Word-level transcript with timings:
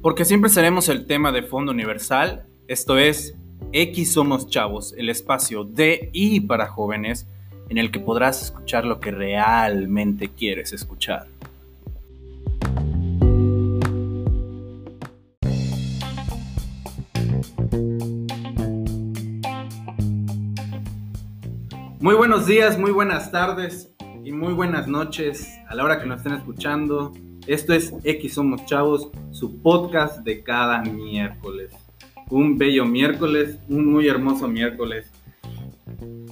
Porque 0.00 0.24
siempre 0.24 0.48
seremos 0.48 0.88
el 0.88 1.06
tema 1.06 1.32
de 1.32 1.42
fondo 1.42 1.72
universal, 1.72 2.46
esto 2.68 2.98
es 2.98 3.36
X 3.72 4.12
Somos 4.12 4.48
Chavos, 4.48 4.94
el 4.96 5.08
espacio 5.08 5.64
de 5.64 6.10
y 6.12 6.38
para 6.38 6.68
jóvenes 6.68 7.26
en 7.68 7.78
el 7.78 7.90
que 7.90 7.98
podrás 7.98 8.40
escuchar 8.40 8.84
lo 8.84 9.00
que 9.00 9.10
realmente 9.10 10.28
quieres 10.28 10.72
escuchar. 10.72 11.26
Muy 21.98 22.14
buenos 22.14 22.46
días, 22.46 22.78
muy 22.78 22.92
buenas 22.92 23.32
tardes 23.32 23.92
y 24.22 24.30
muy 24.30 24.52
buenas 24.52 24.86
noches 24.86 25.58
a 25.68 25.74
la 25.74 25.82
hora 25.82 26.00
que 26.00 26.06
nos 26.06 26.18
estén 26.18 26.34
escuchando. 26.34 27.12
Esto 27.48 27.72
es 27.72 27.94
X 28.04 28.34
Somos 28.34 28.66
Chavos, 28.66 29.08
su 29.30 29.62
podcast 29.62 30.18
de 30.18 30.42
cada 30.42 30.82
miércoles. 30.82 31.72
Un 32.28 32.58
bello 32.58 32.84
miércoles, 32.84 33.58
un 33.70 33.90
muy 33.90 34.06
hermoso 34.06 34.46
miércoles. 34.46 35.10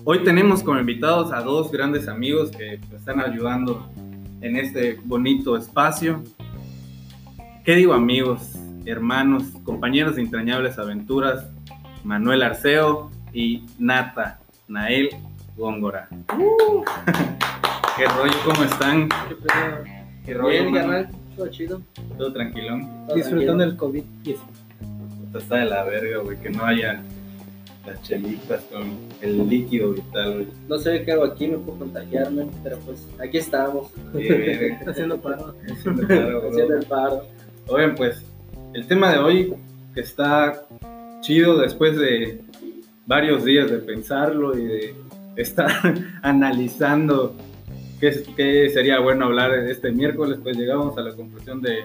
Hoy 0.04 0.22
tenemos 0.24 0.62
como 0.62 0.78
invitados 0.78 1.32
a 1.32 1.40
dos 1.40 1.72
grandes 1.72 2.06
amigos 2.06 2.50
que 2.50 2.78
están 2.94 3.18
ayudando 3.18 3.90
en 4.42 4.56
este 4.56 5.00
bonito 5.04 5.56
espacio. 5.56 6.22
¿Qué 7.64 7.76
digo 7.76 7.94
amigos, 7.94 8.52
hermanos, 8.84 9.44
compañeros 9.64 10.16
de 10.16 10.20
entrañables 10.20 10.78
aventuras? 10.78 11.46
Manuel 12.04 12.42
Arceo 12.42 13.10
y 13.32 13.64
Nata, 13.78 14.40
Nael 14.68 15.08
Góngora. 15.56 16.10
Uh. 16.38 16.84
¿Qué 17.96 18.04
rollo? 18.04 18.36
¿Cómo 18.44 18.64
están? 18.64 19.08
¿Qué? 19.08 19.95
¿Qué 20.26 20.34
rollo? 20.34 20.72
Carnal. 20.72 21.08
Todo 21.36 21.48
chido. 21.48 21.82
Todo 22.18 22.32
tranquilón. 22.32 23.06
Disfrutando 23.14 23.64
del 23.64 23.76
COVID-19. 23.76 24.36
Puta, 25.20 25.38
Está 25.38 25.56
de 25.58 25.64
la 25.66 25.84
verga, 25.84 26.18
güey, 26.18 26.36
que 26.38 26.50
no 26.50 26.64
haya 26.64 27.00
las 27.86 28.02
chelitas 28.02 28.64
con 28.64 28.82
el 29.22 29.48
líquido 29.48 29.92
vital, 29.92 30.34
güey. 30.34 30.46
No 30.68 30.78
sé 30.78 31.04
qué 31.04 31.12
hago 31.12 31.24
aquí, 31.24 31.46
me 31.46 31.58
puedo 31.58 31.78
contagiarme, 31.78 32.48
pero 32.64 32.76
pues 32.80 33.06
aquí 33.20 33.38
estamos. 33.38 33.92
Haciendo 34.86 35.20
paro. 35.20 35.54
Haciendo 35.70 36.08
paro, 36.08 36.48
haciendo 36.48 36.74
el 36.74 36.86
paro. 36.86 37.22
Oigan, 37.68 37.94
pues, 37.94 38.24
el 38.74 38.84
tema 38.88 39.12
de 39.12 39.18
hoy 39.18 39.54
que 39.94 40.00
está 40.00 40.66
chido 41.20 41.56
después 41.58 41.96
de 41.96 42.40
varios 43.06 43.44
días 43.44 43.70
de 43.70 43.78
pensarlo 43.78 44.58
y 44.58 44.64
de 44.64 44.94
estar 45.36 45.70
analizando 46.22 47.36
qué, 48.00 48.70
sería 48.70 48.98
bueno 49.00 49.26
hablar 49.26 49.52
este 49.54 49.90
miércoles, 49.92 50.38
pues 50.42 50.56
llegamos 50.56 50.96
a 50.98 51.02
la 51.02 51.14
conclusión 51.14 51.60
de 51.62 51.84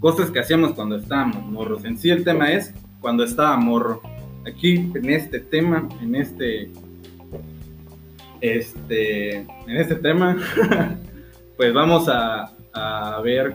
cosas 0.00 0.30
que 0.30 0.40
hacíamos 0.40 0.72
cuando 0.72 0.96
estábamos 0.96 1.44
morros. 1.46 1.84
En 1.84 1.98
sí 1.98 2.10
el 2.10 2.24
tema 2.24 2.50
es 2.52 2.74
cuando 3.00 3.24
estaba 3.24 3.56
morro. 3.56 4.02
Aquí 4.46 4.90
en 4.94 5.10
este 5.10 5.38
tema, 5.40 5.88
en 6.00 6.16
este, 6.16 6.70
este, 8.40 9.36
en 9.36 9.76
este 9.76 9.94
tema, 9.96 10.36
pues 11.56 11.72
vamos 11.72 12.08
a, 12.08 12.52
a 12.72 13.20
ver 13.22 13.54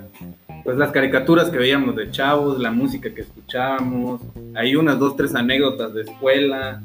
pues 0.64 0.78
las 0.78 0.92
caricaturas 0.92 1.50
que 1.50 1.58
veíamos 1.58 1.96
de 1.96 2.12
chavos, 2.12 2.60
la 2.60 2.72
música 2.72 3.14
que 3.14 3.22
escuchábamos, 3.22 4.22
hay 4.54 4.76
unas 4.76 5.00
dos, 5.00 5.16
tres 5.16 5.34
anécdotas 5.34 5.94
de 5.94 6.02
escuela, 6.02 6.82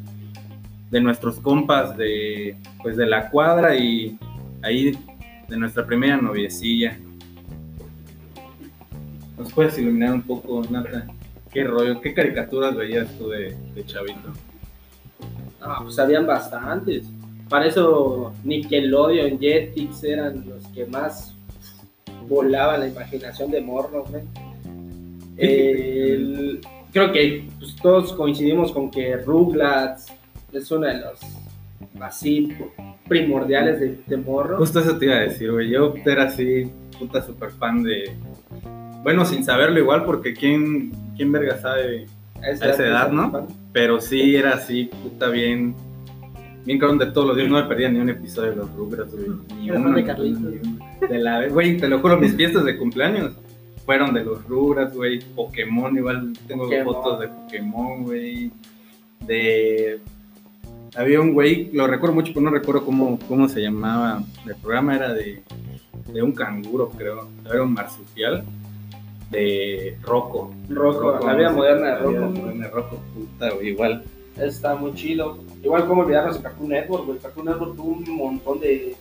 de 0.92 1.00
nuestros 1.00 1.40
compas 1.40 1.96
de, 1.96 2.54
pues 2.82 2.96
de 2.96 3.06
la 3.06 3.30
cuadra 3.30 3.74
y 3.74 4.16
ahí 4.62 4.96
de 5.48 5.56
nuestra 5.56 5.84
primera 5.86 6.16
noviecilla. 6.16 6.98
¿Nos 9.38 9.52
puedes 9.52 9.78
iluminar 9.78 10.14
un 10.14 10.22
poco, 10.22 10.62
Nata? 10.70 11.06
¿Qué 11.52 11.64
rollo? 11.64 12.00
¿Qué 12.00 12.14
caricaturas 12.14 12.74
veías 12.76 13.08
tú 13.18 13.28
de, 13.28 13.54
de 13.74 13.84
chavito? 13.84 14.32
Ah, 15.60 15.80
pues 15.82 15.98
habían 15.98 16.26
bastantes. 16.26 17.06
Para 17.48 17.66
eso 17.66 18.32
Nickelodeon, 18.44 19.38
Jetix 19.38 20.04
eran 20.04 20.48
los 20.48 20.66
que 20.68 20.86
más 20.86 21.34
volaban 22.28 22.80
la 22.80 22.88
imaginación 22.88 23.50
de 23.50 23.60
morro, 23.60 24.04
güey. 24.08 24.22
El- 25.36 26.60
creo 26.92 27.12
que 27.12 27.48
pues, 27.58 27.74
todos 27.76 28.12
coincidimos 28.14 28.72
con 28.72 28.90
que 28.90 29.16
Rugrats 29.16 30.06
es 30.52 30.70
uno 30.70 30.86
de 30.86 30.98
los 31.00 31.20
así 32.00 32.54
primordiales 33.08 33.80
de, 33.80 33.98
de 34.06 34.16
morro. 34.16 34.58
Justo 34.58 34.80
eso 34.80 34.96
te 34.98 35.06
iba 35.06 35.16
a 35.16 35.20
decir, 35.20 35.50
güey. 35.50 35.70
Yo 35.70 35.94
era 36.04 36.24
así, 36.24 36.70
puta 36.98 37.22
super 37.22 37.50
fan 37.50 37.82
de... 37.82 38.12
Bueno, 39.02 39.24
sin 39.24 39.44
saberlo 39.44 39.78
igual, 39.78 40.04
porque 40.04 40.32
¿quién, 40.32 40.92
quién 41.16 41.32
verga 41.32 41.58
sabe 41.58 42.06
a 42.36 42.46
a 42.46 42.50
esa 42.50 42.86
edad, 42.86 43.10
¿no? 43.10 43.48
Pero 43.72 44.00
sí 44.00 44.36
era 44.36 44.54
así, 44.54 44.90
puta 45.02 45.28
bien. 45.28 45.74
Bien 46.64 46.78
cabrón 46.78 46.98
de 46.98 47.06
todos 47.06 47.26
los 47.26 47.36
días, 47.36 47.48
no 47.48 47.60
me 47.60 47.64
perdía 47.64 47.88
ni 47.88 47.98
un 47.98 48.08
episodio 48.08 48.50
de 48.50 48.56
los 48.56 48.72
Rugrats, 48.74 49.12
güey. 49.12 49.38
Ni 49.60 49.70
uno. 49.70 49.92
de 49.92 50.04
Carlitos. 50.04 50.42
De 51.08 51.18
la 51.18 51.48
güey, 51.48 51.76
te 51.76 51.88
lo 51.88 51.98
juro, 51.98 52.16
mis 52.16 52.36
fiestas 52.36 52.64
de 52.64 52.76
cumpleaños 52.78 53.32
fueron 53.84 54.14
de 54.14 54.24
los 54.24 54.46
Rugrats, 54.46 54.94
güey. 54.94 55.18
Pokémon, 55.34 55.96
igual 55.96 56.32
tengo 56.46 56.64
Pokémon. 56.64 56.94
fotos 56.94 57.20
de 57.20 57.28
Pokémon, 57.28 58.04
güey. 58.04 58.52
De. 59.26 60.00
Había 60.94 61.20
un 61.20 61.32
güey, 61.32 61.70
lo 61.72 61.86
recuerdo 61.86 62.14
mucho, 62.14 62.32
pero 62.34 62.44
no 62.44 62.50
recuerdo 62.50 62.84
cómo, 62.84 63.18
cómo 63.26 63.48
se 63.48 63.60
llamaba. 63.62 64.22
El 64.46 64.56
programa 64.56 64.94
era 64.96 65.12
de, 65.14 65.42
de 66.12 66.22
un 66.22 66.32
canguro, 66.32 66.90
creo. 66.90 67.28
Era 67.44 67.62
un 67.62 67.72
marsupial. 67.72 68.44
De 69.30 69.96
Rocco. 70.02 70.52
Rocco, 70.68 71.18
la 71.24 71.34
vida 71.34 71.50
moderna 71.50 71.86
de 71.86 71.92
la 71.92 72.06
vida 72.06 72.20
Rocco. 72.20 72.38
moderna 72.38 72.66
de 72.66 72.70
Rocco, 72.70 72.96
puta, 73.14 73.50
güey, 73.54 73.68
igual. 73.68 74.04
Está 74.36 74.74
muy 74.74 74.92
chido. 74.94 75.38
Igual 75.62 75.86
como 75.86 76.02
olvidarnos 76.02 76.36
de 76.36 76.42
Cartoon 76.42 76.68
Network, 76.68 77.06
güey. 77.06 77.18
Cartoon 77.18 77.46
Network 77.46 77.76
tuvo 77.76 77.88
un 77.92 78.16
montón 78.16 78.60
de, 78.60 78.94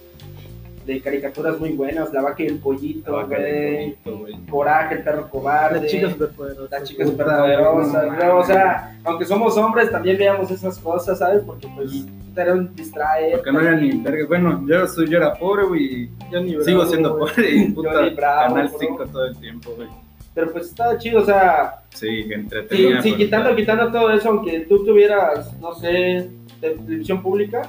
de 0.85 1.01
caricaturas 1.01 1.59
muy 1.59 1.71
buenas. 1.71 2.11
La 2.13 2.21
vaca 2.21 2.43
y 2.43 2.47
el 2.47 2.57
pollito, 2.59 3.13
Vaca 3.13 3.27
güey. 3.37 3.41
de 3.41 3.95
pollito, 4.03 4.17
güey. 4.19 4.33
Coraje, 4.49 4.95
el 4.95 5.03
perro 5.03 5.29
cobarde. 5.29 5.81
La 5.81 5.87
chica 5.87 6.09
superpoderosa. 6.09 6.77
La 6.79 6.83
chica 6.83 7.03
Puta, 7.03 7.11
superpoderosa. 7.23 8.03
no 8.03 8.15
güey. 8.15 8.29
O 8.29 8.43
sea, 8.43 8.97
aunque 9.03 9.25
somos 9.25 9.57
hombres, 9.57 9.91
también 9.91 10.17
veíamos 10.17 10.49
esas 10.51 10.77
cosas, 10.79 11.19
¿sabes? 11.19 11.41
Porque 11.45 11.67
pues 11.75 12.05
era 12.35 12.53
un 12.53 12.73
distraer. 12.75 13.31
Porque 13.33 13.51
no 13.51 13.59
era 13.61 13.75
ni 13.75 13.91
verga. 14.01 14.25
Bueno, 14.27 14.63
yo, 14.67 14.87
soy, 14.87 15.07
yo 15.09 15.17
era 15.17 15.33
pobre, 15.33 15.65
güey. 15.65 16.09
Yo 16.31 16.41
ni 16.41 16.51
Sigo 16.63 16.79
bravo, 16.79 16.85
siendo 16.85 17.17
güey. 17.17 17.33
pobre 17.35 17.51
y 17.55 17.71
puta, 17.71 17.89
Bravo, 18.15 18.53
Canal 18.55 18.67
bro. 18.69 18.79
5 18.79 19.05
todo 19.11 19.25
el 19.25 19.37
tiempo, 19.37 19.71
güey. 19.75 19.87
Pero 20.33 20.51
pues 20.53 20.67
estaba 20.67 20.97
chido, 20.97 21.21
o 21.21 21.25
sea, 21.25 21.81
Sí, 21.89 22.07
que 22.07 22.23
sí, 22.23 22.33
entretenía. 22.33 23.01
sí, 23.01 23.15
quitando, 23.17 23.53
quitando 23.53 23.91
todo 23.91 24.11
eso, 24.11 24.29
aunque 24.29 24.61
tú 24.61 24.81
tuvieras, 24.85 25.53
no 25.59 25.73
sé, 25.75 26.29
televisión 26.61 27.21
pública, 27.21 27.61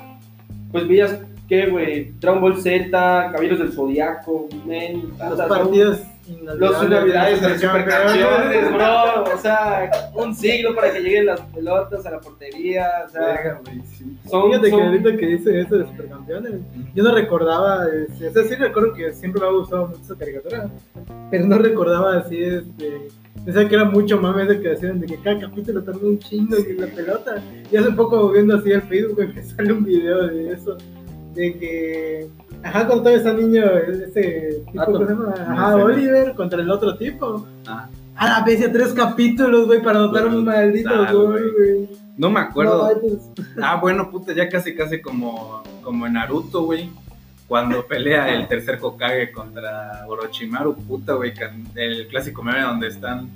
pues 0.70 0.86
veías 0.86 1.18
que, 1.52 1.66
güey, 1.66 2.12
Dragon 2.18 2.40
Ball 2.40 2.56
Z, 2.56 2.90
Caballeros 2.90 3.58
del 3.58 3.72
Zodiaco, 3.72 4.48
men, 4.64 5.12
Los 5.18 5.38
partidos 5.42 6.00
Los 6.56 6.88
navidades 6.88 7.42
de 7.42 7.58
supercampeones, 7.58 8.72
bro. 8.72 9.24
O 9.24 9.36
sea, 9.36 9.90
un 10.14 10.34
siglo 10.34 10.74
para 10.74 10.94
que 10.94 11.00
lleguen 11.00 11.26
las 11.26 11.42
pelotas 11.42 12.06
a 12.06 12.12
la 12.12 12.20
portería. 12.20 12.88
O 13.06 13.10
sea, 13.10 13.20
Verga, 13.20 13.60
sí. 13.84 14.16
son, 14.30 14.50
Fíjate 14.50 14.70
que 14.70 14.82
ahorita 14.82 15.16
que 15.18 15.26
dice 15.26 15.60
eso 15.60 15.76
de 15.76 15.84
supercampeones, 15.88 16.54
yo 16.94 17.04
no 17.04 17.14
recordaba, 17.14 17.84
o 17.84 18.30
sea, 18.32 18.44
sí 18.44 18.54
recuerdo 18.54 18.94
que 18.94 19.12
siempre 19.12 19.42
me 19.42 19.48
ha 19.48 19.50
gustado 19.50 19.88
mucho 19.88 20.00
esa 20.00 20.16
caricatura, 20.16 20.70
pero 21.30 21.46
no 21.46 21.58
recordaba 21.58 22.16
así, 22.16 22.42
este, 22.42 23.08
pensaba 23.44 23.68
que 23.68 23.74
era 23.74 23.84
mucho 23.84 24.16
mame 24.16 24.44
ese 24.44 24.58
que 24.58 24.72
hacían 24.72 25.00
de 25.00 25.06
que 25.06 25.20
cada 25.20 25.38
capítulo 25.40 25.82
tarda 25.82 26.00
un 26.02 26.18
chingo 26.18 26.56
y 26.56 26.78
la 26.78 26.86
pelota. 26.86 27.42
Y 27.70 27.76
hace 27.76 27.90
poco 27.92 28.30
viendo 28.30 28.56
así 28.56 28.70
el 28.70 28.80
Facebook 28.80 29.18
me 29.34 29.42
sale 29.42 29.70
un 29.70 29.84
video 29.84 30.28
de 30.28 30.52
eso, 30.52 30.78
de 31.34 31.58
que, 31.58 32.28
ajá, 32.62 32.86
todavía 32.86 33.18
está 33.18 33.32
niño, 33.32 33.64
ese 33.64 34.62
tipo. 34.70 34.84
¿cómo 34.84 34.98
se 34.98 35.04
llama? 35.12 35.34
Ajá, 35.38 35.70
No 35.72 35.76
sé. 35.76 35.82
Oliver 35.84 36.34
contra 36.34 36.60
el 36.62 36.70
otro 36.70 36.96
tipo. 36.96 37.46
Ah, 37.66 37.88
A 38.16 38.28
la 38.28 38.44
vez, 38.44 38.70
tres 38.72 38.92
capítulos, 38.92 39.66
güey, 39.66 39.82
para 39.82 40.00
anotar 40.00 40.26
un 40.26 40.44
maldito 40.44 40.90
güey. 41.28 41.42
güey. 41.52 41.88
no 42.16 42.30
me 42.30 42.40
acuerdo. 42.40 42.88
No, 42.94 43.00
pues, 43.00 43.30
Ah, 43.62 43.76
bueno, 43.80 44.10
puta, 44.10 44.32
ya 44.34 44.48
casi, 44.48 44.74
casi 44.74 45.00
como, 45.00 45.62
como 45.82 46.06
en 46.06 46.14
Naruto, 46.14 46.64
güey. 46.64 46.90
Cuando 47.48 47.86
pelea 47.86 48.34
el 48.34 48.48
tercer 48.48 48.78
Hokage 48.80 49.30
contra 49.32 50.04
Orochimaru, 50.06 50.74
puta, 50.74 51.14
güey. 51.14 51.32
El 51.74 52.06
clásico 52.08 52.42
meme 52.42 52.62
donde 52.62 52.88
están. 52.88 53.28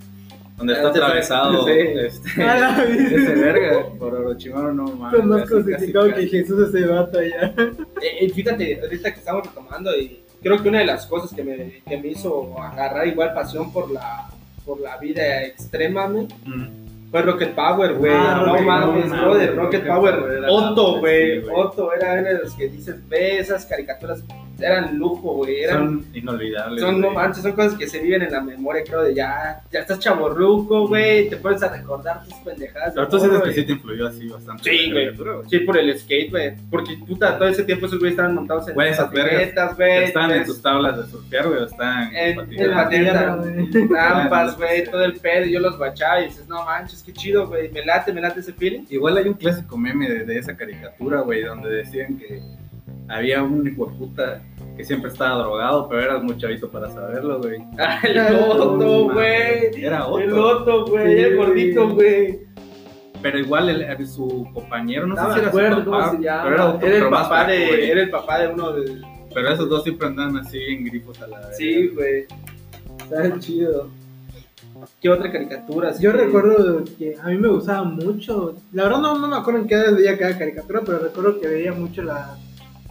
Donde 0.56 0.72
está 0.72 0.88
atravesado 0.88 1.64
sí. 1.66 1.72
este, 1.72 2.28
ese 3.16 3.34
verga 3.34 3.86
por 3.98 4.14
Orochimaru, 4.14 4.72
no 4.72 4.84
mames. 4.84 5.12
Pues 5.20 5.24
más 5.24 5.48
crucificado 5.48 6.14
que. 6.14 6.26
Jesús 6.28 6.68
ese 6.74 6.86
vato 6.86 7.18
allá. 7.18 7.52
Eh, 8.02 8.24
eh, 8.26 8.28
fíjate, 8.30 8.80
ahorita 8.82 9.12
que 9.12 9.18
estamos 9.18 9.46
retomando, 9.46 9.90
y 9.98 10.20
creo 10.42 10.62
que 10.62 10.68
una 10.68 10.78
de 10.80 10.86
las 10.86 11.06
cosas 11.06 11.32
que 11.34 11.42
me, 11.42 11.82
que 11.88 11.96
me 11.96 12.08
hizo 12.08 12.60
agarrar 12.60 13.06
igual 13.06 13.32
pasión 13.34 13.72
por 13.72 13.90
la, 13.90 14.28
por 14.64 14.80
la 14.80 14.96
vida 14.98 15.42
extrema, 15.44 16.06
Mm. 16.08 17.10
fue 17.10 17.22
Rocket 17.22 17.54
Power, 17.54 17.94
güey. 17.94 18.12
Ah, 18.14 18.42
no 18.44 18.52
Rocket 18.52 18.66
mames, 18.66 19.10
Power, 19.10 19.20
brother, 19.24 19.56
Rocket 19.56 19.84
Rocket 19.84 19.86
Power 19.86 20.44
Otto, 20.48 20.98
güey. 21.00 21.42
Otto 21.54 21.92
era 21.94 22.12
uno 22.14 22.28
de 22.28 22.38
los 22.38 22.54
que 22.54 22.68
dices, 22.68 22.96
ve 23.08 23.38
esas 23.38 23.64
caricaturas 23.66 24.22
eran 24.58 24.98
lujo, 24.98 25.34
güey. 25.34 25.62
Eran, 25.62 26.02
Son 26.02 26.06
inolvidables. 26.14 26.80
son, 26.80 27.00
no 27.00 27.08
güey. 27.08 27.16
manches, 27.16 27.42
son 27.42 27.52
cosas 27.52 27.74
que 27.74 27.88
se 27.88 28.00
viven 28.00 28.22
en 28.22 28.32
la 28.32 28.40
memoria, 28.40 28.82
creo, 28.84 29.02
de 29.02 29.14
ya, 29.14 29.60
ya 29.70 29.80
estás 29.80 29.98
chaborruco, 29.98 30.88
güey, 30.88 31.28
te 31.28 31.36
pones 31.36 31.62
a 31.62 31.68
recordar 31.68 32.24
tus 32.24 32.34
pendejadas. 32.34 32.94
de 32.94 33.00
Pero 33.00 33.08
tú 33.08 33.18
sientes 33.18 33.38
que 33.40 33.44
güey. 33.46 33.54
sí 33.54 33.64
te 33.66 33.72
influyó 33.72 34.06
así 34.08 34.28
bastante. 34.28 34.62
Sí, 34.64 34.86
la 34.86 34.92
güey. 34.92 35.04
caricatura, 35.04 35.34
güey. 35.34 35.48
Sí, 35.48 35.58
por 35.60 35.76
el 35.78 35.98
skate, 35.98 36.30
güey. 36.30 36.54
Porque, 36.70 36.96
puta, 37.06 37.38
todo 37.38 37.48
ese 37.48 37.64
tiempo 37.64 37.86
esos 37.86 37.98
güeyes 37.98 38.12
estaban 38.12 38.34
montados 38.34 38.68
en 38.68 38.74
Güey, 38.74 38.90
esas 38.90 39.10
vergas 39.10 39.32
patinetas, 39.34 39.76
güey. 39.76 40.04
Estaban 40.04 40.30
en 40.32 40.44
tus 40.44 40.62
tablas 40.62 40.96
de 40.96 41.06
surfear, 41.10 41.48
güey, 41.48 41.64
estaban 41.64 42.14
en, 42.16 42.38
en 42.38 42.46
güey. 42.46 43.88
trampas, 43.88 44.56
güey, 44.58 44.84
todo 44.84 45.04
el 45.04 45.14
pedo, 45.14 45.46
yo 45.46 45.60
los 45.60 45.78
bachaba 45.78 46.20
y 46.20 46.24
dices, 46.26 46.48
no 46.48 46.64
manches, 46.64 47.02
qué 47.02 47.12
chido, 47.12 47.46
güey, 47.48 47.70
me 47.70 47.84
late, 47.84 48.12
me 48.12 48.20
late 48.20 48.40
ese 48.40 48.52
feeling. 48.52 48.84
Igual 48.90 49.16
hay 49.18 49.28
un 49.28 49.34
clásico 49.34 49.76
meme 49.76 50.08
de, 50.08 50.24
de 50.24 50.38
esa 50.38 50.56
caricatura, 50.56 51.20
güey, 51.20 51.42
donde 51.42 51.68
decían 51.70 52.18
que 52.18 52.40
había 53.08 53.42
un 53.42 53.66
hijo 53.66 53.86
de 53.86 53.94
puta 53.96 54.42
que 54.76 54.84
siempre 54.84 55.10
estaba 55.10 55.38
drogado, 55.42 55.88
pero 55.88 56.02
eras 56.02 56.22
muy 56.22 56.36
chavito 56.36 56.70
para 56.70 56.90
saberlo, 56.90 57.38
güey. 57.40 57.58
Ah, 57.78 57.98
el 58.02 58.14
Loto, 58.16 58.76
No, 58.76 59.12
güey. 59.12 59.70
Era 59.82 59.98
El 59.98 60.02
otro. 60.02 60.26
Loto, 60.26 60.86
güey, 60.86 61.06
Sí, 61.16 61.22
el 61.22 61.36
gordito, 61.36 61.88
güey. 61.90 62.38
Pero 63.22 63.38
igual 63.38 63.68
el- 63.70 63.82
el- 63.82 64.06
su 64.06 64.46
compañero, 64.52 65.06
no, 65.06 65.14
No 65.14 65.26
sé 65.28 65.32
si 65.34 65.38
era 65.40 65.48
acuerdo 65.48 65.84
su 65.84 65.90
papá, 65.90 66.06
cómo 66.10 66.18
se 66.18 66.24
llama. 66.24 66.42
pero 66.44 66.54
era 66.54 66.66
otro, 66.68 66.86
Era 66.88 66.96
el 67.04 67.10
papá 67.10 67.46
de, 67.46 67.66
güey. 67.66 67.90
era 67.90 68.02
el 68.02 68.10
papá 68.10 68.38
de 68.40 68.48
uno 68.48 68.72
de... 68.72 69.00
Pero 69.34 69.48
esos 69.50 69.68
dos 69.68 69.82
siempre 69.82 70.06
andaban 70.08 70.36
así 70.38 70.58
en 70.58 70.84
grifos 70.84 71.20
a 71.22 71.26
la 71.26 71.52
Sí, 71.54 71.88
güey. 71.88 72.26
Está 72.98 73.38
chido. 73.38 73.88
¿Qué 75.00 75.08
otra 75.08 75.32
caricatura? 75.32 75.92
Yo 75.98 76.12
que- 76.12 76.18
recuerdo 76.18 76.84
que 76.98 77.14
a 77.20 77.28
mí 77.28 77.38
me 77.38 77.48
gustaba 77.48 77.82
mucho. 77.84 78.54
La 78.72 78.84
verdad 78.84 79.00
no, 79.00 79.18
no 79.18 79.26
me 79.28 79.36
acuerdo 79.36 79.60
en 79.60 79.66
qué 79.66 79.74
edad 79.74 79.94
veía 79.96 80.18
cada 80.18 80.38
caricatura, 80.38 80.82
pero 80.84 80.98
recuerdo 80.98 81.40
que 81.40 81.48
veía 81.48 81.72
mucho 81.72 82.02
la- 82.02 82.36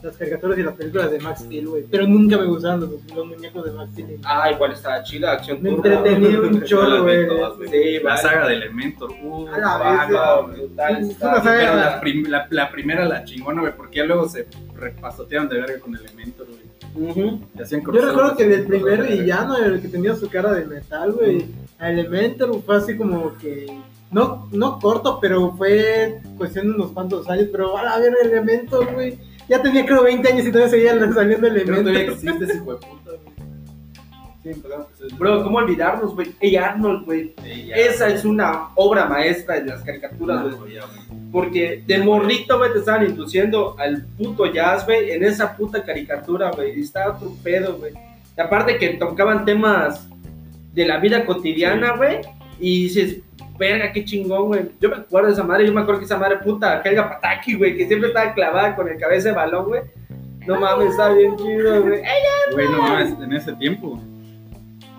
las 0.05 0.17
caricaturas 0.17 0.57
y 0.57 0.63
las 0.63 0.73
películas 0.75 1.11
de 1.11 1.19
Max 1.19 1.41
Steel, 1.41 1.67
güey. 1.67 1.83
Pero 1.89 2.07
nunca 2.07 2.37
me 2.37 2.45
gustaban 2.45 2.79
los, 2.81 2.89
los 3.13 3.25
muñecos 3.25 3.65
de 3.65 3.71
Max 3.71 3.91
Steel. 3.93 4.19
Ah, 4.23 4.51
igual 4.51 4.71
estaba 4.71 5.03
chida, 5.03 5.31
acción 5.33 5.57
Me 5.61 5.69
entretenía 5.71 6.39
un 6.39 6.63
chorro, 6.63 7.03
güey. 7.03 7.25
Sí, 7.69 7.99
la 8.03 8.09
vale. 8.11 8.21
saga 8.21 8.47
de 8.47 8.53
Elementor. 8.55 9.11
Uh, 9.23 9.47
A 9.47 9.57
la 9.57 9.75
ah, 9.75 10.05
vez, 10.07 10.15
no, 10.15 10.43
güey. 10.47 10.57
brutal, 10.67 10.97
Es 11.03 11.09
está 11.09 11.27
una 11.27 11.33
bien, 11.39 11.43
saga- 11.45 11.59
Pero 11.59 11.75
la, 11.75 12.01
prim- 12.01 12.27
la, 12.27 12.47
la 12.49 12.71
primera 12.71 13.05
la 13.05 13.23
chingona, 13.23 13.61
güey, 13.61 13.75
porque 13.75 13.97
ya 13.97 14.05
luego 14.05 14.29
se 14.29 14.47
repasotearon 14.75 15.49
de 15.49 15.55
verga 15.59 15.79
con 15.79 15.95
Elementor, 15.95 16.47
güey. 16.47 16.65
Yo 16.95 18.05
recuerdo 18.05 18.37
que 18.37 18.47
del 18.47 18.65
crossover, 18.65 18.99
primer 18.99 19.19
villano, 19.19 19.57
el 19.57 19.81
que 19.81 19.87
tenía 19.89 20.15
su 20.15 20.29
cara 20.29 20.53
de 20.53 20.65
metal, 20.65 21.11
güey, 21.11 21.45
a 21.77 21.89
Elementor 21.91 22.61
fue 22.61 22.77
así 22.77 22.95
como 22.95 23.37
que. 23.37 23.65
No, 24.11 24.47
no 24.53 24.79
corto, 24.79 25.19
pero 25.19 25.51
fue 25.57 26.21
cuestión 26.37 26.67
de 26.69 26.75
unos 26.75 26.91
cuantos 26.91 27.27
años. 27.29 27.47
Pero 27.51 27.75
a 27.77 27.83
la 27.83 27.99
ver, 27.99 28.13
Elementor, 28.23 28.93
güey. 28.93 29.17
Ya 29.47 29.61
tenía 29.61 29.85
creo 29.85 30.03
20 30.03 30.27
años 30.27 30.47
y 30.47 30.51
todavía 30.51 30.69
seguía 30.69 31.13
saliendo 31.13 31.47
Creo 31.47 31.65
que 31.65 31.81
todavía 31.81 32.01
existe 32.01 32.43
ese 32.45 32.55
hijo 32.55 32.73
de 32.73 32.87
puta, 32.87 33.11
güey. 33.23 33.35
Sí, 34.45 34.53
perdón. 34.61 34.85
pues, 34.97 35.17
Bro, 35.17 35.43
¿cómo 35.43 35.57
olvidarnos, 35.57 36.13
güey? 36.13 36.31
Ey, 36.39 36.55
Arnold, 36.55 37.05
güey. 37.05 37.33
Esa 37.73 38.09
es 38.09 38.23
una 38.25 38.69
obra 38.75 39.07
maestra 39.07 39.55
de 39.55 39.65
las 39.65 39.81
caricaturas, 39.81 40.55
güey. 40.55 40.77
Porque 41.31 41.83
de 41.85 41.97
morrito, 41.97 42.59
güey, 42.59 42.71
te 42.71 42.79
estaban 42.79 43.07
induciendo 43.07 43.75
al 43.79 44.05
puto 44.17 44.45
jazz, 44.45 44.85
güey, 44.85 45.11
en 45.11 45.23
esa 45.23 45.57
puta 45.57 45.83
caricatura, 45.83 46.51
güey. 46.51 46.77
Y 46.77 46.83
estaba 46.83 47.15
otro 47.15 47.33
pedo, 47.43 47.77
güey. 47.77 47.93
Y 48.37 48.41
aparte 48.41 48.77
que 48.77 48.89
tocaban 48.89 49.45
temas 49.45 50.07
de 50.73 50.85
la 50.85 50.99
vida 50.99 51.25
cotidiana, 51.25 51.95
güey. 51.95 52.19
Y 52.59 52.83
dices, 52.83 53.19
verga, 53.59 53.91
qué 53.91 54.05
chingón, 54.05 54.47
güey. 54.47 54.61
Yo 54.79 54.89
me 54.89 54.95
acuerdo 54.97 55.27
de 55.27 55.33
esa 55.33 55.43
madre, 55.43 55.65
yo 55.65 55.73
me 55.73 55.81
acuerdo 55.81 55.99
que 55.99 56.05
esa 56.05 56.17
madre 56.17 56.37
puta, 56.37 56.81
Helga 56.83 57.09
Pataki, 57.09 57.55
güey, 57.55 57.75
que 57.77 57.87
siempre 57.87 58.09
estaba 58.09 58.33
clavada 58.33 58.75
con 58.75 58.87
el 58.87 58.97
cabeza 58.97 59.29
de 59.29 59.35
balón, 59.35 59.65
güey. 59.65 59.81
No 60.47 60.59
mames, 60.59 60.91
está 60.91 61.11
bien 61.11 61.35
chido, 61.37 61.81
güey. 61.81 61.99
Ey, 61.99 62.53
Güey, 62.53 62.69
no 62.69 62.77
mames, 62.81 63.13
en 63.19 63.33
ese 63.33 63.53
tiempo. 63.53 63.99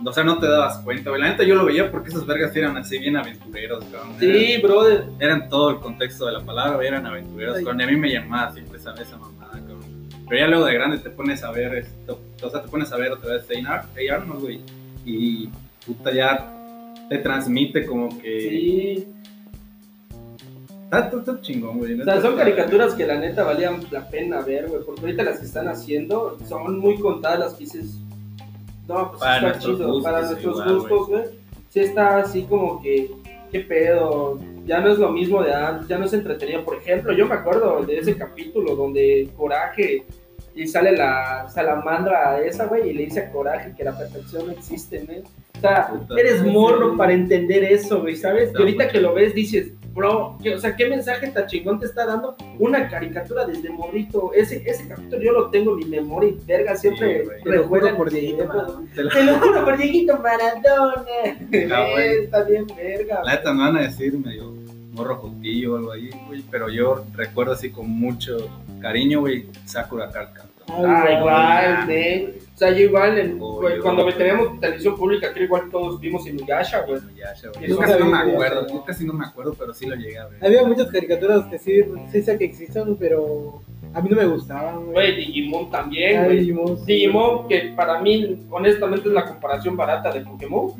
O 0.04 0.12
sea, 0.12 0.22
no 0.24 0.38
te 0.38 0.46
dabas 0.46 0.78
cuenta, 0.78 1.10
güey. 1.10 1.22
La 1.22 1.28
neta 1.30 1.42
yo 1.44 1.54
lo 1.56 1.64
veía 1.64 1.90
porque 1.90 2.10
esos 2.10 2.26
vergas 2.26 2.54
eran 2.54 2.76
así 2.76 2.98
bien 2.98 3.16
aventureros, 3.16 3.84
cabrón. 3.86 4.14
Sí, 4.20 4.58
brother. 4.62 5.04
Eran, 5.18 5.38
eran 5.40 5.48
todo 5.48 5.70
el 5.70 5.76
contexto 5.78 6.26
de 6.26 6.32
la 6.32 6.40
palabra, 6.40 6.76
güey, 6.76 6.88
eran 6.88 7.06
aventureros. 7.06 7.56
Cabrón. 7.58 7.80
Y 7.80 7.84
a 7.84 7.86
mí 7.86 7.96
me 7.96 8.10
llamaba 8.12 8.52
siempre 8.52 8.78
esa, 8.78 8.92
esa 8.94 9.16
mamada, 9.16 9.52
cabrón. 9.52 10.08
Pero 10.28 10.40
ya 10.40 10.46
luego 10.48 10.64
de 10.66 10.74
grande 10.74 10.98
te 10.98 11.10
pones 11.10 11.42
a 11.44 11.50
ver 11.52 11.74
esto, 11.76 12.20
o 12.42 12.50
sea, 12.50 12.60
te 12.62 12.68
pones 12.68 12.92
a 12.92 12.96
ver 12.96 13.12
otra 13.12 13.34
vez 13.34 13.46
Hey 13.48 13.64
Ar- 13.66 13.86
Hey 13.96 14.08
Arnold, 14.08 14.40
güey. 14.42 14.60
Y 15.04 15.48
puta 15.86 16.12
ya 16.12 16.52
te 17.08 17.18
transmite 17.18 17.86
como 17.86 18.08
que. 18.20 18.40
Sí. 18.40 19.06
Está, 20.84 20.98
está- 21.00 21.16
está 21.18 21.40
chingón, 21.40 21.78
güey. 21.78 22.00
O 22.00 22.04
sea, 22.04 22.20
son 22.20 22.36
caricaturas 22.36 22.94
que 22.94 23.06
la 23.06 23.18
neta 23.18 23.42
valían 23.44 23.80
la 23.90 24.08
pena 24.08 24.40
ver, 24.40 24.68
güey. 24.68 24.82
Porque 24.84 25.00
ahorita 25.02 25.22
las 25.24 25.40
que 25.40 25.46
están 25.46 25.68
haciendo 25.68 26.38
son 26.48 26.78
muy 26.78 26.96
contadas 26.98 27.38
las 27.40 27.54
que 27.54 27.64
dices. 27.64 27.98
No, 28.86 29.08
pues 29.10 29.20
Para 29.20 29.48
está 29.48 29.58
chido. 29.58 29.78
gustos, 29.88 30.02
para 30.04 30.20
nuestros 30.22 30.54
igual, 30.60 30.74
gustos, 30.78 31.08
güey. 31.08 31.22
Sí 31.70 31.80
está 31.80 32.18
así 32.18 32.42
como 32.44 32.80
que. 32.80 33.10
¿Qué 33.50 33.60
pedo? 33.60 34.38
Ya 34.64 34.80
no 34.80 34.90
es 34.92 34.98
lo 34.98 35.10
mismo 35.10 35.40
de 35.42 35.54
antes, 35.54 35.86
ya 35.88 35.98
no 35.98 36.04
es 36.04 36.12
entretenido. 36.12 36.64
Por 36.64 36.76
ejemplo, 36.76 37.12
yo 37.12 37.26
me 37.26 37.34
acuerdo 37.36 37.82
de 37.84 37.98
ese 37.98 38.16
capítulo 38.16 38.74
donde 38.74 39.28
Coraje 39.36 40.04
y 40.56 40.66
sale 40.66 40.92
la 40.96 41.48
salamandra 41.48 42.40
esa, 42.40 42.66
güey, 42.66 42.90
y 42.90 42.92
le 42.94 43.04
dice 43.04 43.20
a 43.20 43.30
Coraje 43.30 43.74
que 43.76 43.84
la 43.84 43.96
perfección 43.96 44.46
no 44.46 44.52
existe, 44.52 45.00
güey. 45.06 45.20
O 45.20 45.60
sea, 45.60 45.90
eres 46.18 46.42
morro 46.44 46.96
para 46.96 47.12
entender 47.12 47.62
eso, 47.64 48.00
güey, 48.00 48.16
¿sabes? 48.16 48.48
Está 48.48 48.58
Y 48.58 48.62
ahorita 48.62 48.88
que 48.88 49.00
lo 49.00 49.14
ves 49.14 49.34
dices, 49.34 49.72
bro, 49.94 50.36
¿qué- 50.42 50.54
o 50.54 50.58
sea, 50.58 50.76
¿qué 50.76 50.86
mensaje 50.88 51.28
tan 51.28 51.46
chingón 51.46 51.78
te 51.80 51.86
está 51.86 52.04
dando 52.04 52.36
una 52.58 52.88
caricatura 52.88 53.46
desde 53.46 53.70
morrito? 53.70 54.32
Ese, 54.34 54.62
ese 54.66 54.86
capítulo 54.88 55.22
yo 55.22 55.32
lo 55.32 55.50
tengo 55.50 55.72
en 55.72 55.76
mi 55.78 55.84
memoria 55.86 56.30
y 56.30 56.38
verga, 56.46 56.76
siempre 56.76 57.22
Sí. 57.24 57.30
Te 57.44 57.50
lo 57.50 57.62
recuerda 57.62 57.86
juro 57.92 57.96
por 57.98 58.10
Dieguito. 58.10 58.86
Te 58.94 59.02
Te 59.08 59.24
lo 59.24 59.34
juro 59.38 59.64
por 59.64 59.76
Dieguito 59.78 60.18
Maradona. 60.18 61.04
Ah, 61.74 61.86
güey. 61.92 62.08
Está 62.24 62.42
bien 62.44 62.66
verga. 62.76 63.20
La 63.24 63.36
neta 63.36 63.52
me 63.54 63.60
van 63.62 63.76
a 63.78 63.80
decir 63.82 64.12
medio 64.18 64.54
morro 64.92 65.16
jotillo 65.16 65.74
o 65.74 65.76
algo 65.76 65.92
ahí, 65.92 66.10
güey. 66.26 66.42
Pero 66.50 66.68
yo 66.68 67.04
recuerdo 67.14 67.52
así 67.52 67.70
con 67.70 67.88
mucho 67.88 68.36
cariño, 68.80 69.20
güey, 69.20 69.46
Sakura 69.64 70.10
Card 70.10 70.32
Captor. 70.32 70.52
Ah, 70.68 71.06
igual, 71.18 71.90
¿eh? 71.90 72.34
O 72.54 72.58
sea, 72.58 72.70
yo 72.72 72.80
igual, 72.80 73.18
en- 73.18 73.38
Oh, 73.40 73.60
güey, 73.60 73.76
yo- 73.76 73.82
cuando 73.82 74.04
teníamos 74.12 74.58
televisión 74.58 74.96
pública, 74.96 75.32
creo 75.32 75.44
igual 75.44 75.68
todos 75.70 76.00
vimos 76.00 76.26
Inuyasha, 76.26 76.80
güey. 76.80 77.00
Güey. 77.00 77.68
Yo 77.68 77.78
casi 77.78 77.98
no 78.00 78.06
me 78.06 78.18
acuerdo, 78.18 78.62
güey. 78.62 78.74
yo 78.74 78.84
casi 78.84 79.04
no 79.06 79.12
me 79.12 79.26
acuerdo, 79.26 79.54
pero 79.58 79.72
sí 79.74 79.86
lo 79.86 79.94
llegué 79.94 80.18
a 80.18 80.26
ver. 80.26 80.44
Había 80.44 80.64
muchas 80.64 80.88
caricaturas 80.90 81.44
que 81.46 81.58
sí, 81.58 81.82
sí 82.10 82.22
sé 82.22 82.36
que 82.38 82.46
existen, 82.46 82.96
pero 82.96 83.62
a 83.94 84.00
mí 84.00 84.08
no 84.10 84.16
me 84.16 84.26
gustaban, 84.26 84.86
Güey, 84.86 85.14
Digimon 85.16 85.70
también, 85.70 86.18
Ah, 86.20 86.24
güey. 86.24 86.38
Digimon, 86.40 86.78
sí. 86.78 86.84
Digimon, 86.86 87.46
que 87.48 87.72
para 87.76 88.00
mí, 88.00 88.40
honestamente, 88.50 89.08
es 89.08 89.14
la 89.14 89.24
comparación 89.26 89.76
barata 89.76 90.10
de 90.12 90.22
Pokémon. 90.22 90.70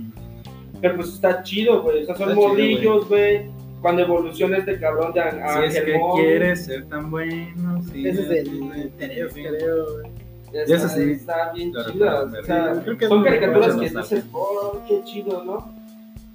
Pero 0.81 0.97
pues 0.97 1.09
está 1.09 1.43
chido, 1.43 1.83
güey. 1.83 2.03
O 2.03 2.07
sea, 2.07 2.17
son 2.17 2.35
morrillos, 2.35 3.09
güey. 3.09 3.50
Cuando 3.87 4.02
evoluciona 4.02 4.57
este 4.57 4.81
cabrón 4.81 5.12
de 5.12 5.21
Si 5.23 5.37
es 5.37 5.75
que 5.75 5.78
Angelmon, 5.95 6.16
quieres 6.16 6.64
ser 6.64 6.88
tan 6.88 7.09
bueno, 7.09 7.81
sí. 7.85 8.09
Ese 8.09 8.23
es 8.23 8.31
el, 8.31 8.93
el 8.99 9.31
sí. 9.31 9.45
creo. 9.45 9.85
güey. 9.93 10.12
Está, 10.52 10.88
sí, 10.88 11.02
está 11.12 11.52
bien 11.52 11.73
lo 11.73 11.93
chidas. 11.93 12.25
O 12.25 12.45
sea, 12.45 12.75
sí, 12.75 12.81
creo 12.83 12.99
que 12.99 13.07
son 13.07 13.23
caricaturas 13.23 13.76
que 13.76 13.88
dices, 13.88 14.25
oh, 14.33 14.81
qué 14.88 15.05
chido, 15.05 15.45
¿no? 15.45 15.73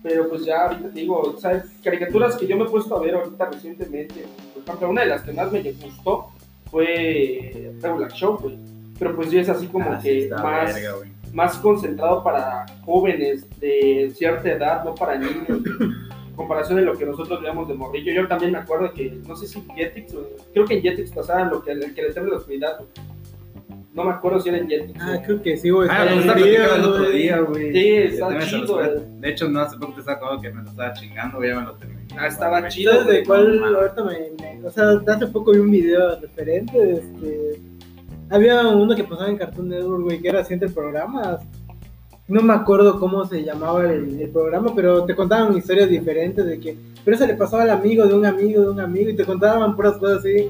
Pero 0.02 0.30
pues 0.30 0.46
ya 0.46 0.68
ahorita 0.68 0.92
te 0.92 1.00
digo, 1.02 1.36
¿sabes? 1.40 1.66
Caricaturas 1.84 2.38
que 2.38 2.48
yo 2.48 2.56
me 2.56 2.64
he 2.64 2.70
puesto 2.70 2.96
a 2.96 3.02
ver 3.02 3.16
ahorita 3.16 3.50
recientemente. 3.52 4.24
Por 4.54 4.64
ejemplo, 4.64 4.90
una 4.90 5.02
de 5.02 5.08
las 5.08 5.22
que 5.24 5.34
más 5.34 5.52
me 5.52 5.62
gustó 5.74 6.28
fue 6.72 7.74
Regular 7.82 8.14
Show, 8.14 8.38
güey. 8.38 8.58
Pero 8.98 9.14
pues 9.14 9.30
ya 9.30 9.42
es 9.42 9.50
así 9.50 9.68
como 9.68 9.92
Ah, 9.92 10.00
que 10.02 10.30
más, 10.42 10.74
verga, 10.74 10.94
más 11.34 11.58
concentrado 11.58 12.24
para 12.24 12.66
jóvenes 12.86 13.46
de 13.60 14.10
cierta 14.16 14.50
edad, 14.50 14.86
no 14.86 14.96
para 14.96 15.18
niños. 15.18 15.60
En 16.42 16.48
comparación 16.48 16.78
de 16.80 16.86
lo 16.86 16.98
que 16.98 17.06
nosotros 17.06 17.40
veíamos 17.42 17.68
de 17.68 17.74
morrillo. 17.76 18.14
Yo 18.14 18.28
también 18.28 18.52
me 18.52 18.58
acuerdo 18.60 18.92
que, 18.94 19.12
no 19.28 19.36
sé 19.36 19.48
si 19.48 19.60
en 19.60 19.68
Jetix, 19.76 20.16
creo 20.54 20.66
que 20.66 20.76
en 20.76 20.82
Jetix 20.82 21.12
pasaban 21.12 21.50
lo 21.50 21.62
que 21.64 21.72
el 21.72 21.94
que 21.94 22.02
le 22.02 22.14
teme 22.14 22.30
la 22.30 22.38
oscuridad. 22.38 22.78
güey. 22.78 22.90
No 23.94 24.06
me 24.06 24.12
acuerdo 24.12 24.40
si 24.40 24.50
era 24.50 24.58
en 24.58 24.70
Jetix. 24.70 25.00
Ah, 25.02 25.22
creo 25.26 25.42
que 25.42 25.58
sí, 25.58 25.70
güey. 25.70 25.90
Ah, 25.92 26.06
lo 26.06 26.20
estaba 26.22 26.38
platicando 26.38 26.76
el 26.76 26.84
otro 26.86 27.10
día, 27.10 27.40
güey. 27.40 27.74
Sí, 27.74 28.18
los 28.18 28.50
chido, 28.50 28.74
güey. 28.76 28.90
De 29.20 29.30
hecho, 29.30 29.50
no 29.50 29.60
hace 29.60 29.78
poco 29.78 29.94
te 29.94 30.00
estaba 30.00 30.18
acordando 30.18 30.42
que 30.42 30.50
me 30.52 30.64
lo 30.64 30.70
estaba 30.70 30.94
chingando, 30.94 31.38
güey, 31.38 31.50
ya 31.50 31.60
me 31.60 31.66
lo 31.66 31.74
terminé. 31.76 32.02
Ah, 32.18 32.28
estaba 32.28 32.68
chido. 32.70 32.92
¿Sabes 32.94 33.08
de 33.08 33.24
cuál 33.26 33.60
No, 33.60 33.66
ahorita 33.68 34.04
me, 34.04 34.32
me- 34.42 34.66
O 34.66 34.72
sea, 34.72 34.92
hace 35.08 35.28
poco 35.28 35.52
vi 35.52 35.60
un 35.60 35.72
video 35.72 36.20
referente. 36.20 36.94
Este, 36.94 37.62
había 38.30 38.62
uno 38.70 38.96
que 38.96 39.04
pasaba 39.04 39.30
en 39.30 39.38
Cartoon 39.38 39.68
Network, 39.70 40.04
güey, 40.04 40.22
que 40.22 40.30
era 40.30 40.40
así 40.40 40.54
entre 40.54 40.70
programas. 40.70 41.42
No 42.32 42.42
me 42.42 42.54
acuerdo 42.54 42.98
cómo 42.98 43.26
se 43.26 43.44
llamaba 43.44 43.84
el, 43.92 44.22
el 44.22 44.30
programa, 44.30 44.74
pero 44.74 45.04
te 45.04 45.14
contaban 45.14 45.58
historias 45.58 45.90
diferentes 45.90 46.46
de 46.46 46.62
que. 46.62 46.78
Pero 47.04 47.16
eso 47.18 47.28
le 47.28 47.34
pasaba 47.34 47.64
al 47.64 47.72
amigo 47.72 48.06
de 48.06 48.14
un 48.14 48.26
amigo 48.26 48.62
de 48.62 48.70
un 48.70 48.80
amigo 48.80 49.10
y 49.10 49.18
te 49.18 49.26
contaban 49.26 49.76
puras 49.76 49.98
cosas 49.98 50.20
así, 50.20 50.48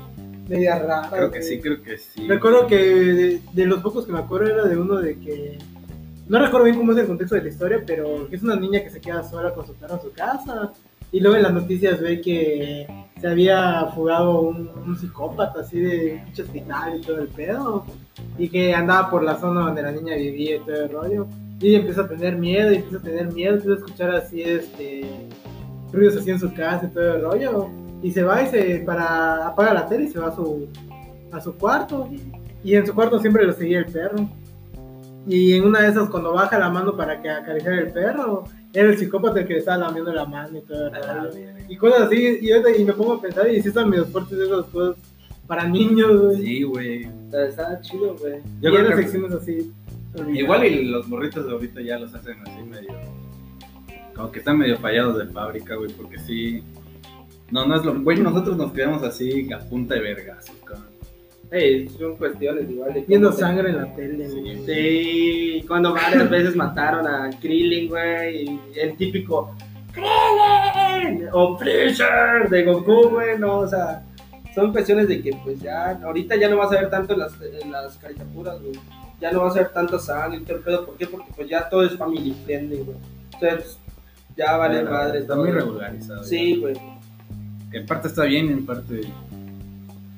medias 0.47 0.79
raras. 0.79 1.09
Creo 1.11 1.31
que 1.31 1.41
sí, 1.41 1.59
creo 1.59 1.81
que 1.81 1.97
sí. 1.97 2.27
Recuerdo 2.27 2.67
que 2.67 2.77
de, 2.77 3.41
de 3.51 3.65
los 3.65 3.81
pocos 3.81 4.05
que 4.05 4.11
me 4.11 4.19
acuerdo 4.19 4.51
era 4.51 4.65
de 4.65 4.77
uno 4.77 4.97
de 4.97 5.17
que. 5.17 5.57
No 6.27 6.37
recuerdo 6.37 6.65
bien 6.65 6.77
cómo 6.77 6.91
es 6.91 6.99
el 6.99 7.07
contexto 7.07 7.33
de 7.33 7.41
la 7.41 7.49
historia, 7.49 7.83
pero 7.83 8.29
que 8.29 8.35
es 8.35 8.43
una 8.43 8.55
niña 8.55 8.83
que 8.83 8.91
se 8.91 9.01
queda 9.01 9.23
sola 9.23 9.51
con 9.51 9.65
su 9.65 9.73
perro 9.73 9.95
en 9.95 10.01
su 10.01 10.11
casa. 10.11 10.71
Y 11.11 11.19
luego 11.19 11.35
en 11.35 11.43
las 11.43 11.53
noticias 11.53 11.99
ve 11.99 12.21
que 12.21 12.85
se 13.19 13.27
había 13.27 13.87
fugado 13.95 14.39
un, 14.41 14.69
un 14.85 14.95
psicópata 14.99 15.61
así 15.61 15.79
de 15.79 16.21
pinche 16.25 16.43
hospital 16.43 16.99
y 16.99 17.01
todo 17.01 17.21
el 17.21 17.27
pedo. 17.27 17.85
Y 18.37 18.49
que 18.49 18.71
andaba 18.75 19.09
por 19.09 19.23
la 19.23 19.39
zona 19.39 19.61
donde 19.61 19.81
la 19.81 19.91
niña 19.91 20.15
vivía 20.15 20.57
y 20.57 20.59
todo 20.59 20.75
el 20.75 20.89
rollo. 20.91 21.27
Y 21.61 21.69
ella 21.69 21.77
empieza 21.79 22.01
a 22.01 22.07
tener 22.07 22.35
miedo, 22.37 22.71
y 22.71 22.77
empieza 22.77 22.97
a 22.97 23.01
tener 23.01 23.31
miedo, 23.31 23.53
empieza 23.55 23.73
a 23.73 23.77
escuchar 23.77 24.11
así 24.15 24.41
este 24.41 25.05
ruidos 25.93 26.15
así 26.17 26.31
en 26.31 26.39
su 26.39 26.53
casa 26.53 26.85
y 26.87 26.93
todo 26.93 27.15
el 27.15 27.21
rollo. 27.21 27.69
Y 28.01 28.11
se 28.11 28.23
va 28.23 28.41
y 28.41 28.47
se 28.47 28.79
para 28.85 29.47
apaga 29.47 29.73
la 29.73 29.87
tele 29.87 30.05
y 30.05 30.07
se 30.07 30.19
va 30.19 30.29
a 30.29 30.35
su 30.35 30.67
a 31.31 31.39
su 31.39 31.53
cuarto. 31.55 32.09
Y 32.63 32.75
en 32.75 32.85
su 32.85 32.93
cuarto 32.95 33.19
siempre 33.19 33.45
lo 33.45 33.53
seguía 33.53 33.79
el 33.79 33.85
perro. 33.85 34.27
Y 35.27 35.53
en 35.53 35.65
una 35.65 35.81
de 35.81 35.89
esas, 35.89 36.09
cuando 36.09 36.33
baja 36.33 36.57
la 36.57 36.69
mano 36.69 36.97
para 36.97 37.21
que 37.21 37.29
acariciar 37.29 37.73
el 37.75 37.91
perro, 37.91 38.43
era 38.73 38.89
el 38.89 38.97
psicópata 38.97 39.41
el 39.41 39.47
que 39.47 39.53
le 39.53 39.59
estaba 39.59 39.77
lamiendo 39.77 40.11
la 40.11 40.25
mano 40.25 40.57
y 40.57 40.61
todo 40.61 40.87
el 40.87 40.93
rollo. 40.93 41.49
Y 41.69 41.77
cosas 41.77 42.01
así, 42.07 42.39
y, 42.41 42.51
ahorita- 42.51 42.75
y 42.77 42.85
me 42.85 42.93
pongo 42.93 43.13
a 43.13 43.21
pensar, 43.21 43.47
y 43.49 43.61
sí 43.61 43.67
están 43.67 43.89
medio 43.89 44.05
fuertes 44.05 44.39
esas 44.39 44.65
cosas 44.65 44.95
para 45.45 45.67
niños, 45.67 46.21
güey. 46.21 46.37
Sí, 46.37 46.63
güey. 46.63 47.07
Está 47.31 47.79
chido, 47.81 48.15
güey. 48.19 48.37
y 48.39 48.63
Yo 48.63 48.69
en 48.69 48.75
creo 48.75 48.89
las 48.89 48.95
que 48.95 49.01
secciones 49.03 49.31
así. 49.33 49.71
Igual 50.33 50.65
y 50.65 50.85
los 50.85 51.07
morritos 51.07 51.45
de 51.45 51.51
ahorita 51.51 51.81
ya 51.81 51.99
los 51.99 52.13
hacen 52.13 52.37
así 52.45 52.63
medio. 52.63 52.93
Como 54.15 54.31
que 54.31 54.39
están 54.39 54.57
medio 54.57 54.77
fallados 54.77 55.17
de 55.17 55.27
fábrica, 55.27 55.75
güey, 55.75 55.91
porque 55.93 56.19
sí. 56.19 56.63
No, 57.51 57.65
no 57.65 57.75
es 57.75 57.85
lo. 57.85 57.99
Güey, 57.99 58.19
nosotros 58.19 58.57
nos 58.57 58.71
quedamos 58.71 59.03
así 59.03 59.51
a 59.51 59.59
punta 59.59 59.95
de 59.95 60.01
vergazos, 60.01 60.55
cabrón. 60.65 60.91
Ey, 61.51 61.89
son 61.89 62.15
cuestiones 62.15 62.69
igual 62.69 62.93
de 62.93 63.01
Viendo 63.01 63.29
sangre 63.33 63.71
en 63.71 63.77
la 63.77 63.93
tele, 63.93 64.29
güey. 64.29 64.55
Sí. 64.57 64.63
Sí, 64.65 65.65
cuando 65.67 65.93
varias 65.93 66.29
veces 66.29 66.55
mataron 66.55 67.05
a 67.05 67.29
Krillin, 67.41 67.89
güey, 67.89 68.45
y 68.45 68.59
el 68.79 68.95
típico 68.95 69.53
Krillin 69.91 71.27
o 71.33 71.57
Freezer 71.57 72.49
de 72.49 72.63
Goku, 72.63 73.09
güey, 73.09 73.37
no, 73.37 73.59
o 73.59 73.67
sea, 73.67 74.01
son 74.55 74.71
cuestiones 74.71 75.09
de 75.09 75.21
que 75.21 75.31
pues 75.43 75.59
ya, 75.59 75.99
ahorita 76.03 76.37
ya 76.37 76.49
no 76.49 76.57
vas 76.57 76.71
a 76.71 76.79
ver 76.79 76.89
tanto 76.89 77.13
en 77.13 77.19
las, 77.19 77.33
en 77.41 77.71
las 77.71 77.97
caricaturas, 77.97 78.61
güey, 78.61 78.79
ya 79.21 79.31
no 79.31 79.41
vas 79.43 79.55
a 79.55 79.59
ver 79.59 79.69
tanta 79.69 79.99
sangre 79.99 80.39
y 80.39 80.43
todo 80.43 80.57
el 80.57 80.63
pedo, 80.63 80.85
¿por 80.85 80.97
qué? 80.97 81.07
Porque 81.07 81.31
pues 81.35 81.47
ya 81.49 81.69
todo 81.69 81.83
es 81.83 81.95
family 81.97 82.35
friendly, 82.45 82.77
güey, 82.77 82.97
entonces 83.33 83.77
ya 84.35 84.57
vale 84.57 84.83
madre 84.83 85.19
Está 85.19 85.33
todo. 85.35 85.43
muy 85.43 85.51
regularizado. 85.51 86.23
Sí, 86.23 86.55
güey, 86.59 86.73
Que 87.71 87.77
en 87.79 87.85
parte 87.85 88.07
está 88.07 88.23
bien, 88.25 88.49
en 88.49 88.65
parte. 88.65 89.01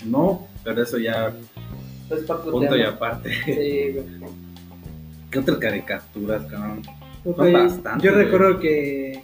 No, 0.06 0.48
pero 0.64 0.84
eso 0.84 0.98
ya. 0.98 1.34
es 2.10 2.20
para 2.26 2.42
Punto 2.42 2.76
y 2.76 2.80
tema. 2.80 2.90
aparte. 2.94 3.30
Sí, 3.46 3.92
güey. 3.94 4.32
¿Qué 5.32 5.40
otras 5.40 5.58
caricaturas, 5.58 6.44
cabrón? 6.46 6.82
Güey, 7.24 7.54
bastantes, 7.54 8.04
Yo 8.04 8.12
güey. 8.14 8.26
recuerdo 8.26 8.60
que. 8.60 9.24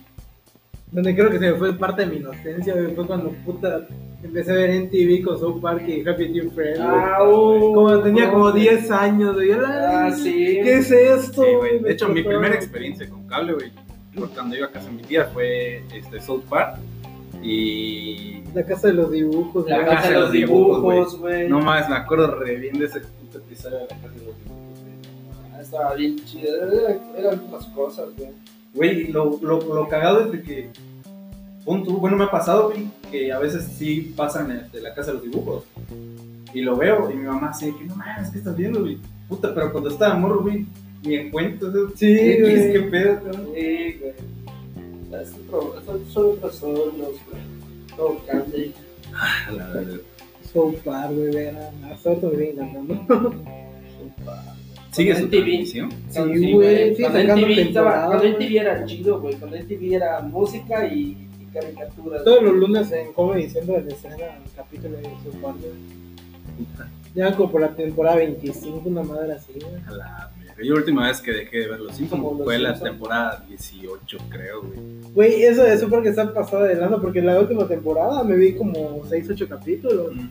Donde 0.91 1.15
creo 1.15 1.29
que 1.29 1.37
se 1.37 1.51
me 1.51 1.57
fue 1.57 1.73
parte 1.77 2.01
de 2.03 2.07
mi 2.11 2.17
inocencia, 2.17 2.73
güey, 2.73 2.95
fue 2.95 3.05
cuando 3.05 3.29
puta 3.45 3.85
empecé 4.23 4.51
a 4.51 4.55
ver 4.55 4.69
en 4.71 4.89
TV 4.89 5.21
con 5.21 5.39
South 5.39 5.61
Park 5.61 5.83
y 5.87 6.07
Happy 6.07 6.31
Team 6.33 6.51
Friends. 6.51 6.79
Ah, 6.81 7.23
uh, 7.27 7.73
Como 7.73 7.99
tenía 8.01 8.29
como 8.29 8.49
no, 8.49 8.51
10 8.51 8.91
años, 8.91 9.35
güey. 9.35 9.49
la- 9.49 10.07
Ah, 10.07 10.11
sí. 10.13 10.59
¿Qué 10.63 10.75
es 10.77 10.91
esto? 10.91 11.43
Sí, 11.43 11.49
güey. 11.57 11.79
De 11.79 11.91
hecho, 11.93 12.09
mi 12.09 12.23
primera 12.23 12.55
experiencia 12.55 13.09
con 13.09 13.25
cable, 13.27 13.53
güey, 13.53 13.71
cuando 14.33 14.55
iba 14.55 14.67
a 14.67 14.71
casa 14.71 14.87
de 14.87 14.93
mi 14.93 15.01
tía, 15.03 15.25
fue 15.25 15.83
este, 15.93 16.19
South 16.19 16.43
Park. 16.49 16.77
Y. 17.41 18.43
La 18.53 18.65
casa 18.65 18.87
de 18.87 18.93
los 18.95 19.11
dibujos, 19.11 19.67
La 19.69 19.77
güey. 19.83 19.89
casa 19.95 20.09
de 20.09 20.19
los 20.19 20.31
dibujos, 20.31 21.17
güey. 21.19 21.47
No 21.47 21.59
más, 21.61 21.87
me 21.89 21.95
acuerdo 21.95 22.35
re 22.35 22.55
bien 22.55 22.77
de 22.79 22.85
ese 22.85 22.99
puto 23.01 23.37
episodio 23.37 23.77
de 23.77 23.81
la 23.83 23.87
casa 23.87 24.01
de 24.09 24.25
los 24.25 24.35
dibujos, 24.37 24.79
güey. 24.81 25.53
Ah, 25.53 25.61
Estaba 25.61 25.93
bien 25.95 26.15
chido. 26.25 26.55
Eran, 26.55 26.99
eran 27.17 27.39
otras 27.47 27.65
cosas, 27.67 28.07
güey. 28.17 28.29
Güey, 28.73 29.07
lo, 29.11 29.39
lo, 29.41 29.61
lo 29.73 29.87
cagado 29.87 30.21
es 30.25 30.31
de 30.31 30.41
que. 30.41 30.69
Pon 31.69 31.83
tú, 31.83 31.97
bueno, 31.97 32.17
me 32.17 32.23
ha 32.23 32.31
pasado, 32.31 32.69
güey, 32.71 32.87
que 33.11 33.31
a 33.31 33.37
veces 33.37 33.63
sí 33.77 34.11
pasan 34.15 34.67
de 34.73 34.81
la 34.81 34.91
casa 34.95 35.11
de 35.11 35.17
los 35.17 35.23
dibujos. 35.23 35.65
Y 36.51 36.61
lo 36.61 36.75
veo, 36.75 37.11
y 37.11 37.13
mi 37.15 37.25
mamá 37.27 37.49
así, 37.49 37.71
que 37.73 37.83
no 37.85 37.95
mames, 37.95 38.31
¿qué 38.31 38.39
estás 38.39 38.57
viendo, 38.57 38.79
güey? 38.81 38.97
Puta, 39.27 39.53
pero 39.53 39.71
cuando 39.71 39.91
estaba 39.91 40.15
morro, 40.15 40.41
güey, 40.41 40.65
ni 41.03 41.13
en. 41.13 41.31
Sí, 41.95 42.07
¿Qué, 42.07 42.37
güey. 42.41 42.71
qué 42.73 42.79
pedo, 42.89 43.15
cabrón? 43.23 43.47
Sí, 43.53 43.99
güey. 43.99 45.21
Es 45.21 45.33
otro- 45.47 45.75
son- 45.85 46.05
Son 46.11 46.25
otros 46.25 46.63
órganos, 46.63 46.91
güey. 47.29 47.41
Todo 47.95 48.17
cambia. 48.25 48.71
La. 49.55 49.83
South 50.51 50.75
Park, 50.83 51.11
güey, 51.13 51.31
me 52.31 52.35
viene 52.37 52.63
encantando. 52.63 53.35
¿Sigue 54.91 55.15
su 55.15 55.27
transmisión? 55.29 55.91
Sí, 56.09 56.51
güey, 56.51 56.95
sí, 56.95 57.03
Cuando 57.03 57.19
MTV, 57.35 57.61
estaba, 57.61 58.05
cuando. 58.07 58.23
MTV 58.27 58.57
era 58.59 58.85
chido, 58.85 59.21
güey. 59.21 59.35
Cuando 59.35 59.55
MTV 59.57 59.93
era 59.93 60.19
música 60.21 60.87
y 60.87 61.28
caricaturas. 61.51 62.23
Todos 62.23 62.43
los 62.43 62.53
lunes 62.55 62.91
en 62.91 63.13
Comedy 63.13 63.49
Central 63.49 63.83
les 63.85 63.93
estrena 63.95 64.17
un 64.43 64.51
capítulo 64.55 64.97
de 64.97 65.03
güey. 65.03 65.73
Puta, 66.57 66.89
Ya 67.15 67.35
como 67.35 67.51
por 67.51 67.61
la 67.61 67.69
temporada 67.75 68.17
25, 68.17 68.81
una 68.85 69.03
madre 69.03 69.33
así, 69.33 69.53
güey. 69.53 69.75
a 69.87 69.91
la. 69.91 70.31
Yo 70.61 70.73
la 70.73 70.79
última 70.81 71.07
vez 71.07 71.21
que 71.21 71.31
dejé 71.31 71.59
de 71.59 71.67
ver 71.69 71.79
Los 71.79 71.95
Simpsons 71.95 72.21
Como 72.21 72.37
Los 72.37 72.43
fue 72.43 72.59
la 72.59 72.77
temporada 72.77 73.45
18, 73.47 74.17
creo, 74.29 74.61
güey. 74.61 74.79
Güey, 75.13 75.43
eso 75.43 75.65
es 75.65 75.79
súper 75.79 76.03
que 76.03 76.09
está 76.09 76.33
pasado 76.33 76.63
de 76.63 76.75
lanza 76.75 76.97
porque 76.97 77.19
en 77.19 77.27
la 77.27 77.39
última 77.39 77.65
temporada 77.65 78.23
me 78.25 78.35
vi 78.35 78.53
como 78.55 79.01
6, 79.07 79.27
8 79.31 79.47
capítulos. 79.47 80.13
Mm. 80.13 80.27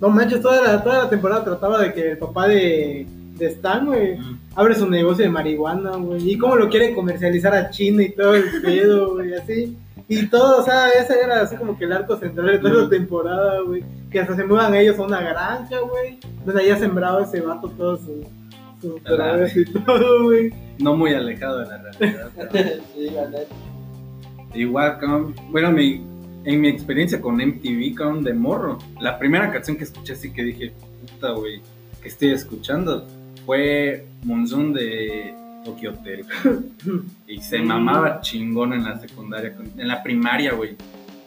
No 0.00 0.08
manches, 0.08 0.40
toda 0.42 0.62
la, 0.62 0.82
toda 0.82 1.04
la 1.04 1.10
temporada 1.10 1.44
trataba 1.44 1.80
de 1.80 1.92
que 1.92 2.10
el 2.12 2.18
papá 2.18 2.48
de, 2.48 3.06
de 3.36 3.46
Stan, 3.46 3.86
güey, 3.86 4.16
Mm. 4.18 4.38
abre 4.56 4.74
su 4.74 4.88
negocio 4.90 5.24
de 5.24 5.30
marihuana, 5.30 5.94
güey. 5.96 6.28
Y 6.28 6.36
cómo 6.38 6.56
lo 6.56 6.68
quiere 6.68 6.92
comercializar 6.92 7.54
a 7.54 7.70
China 7.70 8.02
y 8.02 8.10
todo 8.10 8.34
el 8.34 8.44
pedo, 8.62 9.12
güey, 9.14 9.32
así. 9.34 9.76
Y 10.08 10.26
todo, 10.26 10.62
o 10.62 10.64
sea, 10.64 10.88
ese 10.90 11.20
era 11.20 11.42
así 11.42 11.56
como 11.56 11.76
que 11.76 11.84
el 11.84 11.92
arco 11.92 12.16
central 12.16 12.46
de 12.46 12.58
toda 12.58 12.84
la 12.84 12.88
temporada, 12.88 13.60
güey. 13.60 13.84
Que 14.10 14.20
hasta 14.20 14.34
se 14.34 14.44
muevan 14.44 14.74
ellos 14.74 14.98
a 14.98 15.02
una 15.02 15.20
granja, 15.20 15.78
güey. 15.80 16.18
Donde 16.46 16.62
haya 16.62 16.78
sembrado 16.78 17.20
ese 17.20 17.42
vato 17.42 17.68
todo 17.70 17.96
su... 17.98 18.24
Drogas 18.80 19.56
y 19.56 19.64
todo, 19.64 20.24
güey. 20.24 20.52
No 20.78 20.96
muy 20.96 21.12
alejado 21.12 21.58
de 21.58 21.66
la 21.66 21.78
realidad. 21.78 22.30
cabrón. 22.34 22.64
sí, 22.94 23.10
la 23.10 23.28
neta. 23.28 23.54
Igual, 24.54 24.98
cabrón, 24.98 25.34
bueno, 25.50 25.72
mi, 25.72 26.02
en 26.44 26.60
mi 26.60 26.68
experiencia 26.68 27.20
con 27.20 27.36
MTV, 27.36 27.94
cabrón, 27.94 28.24
de 28.24 28.32
morro, 28.32 28.78
la 29.00 29.18
primera 29.18 29.52
canción 29.52 29.76
que 29.76 29.84
escuché 29.84 30.14
así 30.14 30.32
que 30.32 30.42
dije, 30.42 30.72
puta, 31.12 31.32
güey, 31.32 31.60
que 32.00 32.08
estoy 32.08 32.30
escuchando, 32.30 33.06
fue 33.44 34.06
Monzón 34.24 34.72
de 34.72 35.34
Tokyo 35.70 35.92
Hotel. 35.92 36.24
cabrón. 36.26 36.66
Y 37.26 37.40
se 37.40 37.58
mamaba 37.58 38.20
chingón 38.20 38.72
en 38.72 38.84
la 38.84 38.98
secundaria, 38.98 39.54
en 39.76 39.88
la 39.88 40.02
primaria, 40.02 40.52
güey. 40.54 40.76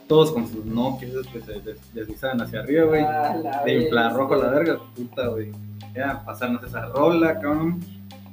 Todos 0.07 0.31
con 0.31 0.47
sus 0.47 0.65
Nokia, 0.65 1.07
esos 1.07 1.27
que 1.27 1.39
se 1.41 1.53
des- 1.61 1.93
deslizaban 1.93 2.41
hacia 2.41 2.59
arriba, 2.61 2.83
güey. 2.85 3.01
Ah, 3.03 3.61
De 3.65 3.83
infrarrojo 3.83 4.33
a 4.33 4.37
la 4.37 4.49
verga, 4.49 4.79
puta, 4.95 5.27
güey. 5.27 5.51
Era 5.95 6.23
pasarnos 6.25 6.63
esa 6.63 6.87
rola, 6.87 7.39
cabrón. 7.39 7.79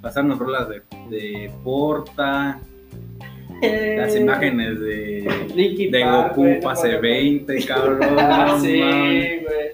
Pasarnos 0.00 0.38
rolas 0.38 0.68
de, 0.68 0.82
de 1.10 1.50
Porta, 1.64 2.60
las 3.60 4.14
imágenes 4.16 4.78
de, 4.80 5.22
de 5.90 6.00
Park, 6.00 6.28
Goku 6.30 6.40
güey, 6.42 6.60
pase 6.60 6.86
mames. 6.88 7.02
20, 7.02 7.64
cabrón. 7.66 7.98
Ah, 8.18 8.58
sí, 8.60 8.80
güey. 8.80 9.68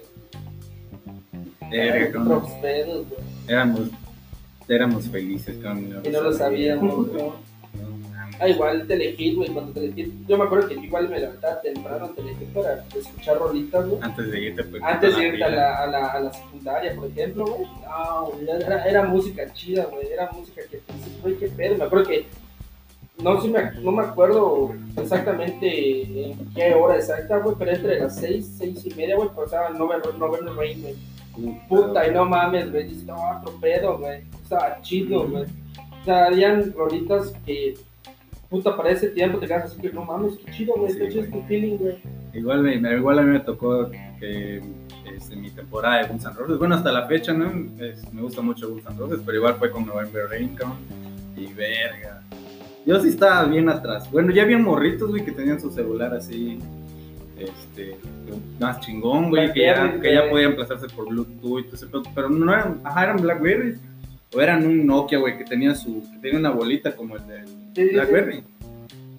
Éramos, 3.47 3.89
éramos 4.67 5.07
felices, 5.09 5.57
cabrón. 5.61 6.01
Y 6.03 6.09
no 6.09 6.21
lo 6.21 6.33
sabíamos, 6.33 7.07
güey. 7.09 7.23
No. 7.23 7.55
Ah, 8.39 8.49
igual 8.49 8.85
Telehit, 8.85 9.35
güey, 9.35 9.49
cuando 9.49 9.71
Telehit, 9.71 10.13
yo 10.27 10.37
me 10.37 10.43
acuerdo 10.43 10.67
que 10.67 10.73
igual 10.73 11.07
me 11.07 11.19
levantaba 11.19 11.61
temprano 11.61 12.09
Telehit 12.09 12.49
para 12.49 12.83
escuchar 12.93 13.37
rolitas, 13.37 13.87
güey. 13.87 13.99
Antes 14.01 14.31
de 14.31 14.41
irte, 14.41 14.63
pues. 14.65 14.83
Antes 14.83 15.13
con 15.13 15.21
de 15.21 15.27
irte 15.29 15.43
a 15.43 15.49
la, 15.49 15.83
a, 15.83 15.87
la, 15.87 16.05
a 16.07 16.19
la 16.19 16.33
secundaria, 16.33 16.95
por 16.95 17.07
ejemplo, 17.07 17.45
güey. 17.45 17.67
No, 17.85 18.25
güey, 18.31 18.61
era, 18.61 18.83
era 18.85 19.03
música 19.03 19.53
chida, 19.53 19.85
güey. 19.85 20.07
Era 20.07 20.29
música 20.31 20.61
que, 20.69 20.81
dices, 20.93 21.21
güey, 21.21 21.37
qué 21.37 21.47
pedo. 21.47 21.77
Me 21.77 21.85
acuerdo 21.85 22.09
que, 22.09 22.25
no, 23.23 23.41
sí 23.41 23.47
me, 23.47 23.71
no 23.79 23.91
me 23.91 24.03
acuerdo 24.03 24.75
exactamente 24.97 26.31
en 26.31 26.53
qué 26.53 26.73
hora 26.73 26.97
exacta, 26.97 27.37
güey, 27.37 27.55
pero 27.57 27.71
entre 27.71 27.99
las 28.01 28.17
seis, 28.17 28.53
seis 28.57 28.85
y 28.85 28.93
media, 28.95 29.15
güey, 29.15 29.29
pasaba 29.33 29.69
Novel 29.69 30.01
Novel 30.19 30.55
Rain, 30.57 30.81
güey. 30.81 30.95
Puta, 31.69 32.05
y 32.07 32.11
no 32.11 32.25
mames, 32.25 32.69
güey, 32.71 32.91
estaba 32.91 33.39
otro 33.39 33.57
pedo, 33.61 33.97
güey. 33.97 34.21
Estaba 34.45 34.79
chido, 34.81 35.27
güey. 35.27 35.43
O 35.43 36.05
sea, 36.05 36.27
habían 36.27 36.71
rolitas 36.73 37.33
que, 37.45 37.73
puta, 38.49 38.77
para 38.77 38.91
ese 38.91 39.09
tiempo 39.09 39.39
te 39.39 39.47
quedas 39.47 39.65
así 39.71 39.81
que, 39.81 39.91
no 39.91 40.05
mames, 40.05 40.37
qué 40.37 40.51
chido, 40.51 40.75
güey, 40.77 40.91
Sí, 40.93 40.99
qué 40.99 41.09
chido 41.09 41.23
es 41.23 41.29
güey. 41.31 41.41
tu 41.41 41.47
feeling, 41.47 41.77
güey. 41.77 41.97
Igual, 42.33 42.61
me- 42.61 42.75
igual 42.95 43.19
a 43.19 43.21
mí 43.23 43.31
me 43.31 43.39
tocó 43.39 43.89
que 44.19 44.61
este, 45.15 45.35
mi 45.35 45.49
temporada 45.49 46.01
de 46.03 46.07
Guns 46.09 46.25
N' 46.25 46.33
Roses, 46.35 46.57
bueno, 46.59 46.75
hasta 46.75 46.91
la 46.91 47.07
fecha, 47.07 47.33
¿no? 47.33 47.51
Es- 47.83 48.11
me 48.13 48.21
gusta 48.21 48.41
mucho 48.41 48.69
Guns 48.69 48.85
N' 48.85 48.97
Roses, 48.99 49.19
pero 49.25 49.37
igual 49.37 49.55
fue 49.55 49.71
con 49.71 49.85
November 49.85 50.25
Rain, 50.29 50.49
cabrón, 50.55 50.77
y 51.35 51.47
verga. 51.53 52.21
Yo 52.85 52.99
sí 52.99 53.07
estaba 53.09 53.45
bien 53.45 53.67
atrás. 53.67 54.09
Bueno, 54.11 54.31
ya 54.31 54.43
había 54.43 54.59
morritos, 54.59 55.09
güey, 55.09 55.25
que 55.25 55.31
tenían 55.31 55.59
su 55.59 55.71
celular 55.71 56.13
así, 56.13 56.59
este, 57.37 57.97
más 58.59 58.79
chingón, 58.81 59.29
güey, 59.29 59.51
que 59.53 59.61
ya, 59.65 59.99
que 59.99 60.13
ya 60.13 60.29
podían 60.29 60.55
plazarse 60.55 60.87
por 60.95 61.09
Bluetooth 61.09 61.59
y 61.61 61.63
todo 61.63 61.75
ese 61.75 61.87
pedo, 61.87 62.03
pero 62.13 62.29
no 62.29 62.53
eran, 62.53 62.79
ajá, 62.83 63.03
eran 63.03 63.17
Blackberry, 63.17 63.75
o 64.35 64.41
eran 64.41 64.65
un 64.65 64.85
Nokia, 64.85 65.17
güey, 65.19 65.37
que 65.37 65.43
tenía 65.45 65.73
su, 65.75 66.01
que 66.11 66.17
tenía 66.21 66.39
una 66.39 66.49
bolita 66.51 66.95
como 66.95 67.15
el 67.15 67.25
del 67.27 67.47
Sí. 67.75 67.89
Blackberry. 67.93 68.43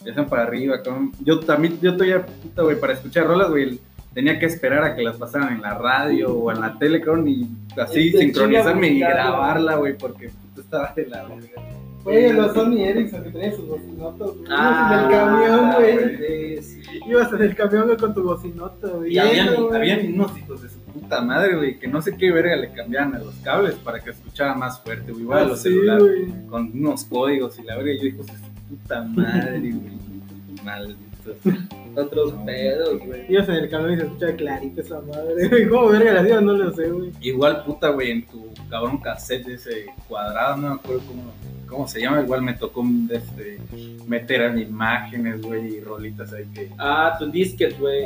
ya 0.04 0.26
para 0.26 0.44
arriba, 0.44 0.82
cabrón. 0.82 1.12
Yo 1.24 1.40
también, 1.40 1.78
yo 1.80 1.92
todavía, 1.94 2.24
puta, 2.24 2.62
güey, 2.62 2.78
para 2.78 2.92
escuchar 2.94 3.26
rolas, 3.26 3.50
güey, 3.50 3.78
tenía 4.14 4.38
que 4.38 4.46
esperar 4.46 4.82
a 4.84 4.94
que 4.96 5.02
las 5.02 5.16
pasaran 5.16 5.52
en 5.54 5.60
la 5.62 5.74
radio 5.74 6.32
o 6.32 6.50
en 6.52 6.60
la 6.60 6.78
tele, 6.78 7.00
cabrón, 7.00 7.28
y 7.28 7.48
así 7.78 8.10
De 8.10 8.20
sincronizarme 8.20 8.88
y 8.88 9.00
grabarla, 9.00 9.76
güey, 9.76 9.96
porque 9.98 10.28
puta, 10.28 10.60
estaba 10.62 10.92
de 10.96 11.06
la 11.06 11.24
verga. 11.24 11.62
Oye, 12.04 12.32
los 12.32 12.54
Sony 12.54 12.78
Ericsson 12.84 13.24
que 13.24 13.30
tenían 13.30 13.56
sus 13.56 13.66
bocinotas, 13.66 14.28
güey. 14.28 14.46
Ah, 14.48 14.86
Ibas 14.88 14.92
en 14.92 15.04
el 15.04 15.10
camión, 15.18 15.72
güey. 15.74 16.62
sí. 16.62 16.80
Ibas 17.08 17.32
en 17.32 17.42
el 17.42 17.56
camión 17.56 17.84
güey, 17.86 17.96
con 17.96 18.14
tu 18.14 18.22
bocinota, 18.22 18.88
güey. 18.88 19.12
Y 19.14 19.18
habían, 19.18 19.48
habían 19.74 20.14
unos 20.14 20.38
hijos 20.38 20.62
de 20.62 20.68
su 20.68 20.78
puta 21.00 21.20
madre, 21.22 21.56
güey, 21.56 21.78
que 21.78 21.86
no 21.88 22.00
sé 22.02 22.16
qué 22.16 22.30
verga 22.32 22.56
le 22.56 22.72
cambiaban 22.72 23.14
a 23.14 23.18
los 23.18 23.34
cables 23.36 23.74
para 23.76 24.00
que 24.00 24.10
escuchara 24.10 24.54
más 24.54 24.80
fuerte, 24.80 25.12
güey, 25.12 25.22
igual 25.24 25.38
a 25.38 25.42
Ah, 25.42 25.46
los 25.46 25.62
sí, 25.62 25.68
celulares. 25.70 26.28
con 26.48 26.70
unos 26.72 27.04
códigos 27.04 27.58
y 27.58 27.62
la 27.62 27.76
verga, 27.76 27.92
y 27.92 27.98
yo 28.12 28.16
de 28.24 28.32
su 28.32 28.32
puta 28.68 29.02
madre, 29.04 29.58
güey. 29.60 29.96
Malditos. 30.64 31.05
Otros 31.96 32.34
pedos, 32.44 32.98
güey. 33.06 33.24
Ibas 33.28 33.48
en 33.48 33.54
el 33.54 33.70
camión 33.70 33.94
y 33.94 33.96
se 33.96 34.02
escuchaba 34.04 34.32
clarito 34.32 34.80
esa 34.80 35.00
madre. 35.00 35.68
¿Cómo 35.70 35.88
verga 35.88 36.12
la 36.12 36.28
iba? 36.28 36.40
No 36.40 36.52
lo 36.52 36.72
sé, 36.72 36.88
güey. 36.90 37.10
Igual, 37.20 37.64
puta, 37.64 37.88
güey, 37.88 38.10
en 38.10 38.26
tu 38.26 38.52
cabrón 38.68 38.98
cassette 38.98 39.48
ese 39.48 39.86
cuadrado, 40.08 40.56
no 40.56 40.68
me 40.68 40.74
acuerdo 40.74 41.02
cómo, 41.06 41.22
cómo 41.66 41.88
se 41.88 42.00
llama, 42.00 42.20
igual 42.20 42.42
me 42.42 42.54
tocó 42.54 42.84
este, 43.10 43.58
meter 44.06 44.42
en 44.42 44.58
imágenes, 44.58 45.40
güey, 45.40 45.76
y 45.76 45.80
rolitas 45.80 46.32
ahí 46.32 46.44
que... 46.54 46.70
Ah, 46.78 47.16
tu 47.18 47.30
disquet, 47.30 47.78
güey. 47.78 48.04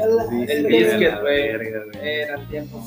El 0.49 0.67
disquet, 0.67 1.21
güey. 1.21 1.51
Eran 2.03 2.49
tiempos 2.49 2.85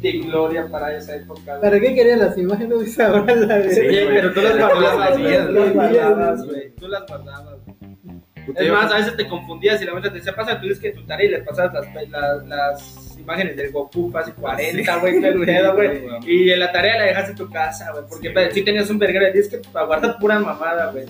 de 0.00 0.12
gloria 0.12 0.66
para 0.68 0.96
esa 0.96 1.16
época. 1.16 1.60
¿Para 1.60 1.78
qué 1.78 1.94
querían 1.94 2.20
las 2.20 2.36
imágenes 2.38 2.78
de 2.80 2.84
esa 2.86 3.12
hora, 3.12 3.34
la 3.34 3.62
Sí, 3.70 3.80
pero 3.82 4.32
tú 4.32 4.40
las 4.40 4.52
Pero 4.52 4.68
tú 4.74 4.80
las 4.80 5.74
guardabas, 5.74 6.46
güey. 6.46 6.54
veías, 6.54 6.74
Tú 6.76 6.88
las 6.88 7.06
guardabas, 7.06 7.64
güey. 7.64 7.69
Es 8.56 8.70
más, 8.72 8.92
a 8.92 8.96
veces 8.96 9.16
te 9.16 9.26
confundías 9.28 9.80
y 9.80 9.84
la 9.84 9.92
maestra 9.92 10.12
te 10.12 10.18
decía, 10.18 10.34
pasa 10.34 10.60
tu 10.60 10.66
disquet 10.68 10.94
tu 10.94 11.02
tarea 11.04 11.26
y 11.26 11.30
le 11.30 11.42
pasabas 11.42 11.72
las, 11.74 12.08
las, 12.10 12.46
las 12.46 13.18
imágenes 13.18 13.56
del 13.56 13.70
Goku, 13.72 14.10
casi 14.12 14.32
40, 14.32 14.96
güey, 14.98 15.20
pedo, 15.44 15.74
güey. 15.74 16.02
Y 16.26 16.50
en 16.50 16.58
la 16.60 16.72
tarea 16.72 16.98
la 16.98 17.04
dejaste 17.04 17.30
en 17.32 17.36
tu 17.36 17.50
casa, 17.50 17.90
güey, 17.92 18.04
porque 18.08 18.28
Sí. 18.28 18.54
si 18.54 18.62
tenías 18.64 18.88
un 18.90 18.98
verguero 18.98 19.26
de 19.26 19.32
disquet 19.32 19.66
para 19.68 19.86
guardar 19.86 20.16
pura 20.18 20.38
mamada, 20.38 20.90
güey. 20.92 21.04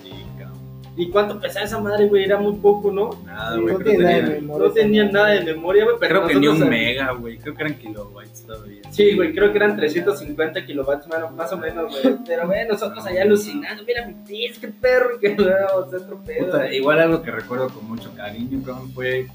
¿Y 0.96 1.08
cuánto 1.08 1.40
pesaba 1.40 1.64
esa 1.64 1.78
madre, 1.78 2.08
güey? 2.08 2.24
Era 2.24 2.38
muy 2.38 2.54
poco, 2.56 2.90
¿no? 2.92 3.10
Nada, 3.24 3.56
No 3.56 3.62
güey, 3.62 3.76
pero 3.76 3.90
tiene 3.90 4.04
nada 4.04 4.16
de 4.16 4.22
tenía- 4.22 4.40
memoria. 4.40 4.66
No 4.66 4.72
tenían 4.74 5.12
nada 5.12 5.28
de 5.28 5.40
memoria, 5.44 5.84
güey, 5.84 5.96
Creo 5.98 6.26
que 6.26 6.34
ni 6.34 6.48
un 6.48 6.68
mega, 6.68 7.12
güey, 7.12 7.38
creo 7.38 7.54
que 7.54 7.62
eran 7.62 7.74
kilobytes 7.78 8.42
todavía. 8.44 8.82
Sí, 8.90 9.14
güey, 9.14 9.32
creo 9.32 9.50
que 9.52 9.56
eran 9.58 9.76
350 9.76 10.66
kilobytes 10.66 11.06
más, 11.06 11.32
más 11.32 11.52
o 11.52 11.56
menos, 11.58 11.90
güey. 12.02 12.16
Pero, 12.26 12.46
güey, 12.46 12.66
nosotros 12.68 13.06
allá 13.06 13.22
alucinando, 13.22 13.82
mira 13.86 14.06
mi 14.06 14.14
disque, 14.26 14.68
perro, 14.68 15.16
y 15.16 15.20
que 15.20 15.36
no, 15.36 15.44
otro 15.76 16.18
pedo. 16.26 16.46
Puta, 16.46 16.74
igual 16.74 16.98
algo 17.00 17.22
que 17.22 17.30
recuerdo 17.30 17.68
con 17.68 17.88
mucho 17.88 18.12
cariño, 18.14 18.62
cabrón, 18.64 18.90
fue 18.90 19.26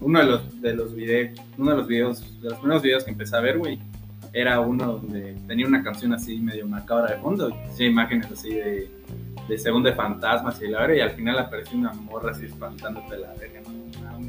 uno 0.00 0.18
de 0.20 0.26
los 0.26 0.60
de 0.62 0.74
los 0.74 0.94
videos, 0.94 1.38
uno 1.58 1.70
de 1.72 1.76
los 1.78 1.86
videos, 1.86 2.42
de 2.42 2.50
los 2.50 2.58
primeros 2.58 2.82
videos 2.82 3.04
que 3.04 3.10
empecé 3.10 3.36
a 3.36 3.40
ver, 3.40 3.58
güey. 3.58 3.78
Era 4.32 4.60
uno 4.60 4.92
donde 4.98 5.34
tenía 5.46 5.66
una 5.66 5.82
canción 5.82 6.12
así 6.12 6.38
medio 6.38 6.66
macabra 6.66 7.12
de 7.14 7.20
fondo, 7.20 7.50
sí, 7.74 7.84
imágenes 7.86 8.30
así 8.30 8.50
de, 8.54 8.88
de 9.48 9.58
según 9.58 9.82
de 9.82 9.92
fantasmas 9.92 10.60
y 10.62 10.68
la 10.68 10.80
verga, 10.80 10.96
y 10.96 11.00
al 11.00 11.10
final 11.12 11.38
apareció 11.38 11.78
una 11.78 11.92
morra 11.92 12.32
así 12.32 12.46
espantándote 12.46 13.16
la 13.18 13.32
verga, 13.34 13.60
no. 13.62 13.76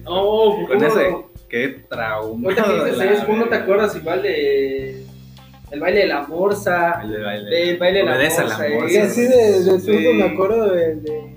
Oh, 0.05 0.55
con 0.67 0.77
¿cómo 0.77 0.85
ese, 0.85 1.15
qué 1.49 1.67
trauma. 1.89 2.49
Ahorita 2.49 2.63
que 2.63 2.73
dices 2.73 2.97
la 2.97 3.05
eso, 3.05 3.25
¿cómo 3.25 3.37
no 3.39 3.45
te 3.49 3.55
acuerdas 3.55 3.95
igual 3.95 4.21
de. 4.21 5.03
El 5.69 5.79
baile 5.81 5.99
de 6.01 6.07
la 6.07 6.21
morsa? 6.27 7.01
El 7.03 7.11
de 7.11 7.23
baile, 7.23 7.99
de 7.99 8.03
la 8.05 8.15
morsa, 8.15 8.43
la 8.45 8.67
eh. 8.67 8.79
morsa. 8.79 8.93
Y 8.93 8.97
así 8.97 9.21
de, 9.23 9.63
de 9.63 9.79
Sí. 9.79 10.13
me 10.13 10.23
acuerdo 10.23 10.69
de, 10.71 10.95
de- 10.95 11.33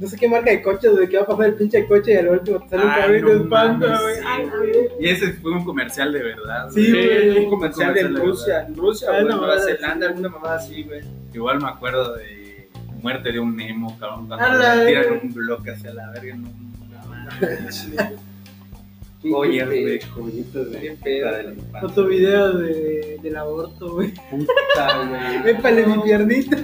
No 0.00 0.08
sé 0.08 0.16
qué 0.16 0.28
marca 0.28 0.50
de 0.50 0.62
coches, 0.62 0.96
de 0.96 1.08
que 1.08 1.16
va 1.16 1.22
a 1.22 1.26
pasar 1.26 1.46
el 1.46 1.54
pinche 1.54 1.86
coche 1.86 2.12
y 2.14 2.16
al 2.16 2.28
último 2.28 2.58
te 2.60 2.70
sale 2.70 2.84
un 2.84 2.90
cabrón 2.90 3.42
espanta, 3.42 3.86
mames, 4.24 4.50
güey. 4.58 4.88
Y 4.98 5.08
ese 5.10 5.32
fue 5.34 5.52
un 5.52 5.64
comercial 5.64 6.12
de 6.12 6.22
verdad. 6.24 6.70
Sí, 6.70 6.90
güey. 6.90 7.44
un 7.44 7.50
comercial 7.50 7.96
en 7.96 8.16
Rusia, 8.16 8.64
en 8.66 8.74
Rusia, 8.74 9.16
en 9.18 9.28
Nueva 9.28 9.60
Zelanda, 9.60 10.06
sí. 10.06 10.12
alguna 10.12 10.28
mamada 10.28 10.56
así, 10.56 10.82
güey. 10.82 11.02
Igual 11.32 11.60
me 11.62 11.68
acuerdo 11.68 12.16
de 12.16 12.41
Muerte 13.02 13.32
de 13.32 13.40
un 13.40 13.56
Nemo, 13.56 13.98
cabrón, 13.98 14.28
cuando 14.28 14.58
le 14.58 14.86
tiran 14.86 15.20
un 15.22 15.34
bloque 15.34 15.70
hacia 15.72 15.92
la 15.92 16.10
verga. 16.10 16.36
No, 16.36 16.48
qué 19.20 19.30
güey. 19.30 20.00
Otro 21.82 22.06
video 22.06 22.52
de, 22.58 23.18
del 23.22 23.36
aborto, 23.36 23.94
güey. 23.94 24.12
Puta, 24.30 25.06
güey. 25.06 25.50
Épale 25.50 25.86
mi 25.86 26.02
piernita. 26.02 26.56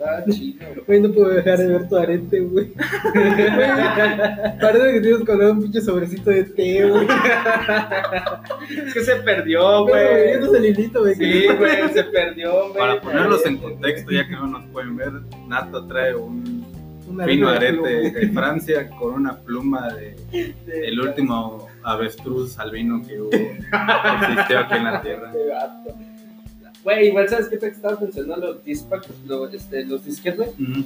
Está 0.18 0.24
chido, 0.30 0.66
güey. 0.66 0.84
Güey, 0.86 1.00
no 1.00 1.12
puedo 1.12 1.28
dejar 1.28 1.58
de 1.58 1.66
ver 1.66 1.88
tu 1.88 1.96
arete, 1.96 2.40
güey. 2.40 2.72
Parece 4.60 4.92
que 4.92 5.00
tienes 5.00 5.24
colgado 5.24 5.52
un 5.52 5.62
pinche 5.62 5.80
sobrecito 5.80 6.30
de 6.30 6.44
té, 6.44 6.88
güey. 6.88 7.06
Es 8.86 8.94
que 8.94 9.00
se 9.00 9.16
perdió, 9.16 9.82
Güey, 9.84 9.90
güey. 10.08 10.30
esto 10.30 10.46
es 10.46 10.54
el 10.54 10.64
hilito, 10.66 11.00
güey. 11.00 11.14
Sí, 11.14 11.46
güey, 11.58 11.88
se 11.92 12.04
perdió, 12.04 12.68
güey. 12.68 12.78
Para 12.78 13.00
ponerlos 13.00 13.44
en 13.46 13.58
contexto, 13.58 14.10
ya 14.10 14.26
que 14.26 14.32
no 14.34 14.46
nos 14.46 14.64
pueden 14.66 14.96
ver, 14.96 15.12
Nato 15.48 15.86
trae 15.86 16.14
un 16.14 16.64
fino 17.26 17.48
arete 17.48 17.76
de 17.82 17.88
arete 17.88 18.10
pluma. 18.10 18.20
de 18.20 18.28
Francia 18.32 18.90
con 18.90 19.14
una 19.14 19.36
pluma 19.38 19.88
de 19.94 20.14
De- 20.30 20.88
el 20.88 21.00
último 21.00 21.66
avestruz 21.82 22.58
albino 22.58 23.02
que 23.06 23.20
hubo, 23.20 23.30
que 23.30 23.58
existió 24.30 24.58
aquí 24.60 24.74
en 24.76 24.84
la 24.84 25.02
Tierra. 25.02 25.32
Güey, 26.84 27.08
igual 27.08 27.28
sabes 27.28 27.48
qué 27.48 27.56
te 27.58 27.68
estabas 27.68 28.00
mencionando 28.00 28.46
los 28.54 28.64
dispacs, 28.64 29.08
los, 29.26 29.52
este, 29.54 29.84
los 29.84 30.04
disquetes, 30.04 30.38
güey. 30.38 30.70
Ujú. 30.70 30.84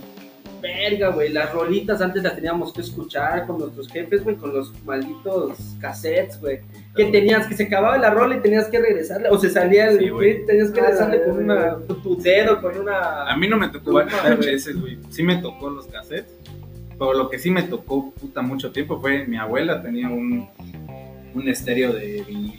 Verga, 0.60 1.10
güey, 1.10 1.28
las 1.30 1.52
rolitas 1.52 2.00
antes 2.00 2.22
las 2.22 2.34
teníamos 2.36 2.72
que 2.72 2.80
escuchar 2.80 3.46
con 3.46 3.58
nuestros 3.58 3.86
jefes, 3.88 4.24
güey, 4.24 4.34
con 4.36 4.54
los 4.54 4.72
malditos 4.84 5.58
cassettes, 5.78 6.40
güey. 6.40 6.60
Que 6.96 7.04
tenías, 7.06 7.46
que 7.46 7.54
se 7.54 7.64
acababa 7.64 7.98
la 7.98 8.08
rola 8.10 8.36
y 8.36 8.40
tenías 8.40 8.68
que 8.68 8.80
regresarle, 8.80 9.28
o 9.28 9.38
se 9.38 9.50
salía 9.50 9.88
el 9.90 9.98
Sí, 9.98 10.08
güey. 10.08 10.46
tenías 10.46 10.70
que 10.70 10.80
Ah, 10.80 10.84
regresarle 10.84 11.24
con 11.24 11.36
una, 11.44 11.74
con 11.86 12.02
tu 12.02 12.16
dedo, 12.16 12.62
con 12.62 12.78
una... 12.78 13.30
A 13.30 13.36
mí 13.36 13.46
no 13.46 13.58
me 13.58 13.68
tocó 13.68 13.84
Pluma, 13.90 14.06
VHS, 14.06 14.80
güey. 14.80 14.98
Sí 15.10 15.22
me 15.22 15.36
tocó 15.36 15.68
los 15.68 15.86
cassettes. 15.86 16.32
Pero 16.98 17.12
lo 17.12 17.28
que 17.28 17.38
sí 17.38 17.50
me 17.50 17.64
tocó 17.64 18.12
puta 18.12 18.40
mucho 18.40 18.72
tiempo 18.72 18.98
fue 19.00 19.26
mi 19.26 19.36
abuela 19.36 19.82
tenía 19.82 20.08
un, 20.08 20.48
un 21.34 21.48
estéreo 21.48 21.92
de 21.92 22.24
de 22.24 22.53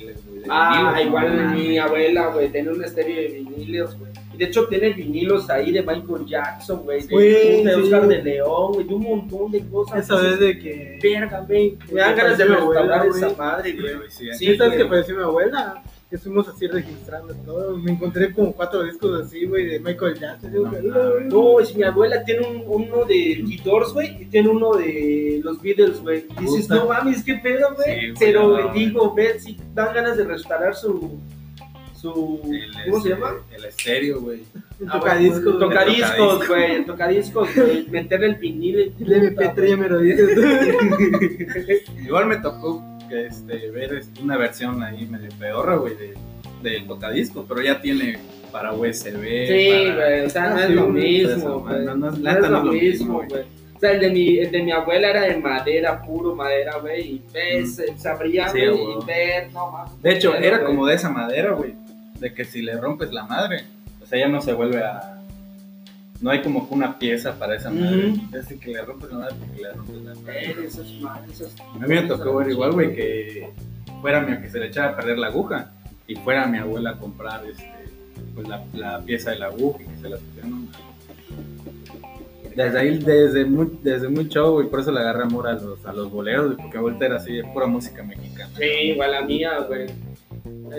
Ah, 0.49 0.93
vinilos, 0.95 1.07
igual 1.07 1.45
no 1.47 1.53
mi 1.53 1.77
abuela, 1.77 2.27
güey, 2.27 2.49
tenía 2.49 2.71
un 2.71 2.83
estéreo 2.83 3.15
de 3.15 3.27
vinilos, 3.27 3.97
güey. 3.97 4.11
Y 4.33 4.37
de 4.37 4.45
hecho 4.45 4.67
tiene 4.67 4.89
vinilos 4.91 5.49
ahí 5.49 5.71
de 5.71 5.81
Michael 5.81 6.25
Jackson, 6.27 6.81
güey, 6.83 7.01
de. 7.07 7.75
Oscar 7.75 8.07
de 8.07 8.21
León, 8.21 8.73
güey, 8.73 8.85
de 8.87 8.93
un 8.93 9.03
montón 9.03 9.51
de 9.51 9.65
cosas. 9.67 9.99
Esa 10.03 10.15
vez 10.19 10.39
de 10.39 10.59
que. 10.59 10.99
Verga, 11.01 11.39
güey. 11.47 11.77
Me 11.91 12.01
dan 12.01 12.15
ganas 12.15 12.37
de 12.37 12.45
Pareció 12.45 12.45
mi 12.47 12.61
abuela, 12.61 12.81
restaurar 12.81 13.07
güey. 13.09 13.23
esa 13.23 13.37
madre, 13.37 13.71
Sí, 13.71 13.77
güey. 13.77 13.93
sí, 14.09 14.27
Sí, 14.33 14.45
¿Sí 14.45 14.57
sabes 14.57 14.83
pareció 14.85 15.15
mi 15.15 15.23
abuela? 15.23 15.83
Que 16.15 16.19
fuimos 16.21 16.47
así 16.47 16.65
registrando 16.67 17.33
todo. 17.45 17.75
Me 17.77 17.91
encontré 17.91 18.31
como 18.31 18.53
cuatro 18.53 18.83
discos 18.83 19.25
así, 19.25 19.45
güey, 19.45 19.65
de 19.65 19.79
Michael 19.81 20.17
Jackson. 20.17 20.53
No, 20.53 20.71
no, 20.71 21.19
No, 21.19 21.59
es 21.59 21.75
mi 21.75 21.83
abuela 21.83 22.23
tiene 22.23 22.47
un, 22.47 22.63
uno 22.65 23.03
de 23.03 23.43
The 23.45 23.61
Doors, 23.69 23.91
güey, 23.91 24.21
y 24.21 24.25
tiene 24.27 24.47
uno 24.47 24.75
de 24.75 25.41
los 25.43 25.61
Beatles, 25.61 26.01
güey. 26.01 26.25
Dices, 26.39 26.69
no 26.69 26.85
mames, 26.85 27.21
qué 27.21 27.35
pedo, 27.35 27.67
güey. 27.75 28.07
Sí, 28.07 28.13
Pero, 28.17 28.49
güey, 28.49 28.71
digo, 28.71 29.13
ve, 29.13 29.37
si 29.41 29.57
dan 29.73 29.93
ganas 29.93 30.15
de 30.15 30.23
restaurar 30.23 30.73
su. 30.73 31.19
su 31.93 32.39
El, 32.45 32.71
¿Cómo 32.85 33.03
se 33.03 33.09
este, 33.09 33.19
llama? 33.19 33.35
El 33.53 33.65
estéreo, 33.65 34.21
güey. 34.21 34.39
El 34.79 34.87
Ah, 34.87 34.99
tocadiscos. 35.01 35.59
Tocadiscos, 35.59 36.47
güey, 36.47 36.71
el 36.75 36.85
tocadiscos, 36.85 37.55
güey. 37.57 37.87
Meterle 37.89 38.27
el 38.27 38.35
vinil. 38.35 38.93
El 39.01 39.35
MP3 39.35 39.67
ya 39.67 39.75
me 39.75 39.89
lo 39.89 39.99
dices. 39.99 40.29
Igual 42.05 42.27
me 42.27 42.37
tocó 42.37 42.94
que, 43.07 43.27
este, 43.27 43.69
ver 43.71 43.93
este, 43.95 44.21
una 44.21 44.37
versión 44.37 44.81
ahí 44.83 45.05
medio 45.05 45.29
pedorra, 45.39 45.75
güey, 45.75 45.95
de, 45.95 46.13
del 46.61 46.87
tocadiscos, 46.87 47.45
pero 47.47 47.61
ya 47.61 47.79
tiene 47.81 48.17
para 48.51 48.73
USB. 48.73 49.21
Sí, 49.47 49.91
güey, 49.93 50.25
o 50.25 50.29
sea, 50.29 50.49
no 50.49 50.55
Ah, 50.57 50.63
es 50.63 50.69
lo 50.71 50.83
eso, 50.83 50.89
mismo, 50.91 51.59
güey. 51.59 51.85
no, 51.85 52.09
es 52.09 52.49
lo 52.49 52.63
mismo, 52.63 53.23
güey. 53.29 53.43
O 53.75 53.79
sea, 53.79 53.91
el 53.91 53.99
de, 53.99 54.09
mi, 54.09 54.37
el 54.39 54.51
de 54.51 54.63
mi 54.63 54.71
abuela 54.71 55.09
era 55.09 55.21
de 55.23 55.35
madera, 55.37 56.01
puro 56.01 56.33
madera, 56.33 56.77
güey, 56.79 57.01
y 57.15 57.21
ves, 57.33 57.81
se 57.97 58.07
abría, 58.09 58.47
Sí, 58.47 58.59
güey, 58.59 58.69
güey. 58.69 58.97
y 59.01 59.05
ver, 59.05 59.51
no 59.51 59.69
mames. 59.71 60.01
De 60.01 60.13
hecho, 60.13 60.33
era 60.35 60.57
güey. 60.59 60.67
como 60.69 60.87
de 60.87 60.95
esa 60.95 61.09
madera, 61.09 61.51
güey. 61.51 61.75
De 62.19 62.33
que 62.33 62.45
si 62.45 62.61
le 62.61 62.77
rompes 62.79 63.11
la 63.11 63.25
madre, 63.25 63.65
o 64.01 64.05
sea, 64.05 64.17
ya 64.17 64.27
no 64.29 64.41
se 64.41 64.53
vuelve 64.53 64.81
a. 64.81 65.21
No 66.21 66.31
hay 66.31 66.41
como 66.41 66.67
que 66.67 66.73
una 66.73 66.97
pieza 66.97 67.37
para 67.37 67.55
esa 67.55 67.69
madre. 67.69 68.13
Es 68.33 68.47
que 68.59 68.71
le 68.71 68.81
rompes 68.81 69.11
la 69.11 69.17
madre 69.19 69.35
porque 69.39 69.61
le 69.61 69.71
rompes 69.73 69.95
la 70.03 70.15
madre. 70.15 70.45
Eh, 70.49 70.55
esos 70.65 71.01
ma- 71.01 71.21
esos- 71.31 71.55
A 71.59 71.77
mí 71.79 71.87
me 71.87 72.01
tocó 72.03 72.35
ver 72.37 72.49
igual, 72.49 72.71
güey, 72.71 72.95
que 72.95 73.49
fuera 74.01 74.21
mi, 74.21 74.37
que 74.41 74.49
se 74.49 74.59
le 74.59 74.67
echara 74.67 74.89
a 74.91 74.95
perder 74.95 75.17
la 75.17 75.27
aguja 75.27 75.71
y 76.07 76.15
fuera 76.15 76.47
mi 76.47 76.57
abuela 76.57 76.91
a 76.91 76.97
comprar 76.97 77.45
este, 77.45 77.69
pues, 78.33 78.47
la, 78.47 78.63
la 78.73 79.01
pieza 79.01 79.31
de 79.31 79.39
la 79.39 79.47
aguja 79.47 79.83
y 79.83 79.85
que 79.87 79.95
se 80.01 80.09
la 80.09 80.17
pusiera. 80.17 80.47
no, 80.47 80.67
Desde 82.55 82.79
ahí, 82.79 82.97
desde 82.99 83.43
muy, 83.43 83.79
desde 83.83 84.07
muy 84.07 84.29
chavo, 84.29 84.53
güey, 84.53 84.69
por 84.69 84.79
eso 84.79 84.91
le 84.91 85.01
agarré 85.01 85.23
amor 85.23 85.47
a 85.47 85.53
los, 85.53 85.85
a 85.85 85.91
los 85.91 86.09
boleros, 86.09 86.55
porque 86.55 86.77
abuelita 86.77 87.05
era 87.07 87.17
así 87.17 87.33
de 87.33 87.43
pura 87.43 87.65
música 87.67 88.01
mexicana. 88.03 88.49
Sí, 88.57 88.63
igual 88.63 89.11
la 89.11 89.21
mía, 89.23 89.59
güey. 89.67 89.87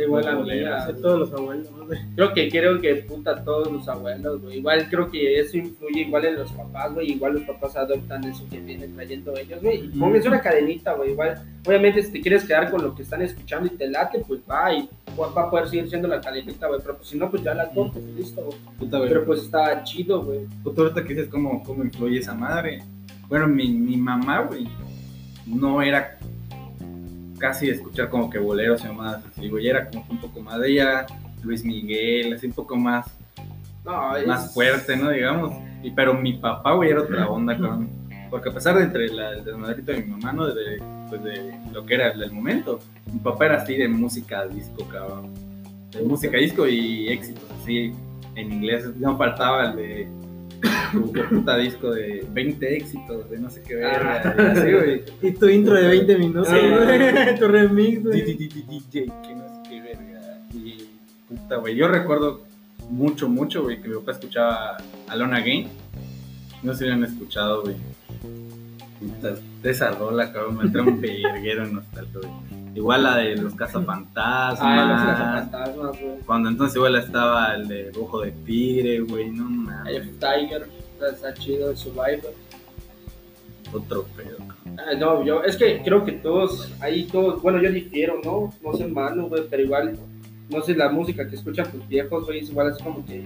Igual 0.05 0.25
la 0.25 0.35
boleras. 0.35 0.87
mía. 0.87 0.95
De 0.95 1.01
todos 1.03 1.19
los 1.21 1.33
abuelos, 1.33 1.71
¿no? 1.73 1.87
Creo 2.15 2.33
que 2.35 2.49
creo 2.49 2.81
que 2.81 2.95
puta 2.97 3.43
todos 3.45 3.71
los 3.71 3.89
abuelos, 3.89 4.43
güey. 4.43 4.59
Igual 4.59 4.89
creo 4.89 5.11
que 5.11 5.39
eso 5.39 5.57
influye 5.57 6.01
igual 6.01 6.25
en 6.25 6.37
los 6.37 6.51
papás, 6.53 6.95
güey. 6.95 7.13
Igual 7.13 7.35
los 7.35 7.43
papás 7.43 7.77
adoptan 7.77 8.25
eso 8.25 8.45
que 8.51 8.59
vienen 8.61 8.95
trayendo 8.95 9.37
ellos, 9.37 9.63
güey. 9.63 9.85
Y 9.85 9.89
Ujú. 9.89 9.99
pónganse 9.99 10.29
una 10.29 10.41
cadenita, 10.41 10.95
güey. 10.95 11.11
Igual, 11.13 11.43
obviamente, 11.67 12.03
si 12.03 12.13
te 12.13 12.21
quieres 12.21 12.45
quedar 12.45 12.71
con 12.71 12.83
lo 12.83 12.95
que 12.95 13.03
están 13.03 13.23
escuchando 13.23 13.67
y 13.73 13.77
te 13.77 13.89
late, 13.89 14.23
pues 14.27 14.41
va 14.51 14.73
y 14.73 14.89
va 15.19 15.43
a 15.43 15.51
poder 15.51 15.69
seguir 15.69 15.89
siendo 15.89 16.09
la 16.09 16.21
cadenita, 16.21 16.67
güey. 16.69 16.81
Pero 16.81 16.97
pues 16.97 17.09
si 17.09 17.19
no, 17.19 17.31
pues 17.31 17.43
ya 17.43 17.55
la 17.55 17.69
cortas 17.71 18.03
y 18.03 18.13
listo, 18.19 18.43
güey. 18.45 18.59
Puta, 18.79 18.99
güey. 18.99 19.09
Pero 19.09 19.25
pues 19.25 19.43
está 19.43 19.83
chido, 19.85 20.23
güey. 20.25 20.41
Puta, 20.63 20.83
ahorita 20.83 21.03
que 21.05 21.15
dices 21.15 21.29
cómo, 21.29 21.63
cómo 21.63 21.85
influye 21.85 22.19
esa 22.19 22.35
madre. 22.35 22.83
Bueno, 23.29 23.47
mi, 23.49 23.69
mi 23.69 23.97
mamá, 23.97 24.43
güey, 24.43 24.67
no 25.47 25.83
era 25.83 26.19
casi 27.39 27.69
escuchar 27.69 28.09
como 28.09 28.31
que 28.31 28.39
boleros 28.39 28.85
y 28.85 28.89
más 28.89 29.25
así, 29.25 29.49
güey. 29.49 29.69
Era 29.69 29.89
como 29.89 30.07
que 30.07 30.13
un 30.13 30.21
poco 30.21 30.41
más 30.41 30.61
de 30.61 30.73
ella, 30.73 31.07
Luis 31.43 31.65
Miguel, 31.65 32.33
así 32.33 32.47
un 32.47 32.53
poco 32.53 32.77
más, 32.77 33.07
No, 33.85 34.17
es... 34.17 34.27
más 34.27 34.53
fuerte, 34.53 34.97
¿no? 34.97 35.11
Digamos. 35.11 35.53
Y, 35.83 35.91
pero 35.91 36.15
mi 36.15 36.35
papá, 36.35 36.73
güey, 36.73 36.91
era 36.91 37.03
otra 37.03 37.29
onda, 37.29 37.55
cabrón. 37.57 37.89
Porque 38.31 38.49
a 38.49 38.53
pesar 38.53 38.77
de 38.77 38.85
entre 38.85 39.09
la, 39.09 39.31
el 39.31 39.45
desmadrito 39.45 39.93
de 39.93 40.03
mi 40.03 40.11
mamá, 40.11 40.33
¿no? 40.33 40.47
De, 40.47 40.83
pues 41.09 41.23
de 41.23 41.55
lo 41.73 41.87
que 41.87 41.95
era 41.95 42.11
el 42.11 42.33
momento, 42.33 42.81
mi 43.13 43.21
papá 43.21 43.47
era 43.47 43.57
así 43.63 43.77
de 43.77 43.89
música 43.89 44.47
disco, 44.47 44.85
cabrón. 44.89 45.33
De 45.93 46.03
música 46.03 46.37
disco 46.37 46.67
y 46.67 47.09
éxitos, 47.09 47.45
así, 47.63 47.93
en 48.35 48.53
inglés. 48.53 48.97
No 48.97 49.17
faltaba 49.17 49.71
el 49.71 49.77
de 49.77 50.09
tu 50.93 51.13
puta 51.13 51.57
disco 51.57 51.91
de 51.91 52.27
20 52.33 52.77
éxitos, 52.77 53.31
de 53.31 53.39
no 53.39 53.51
sé 53.51 53.63
qué 53.63 53.77
verga. 53.77 54.23
Ah. 54.25 54.35
y 54.37 54.59
así, 54.59 54.73
güey. 54.73 55.05
Y 55.23 55.31
tu 55.33 55.49
intro 55.49 55.75
de 55.75 55.89
20 55.89 56.19
minutos, 56.19 56.49
güey. 56.49 57.35
tu 57.39 57.49
remix, 57.49 58.03
güey. 58.03 58.23
DJ, 58.23 58.49
que 58.91 59.07
no 59.35 59.49
sé 59.49 59.69
qué 59.69 59.81
verga. 59.81 60.39
Y 60.55 60.89
puta, 61.29 61.57
güey. 61.57 61.77
Yo 61.77 61.89
recuerdo 61.89 62.43
mucho, 62.91 63.29
mucho, 63.29 63.63
güey, 63.63 63.81
que 63.81 63.89
mi 63.89 63.97
papá 63.97 64.13
escuchaba 64.13 64.77
Alone 65.09 65.37
Again. 65.37 65.69
No 66.63 66.73
sé 66.73 66.81
si 66.81 66.85
lo 66.87 66.95
han 66.95 67.05
escuchado, 67.05 67.63
güey. 67.63 67.77
Puta, 69.01 69.35
esa 69.63 69.91
rola, 69.91 70.33
cabrón, 70.33 70.59
me 70.59 70.65
entró 70.65 70.83
un 70.83 71.01
verguero 71.01 71.65
en 71.65 71.75
nostalgia, 71.75 72.21
güey. 72.21 72.57
Igual 72.77 73.05
la 73.05 73.17
de 73.17 73.37
los 73.37 73.55
cazafantasmas. 73.55 74.61
Ah, 74.61 74.93
los 74.93 75.01
cazafantasmas, 75.01 76.01
güey. 76.01 76.19
Cuando 76.27 76.51
entonces 76.51 76.77
igual 76.77 76.97
estaba 76.97 77.55
el 77.55 77.69
de 77.69 77.91
Ojo 77.99 78.21
de 78.21 78.33
Tigre, 78.33 79.01
güey, 79.01 79.31
no 79.31 79.49
mames. 79.49 80.03
Tiger, 80.19 80.69
está 81.01 81.35
chido, 81.35 81.71
el 81.71 81.77
Survivor. 81.77 82.33
Otro 83.73 84.05
pedo. 84.17 84.37
Ah, 84.79 84.95
no, 84.99 85.25
yo, 85.25 85.43
es 85.43 85.57
que 85.57 85.83
creo 85.83 86.05
que 86.05 86.13
todos, 86.13 86.73
ahí 86.81 87.05
todos, 87.05 87.43
bueno, 87.43 87.61
yo 87.61 87.71
difiero, 87.71 88.21
¿no? 88.25 88.53
No 88.63 88.75
sé, 88.77 88.87
mano, 88.87 89.29
güey, 89.29 89.43
pero 89.51 89.63
igual, 89.63 89.99
no 90.49 90.63
sé, 90.63 90.75
la 90.77 90.89
música 90.89 91.29
que 91.29 91.35
escuchan 91.37 91.71
tus 91.73 91.87
viejos, 91.89 92.25
güey, 92.27 92.41
es 92.41 92.51
igual, 92.51 92.71
es 92.71 92.79
como 92.79 93.05
que 93.05 93.25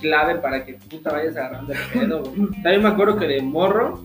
clave 0.00 0.36
para 0.36 0.64
que 0.64 0.74
puta 0.74 1.12
vayas 1.12 1.36
agarrando 1.36 1.72
el 1.72 1.78
pedo, 1.92 2.22
güey. 2.22 2.50
También 2.62 2.82
me 2.82 2.88
acuerdo 2.88 3.16
que 3.18 3.26
de 3.26 3.42
morro, 3.42 4.00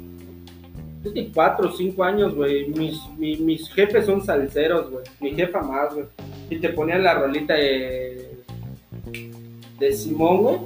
es 1.06 1.12
que 1.14 1.32
cuatro 1.32 1.70
o 1.70 1.72
cinco 1.72 2.04
años, 2.04 2.36
güey, 2.36 2.68
mis, 2.70 3.00
mi- 3.18 3.38
mis 3.38 3.70
jefes 3.72 4.06
son 4.06 4.22
salseros, 4.24 4.90
güey, 4.92 5.06
mi 5.22 5.32
jefa 5.32 5.62
más, 5.62 5.94
güey, 5.94 6.06
y 6.50 6.58
te 6.60 6.70
ponían 6.70 7.04
la 7.04 7.14
rolita 7.16 7.54
de, 7.54 8.32
de 9.80 9.94
Simón, 9.94 10.38
güey, 10.44 10.58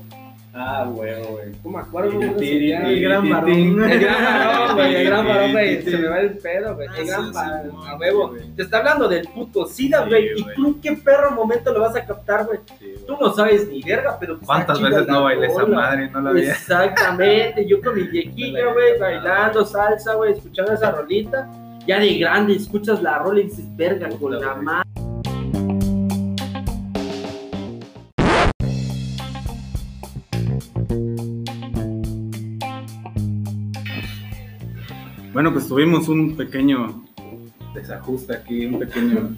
Ah, 0.59 0.85
güey, 0.89 1.13
güey. 1.29 1.45
no 1.63 1.69
me 1.69 1.79
acuerdo, 1.79 2.11
cómo. 2.13 2.39
El 2.39 3.01
gran 3.01 3.29
varón. 3.29 3.49
El 3.91 3.99
gran 3.99 4.23
varón, 4.23 4.75
güey, 4.75 4.95
el 4.95 5.05
gran 5.05 5.27
varón, 5.27 5.51
güey, 5.51 5.81
se 5.83 5.97
me 5.97 6.07
va 6.07 6.19
el 6.19 6.37
pedo, 6.37 6.75
güey, 6.75 6.87
el 6.87 6.93
Ah, 6.93 7.03
gran 7.05 7.25
sí, 7.25 7.31
varón, 7.33 7.87
a 7.87 7.95
huevo, 7.95 8.29
güey. 8.29 8.41
te 8.55 8.61
está 8.63 8.77
hablando 8.79 9.07
del 9.07 9.27
puto 9.27 9.65
SIDA, 9.67 10.03
Sí, 10.03 10.09
güey, 10.09 10.29
y 10.35 10.45
tú 10.55 10.79
qué 10.81 10.93
perro 10.93 11.31
momento 11.31 11.71
lo 11.71 11.81
vas 11.81 11.95
a 11.95 12.03
captar, 12.05 12.45
güey, 12.45 12.59
tú 13.05 13.15
no 13.19 13.31
sabes 13.33 13.67
ni 13.69 13.81
verga, 13.83 14.17
pero... 14.19 14.33
está 14.33 14.45
¿Cuántas 14.45 14.81
veces 14.81 15.07
no 15.07 15.23
bailé 15.23 15.47
esa 15.47 15.65
madre? 15.65 16.09
No 16.09 16.21
la 16.21 16.29
había. 16.31 16.51
Exactamente, 16.51 17.65
yo 17.67 17.81
con 17.81 17.95
mi 17.95 18.03
viejillo, 18.03 18.73
güey, 18.73 18.97
bailando 18.99 19.65
salsa, 19.65 20.15
güey, 20.15 20.33
escuchando 20.33 20.73
esa 20.73 20.91
rolita, 20.91 21.47
ya 21.85 21.99
de 21.99 22.17
grande 22.17 22.55
escuchas 22.55 23.01
la 23.01 23.19
rola 23.19 23.39
y 23.39 23.43
dices, 23.43 23.65
verga, 23.75 24.09
con 24.19 24.39
la 24.39 24.55
madre. 24.55 24.86
Bueno, 35.37 35.53
pues 35.53 35.67
tuvimos 35.67 36.09
un 36.09 36.35
pequeño 36.35 37.03
desajuste 37.75 38.33
aquí, 38.33 38.65
un 38.65 38.79
pequeño, 38.79 39.37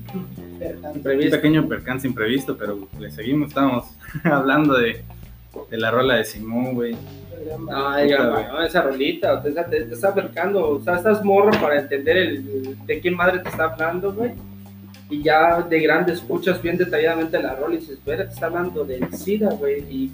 un 0.93 1.03
pequeño 1.03 1.67
percance 1.67 2.07
imprevisto, 2.07 2.55
pero 2.55 2.87
le 2.97 3.11
seguimos, 3.11 3.49
estábamos 3.49 3.83
hablando 4.23 4.77
de, 4.77 5.03
de 5.69 5.77
la 5.77 5.91
rola 5.91 6.15
de 6.15 6.23
Simón, 6.23 6.73
güey. 6.73 6.95
Ay, 7.69 8.11
no, 8.11 8.63
esa 8.63 8.83
rolita, 8.83 9.43
te, 9.43 9.51
te, 9.51 9.63
te 9.63 9.93
está 9.93 10.07
acercando, 10.07 10.69
o 10.69 10.81
sea, 10.81 10.95
estás 10.95 11.21
morro 11.21 11.51
para 11.59 11.81
entender 11.81 12.15
el, 12.15 12.77
de 12.85 13.01
qué 13.01 13.11
madre 13.11 13.39
te 13.39 13.49
está 13.49 13.65
hablando, 13.65 14.13
güey. 14.13 14.31
Y 15.09 15.21
ya 15.21 15.61
de 15.63 15.81
grande 15.81 16.13
escuchas 16.13 16.61
bien 16.61 16.77
detalladamente 16.77 17.43
la 17.43 17.55
rola 17.55 17.75
y 17.75 17.79
dices, 17.79 17.97
espera, 17.97 18.25
te 18.25 18.33
está 18.33 18.45
hablando 18.45 18.85
del 18.85 19.13
SIDA, 19.13 19.49
güey. 19.49 19.79
Y, 19.93 20.13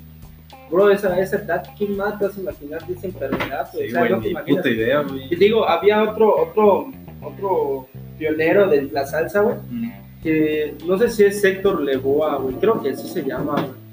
bro, 0.69 0.89
esa, 0.89 1.19
esa 1.19 1.37
edad, 1.37 1.63
¿quién 1.77 1.95
más 1.97 2.17
te 2.19 2.25
vas 2.25 2.37
a 2.37 2.41
imaginar 2.41 2.85
de 2.87 2.93
esa 2.93 3.07
enfermedad? 3.07 3.69
Sí, 3.71 3.85
o 3.87 3.89
sea, 3.91 3.99
güey, 4.17 4.33
no 4.33 4.45
puta 4.45 4.69
idea, 4.69 5.01
Y 5.07 5.11
güey. 5.11 5.29
te 5.29 5.35
digo, 5.35 5.67
había 5.67 6.03
otro, 6.03 6.35
otro, 6.41 6.87
otro 7.21 7.87
pionero 8.17 8.67
de 8.67 8.83
la 8.83 9.05
salsa, 9.05 9.41
güey, 9.41 9.55
Mm. 9.69 9.91
que 10.23 10.75
no 10.85 10.97
sé 10.97 11.09
si 11.09 11.23
es 11.23 11.43
Héctor 11.43 11.81
Leboa, 11.81 12.37
güey, 12.37 12.55
creo 12.55 12.81
que 12.81 12.89
así 12.91 13.07
se 13.07 13.23
llama, 13.23 13.53
güey. 13.53 13.85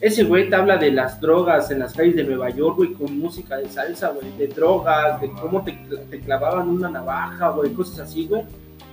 Ese 0.00 0.22
güey 0.22 0.48
te 0.48 0.54
habla 0.54 0.76
de 0.76 0.92
las 0.92 1.20
drogas 1.20 1.72
en 1.72 1.80
las 1.80 1.92
calles 1.92 2.14
de 2.14 2.22
Nueva 2.22 2.50
York, 2.50 2.76
güey, 2.76 2.92
con 2.92 3.18
música 3.18 3.56
de 3.56 3.68
salsa, 3.68 4.10
güey, 4.10 4.30
de 4.38 4.46
drogas, 4.46 5.20
de 5.20 5.28
cómo 5.32 5.64
te, 5.64 5.76
te 6.08 6.20
clavaban 6.20 6.68
una 6.68 6.88
navaja, 6.88 7.48
güey, 7.50 7.72
cosas 7.72 7.98
así, 8.00 8.26
güey. 8.28 8.42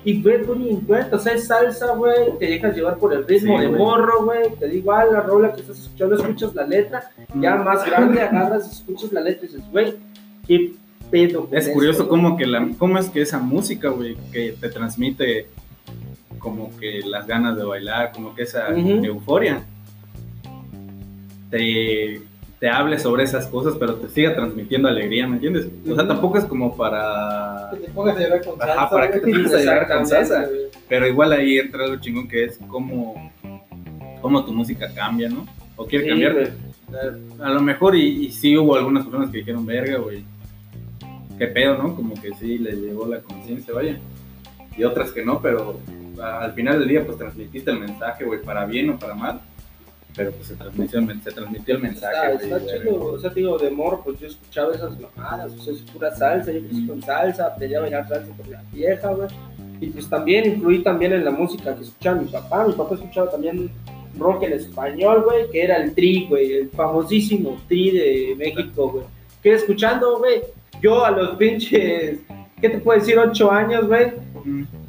Y, 0.06 0.22
güey, 0.22 0.44
tú 0.44 0.56
ni 0.56 0.70
en 0.70 0.82
cuenta, 0.82 1.15
o 1.15 1.20
sea, 1.20 1.34
es 1.34 1.48
salsa, 1.48 1.96
güey, 1.96 2.38
te 2.38 2.46
dejas 2.46 2.76
llevar 2.76 2.98
por 2.98 3.12
el 3.12 3.28
ritmo 3.28 3.58
Sí, 3.58 3.63
de 3.63 3.70
morro, 3.70 4.24
güey, 4.24 4.54
te 4.60 4.68
digo, 4.68 4.91
ah, 4.91 5.04
la 5.04 5.22
rola 5.22 5.52
que 5.52 5.62
estás 5.62 5.80
escuchando, 5.80 6.15
escuchas 6.15 6.54
la 6.54 6.68
letra, 6.68 7.10
ya 7.41 7.56
más 7.56 7.84
grande 7.84 8.22
agarras, 8.22 8.72
escuchas 8.72 9.12
la 9.12 9.22
letra 9.22 9.46
y 9.46 9.48
dices, 9.48 9.72
güey, 9.72 9.96
qué 10.48 10.74
pedo. 11.10 11.50
Es 11.52 11.63
esto, 11.63 11.74
curioso 11.74 12.06
güey?" 12.06 12.10
cómo 12.10 12.38
que 12.38 12.46
la, 12.46 12.70
cómo 12.78 13.00
es 13.00 13.10
que 13.10 13.22
esa 13.22 13.39
música, 13.39 13.89
güey, 13.89 14.15
que 14.32 14.52
te 14.52 14.70
transmite 14.70 15.48
como 16.38 16.70
que 16.78 17.02
las 17.04 17.26
ganas 17.26 17.58
de 17.58 17.63
bailar, 17.63 18.12
como 18.13 18.36
que 18.36 18.44
esa 18.44 18.68
euforia, 18.70 19.65
te, 21.50 22.22
te 22.60 22.70
hable 22.70 22.98
sobre 23.00 23.24
esas 23.24 23.48
cosas, 23.48 23.76
pero 23.80 23.96
te 23.96 24.08
siga 24.10 24.34
transmitiendo 24.36 24.88
alegría, 24.88 25.28
¿me 25.28 25.36
entiendes? 25.36 25.68
O 25.89 25.96
sea, 25.96 26.08
tampoco 26.08 26.38
es 26.38 26.46
como 26.46 26.76
para... 26.76 27.70
Que 27.72 27.78
te 27.78 27.91
pongas 27.91 28.15
a 28.18 28.20
llorar 28.22 28.44
con 28.46 28.62
Ajá, 28.62 28.74
salsa, 28.76 28.89
para 28.89 29.12
que 29.12 29.20
te 29.20 29.32
pongas 29.32 29.54
a 29.54 29.60
llorar 29.60 29.88
con 29.88 30.08
salsa. 30.08 30.46
Pero 30.88 31.08
igual 31.08 31.34
ahí 31.34 31.58
entra 31.60 31.84
algo 31.84 31.98
chingón 31.98 32.28
que 32.28 32.46
es 32.46 32.60
cómo, 32.68 33.32
cómo 34.22 34.46
tu 34.46 34.54
música 34.54 34.88
cambia, 34.94 35.30
¿no? 35.30 35.46
O 35.76 35.86
quiere 35.86 36.06
Sí, 36.06 36.10
cambiar. 36.12 36.34
güey. 36.34 36.48
A 37.41 37.50
lo 37.50 37.62
mejor, 37.62 37.96
y, 37.96 38.26
y 38.26 38.32
sí 38.32 38.58
hubo 38.58 38.76
algunas 38.76 39.04
personas 39.04 39.30
que 39.30 39.39
dijeron, 39.39 39.65
verga, 39.65 39.98
güey. 39.98 40.24
Qué 41.38 41.48
pedo, 41.48 41.78
¿no? 41.78 41.94
Como 41.96 42.13
que 42.22 42.34
sí 42.36 42.58
les 42.58 42.78
llegó 42.78 43.06
la 43.08 43.20
conciencia, 43.20 43.74
vaya. 43.74 44.00
Y 44.78 44.84
otras 44.86 45.12
que 45.12 45.26
no, 45.26 45.41
pero 45.41 45.80
al 46.22 46.54
final 46.54 46.80
del 46.80 46.88
día, 46.88 47.06
pues 47.06 47.18
transmitiste 47.18 47.72
el 47.72 47.80
mensaje, 47.82 48.24
güey, 48.24 48.41
para 48.41 48.65
bien 48.65 48.91
o 48.91 48.98
para 48.98 49.13
mal. 49.15 49.41
Pero 50.15 50.32
pues 50.32 50.47
se 50.47 50.56
transmitió, 50.56 51.01
se 51.23 51.32
transmitió 51.32 51.75
el 51.75 51.82
mensaje, 51.82 52.34
Está, 52.34 52.58
está 52.58 52.78
chido, 52.78 53.04
o 53.04 53.19
sea, 53.19 53.30
digo, 53.32 53.58
de 53.58 53.69
morro, 53.69 54.01
pues 54.04 54.19
yo 54.19 54.28
escuchaba 54.28 54.73
esas 54.73 54.97
mamadas, 54.99 55.51
o 55.51 55.62
sea, 55.62 55.73
es 55.73 55.82
pura 55.82 56.15
salsa, 56.15 56.51
yo 56.51 56.62
crecí 56.62 56.88
con 56.88 57.01
salsa, 57.01 57.47
aprendí 57.47 57.75
a 57.75 57.82
bailar 57.82 58.08
salsa 58.08 58.32
con 58.38 58.49
la 58.49 58.63
vieja, 58.71 59.12
güey. 59.12 59.28
Y 59.82 59.88
pues 59.88 60.10
también 60.10 60.45
influí 60.45 60.82
también 60.84 61.12
en 61.12 61.25
la 61.25 61.32
música 61.32 61.75
que 61.75 61.84
escuchaba 61.84 62.21
mi 62.21 62.28
papá, 62.30 62.65
mi 62.65 62.73
papá 62.73 62.95
escuchaba 62.95 63.30
también 63.30 63.69
rock 64.17 64.43
en 64.43 64.54
español, 64.54 65.23
güey, 65.23 65.49
que 65.51 65.63
era 65.63 65.78
el 65.78 65.93
Tri, 65.93 66.28
güey, 66.30 66.54
el 66.54 66.69
famosísimo 66.69 67.58
Tri 67.67 67.91
de 67.91 68.36
México, 68.38 68.89
güey. 68.89 69.06
Que 69.43 69.54
escuchando, 69.54 70.17
güey, 70.19 70.41
yo 70.82 71.04
a 71.04 71.12
los 71.12 71.36
pinches, 71.36 72.19
¿qué 72.62 72.69
te 72.69 72.78
puedo 72.80 72.99
decir? 72.99 73.19
Ocho 73.19 73.51
años, 73.51 73.88
güey. 73.88 74.13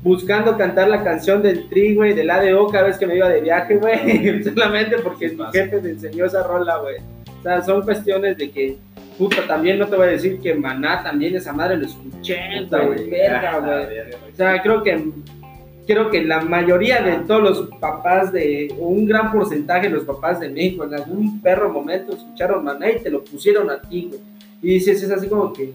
Buscando 0.03 0.57
cantar 0.57 0.89
la 0.89 1.03
canción 1.03 1.43
del 1.43 1.69
Tri, 1.69 1.95
güey, 1.95 2.15
del 2.15 2.31
ADO 2.31 2.69
cada 2.69 2.85
vez 2.85 2.99
que 2.99 3.07
me 3.07 3.17
iba 3.17 3.29
de 3.29 3.41
viaje, 3.41 3.77
güey, 3.77 4.43
solamente 4.45 4.99
porque 4.99 5.29
mi 5.31 5.45
jefe 5.53 5.81
me 5.81 5.91
enseñó 5.91 6.27
esa 6.27 6.43
rola, 6.43 6.79
güey. 6.79 6.97
O 7.39 7.43
sea, 7.43 7.63
son 7.63 7.83
cuestiones 7.83 8.37
de 8.39 8.51
que, 8.51 8.77
puta, 9.19 9.47
también 9.47 9.79
no 9.79 9.87
te 9.87 9.97
voy 9.97 10.07
a 10.07 10.11
decir 10.11 10.39
que 10.41 10.55
Maná 10.55 11.03
también 11.03 11.37
esa 11.37 11.53
madre 11.53 11.77
lo 11.77 11.87
escuché, 11.87 12.39
güey, 12.69 13.11
verga, 13.11 13.53
Ah, 13.55 13.59
güey. 13.61 14.11
O 14.33 14.37
sea, 14.37 14.61
creo 14.63 14.83
que 14.83 15.13
creo 15.87 16.11
que 16.11 16.25
la 16.25 16.41
mayoría 16.41 17.01
de 17.01 17.19
todos 17.27 17.43
los 17.43 17.69
papás 17.79 18.33
de, 18.33 18.75
o 18.79 18.89
un 18.89 19.07
gran 19.07 19.31
porcentaje 19.31 19.89
de 19.89 19.95
los 19.95 20.05
papás 20.05 20.41
de 20.41 20.49
México 20.49 20.85
en 20.85 20.95
algún 20.95 21.41
perro 21.41 21.71
momento 21.71 22.13
escucharon 22.13 22.65
Maná 22.65 22.91
y 22.91 22.99
te 22.99 23.11
lo 23.11 23.23
pusieron 23.23 23.71
a 23.71 23.81
ti, 23.81 24.09
güey. 24.09 24.21
Y 24.63 24.75
dices, 24.75 25.03
es 25.03 25.11
así 25.11 25.29
como 25.29 25.53
que, 25.53 25.73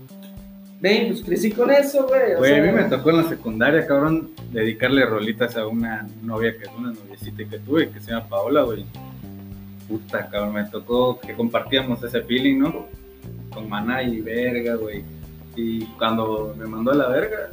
Ven, 0.81 1.09
pues 1.09 1.21
crecí 1.23 1.51
con 1.51 1.69
eso, 1.71 2.07
güey. 2.07 2.33
Güey, 2.37 2.59
a 2.59 2.63
mí 2.63 2.71
me 2.71 2.83
tocó 2.85 3.11
en 3.11 3.17
la 3.17 3.23
secundaria, 3.29 3.85
cabrón, 3.85 4.31
dedicarle 4.51 5.05
rolitas 5.05 5.55
a 5.55 5.67
una 5.67 6.07
novia 6.23 6.57
que 6.57 6.63
es 6.63 6.69
una 6.75 6.91
noviecita 6.91 7.43
que 7.47 7.59
tuve, 7.59 7.89
que 7.91 7.99
se 7.99 8.11
llama 8.11 8.27
Paola, 8.27 8.63
güey. 8.63 8.83
Puta, 9.87 10.27
cabrón, 10.29 10.53
me 10.55 10.63
tocó 10.65 11.19
que 11.19 11.33
compartíamos 11.35 12.01
ese 12.03 12.21
feeling, 12.23 12.59
¿no? 12.59 12.87
Con 13.53 13.69
maná 13.69 14.01
y 14.01 14.21
verga, 14.21 14.75
güey. 14.75 15.03
Y 15.55 15.85
cuando 15.99 16.55
me 16.57 16.65
mandó 16.65 16.91
a 16.91 16.95
la 16.95 17.09
verga, 17.09 17.49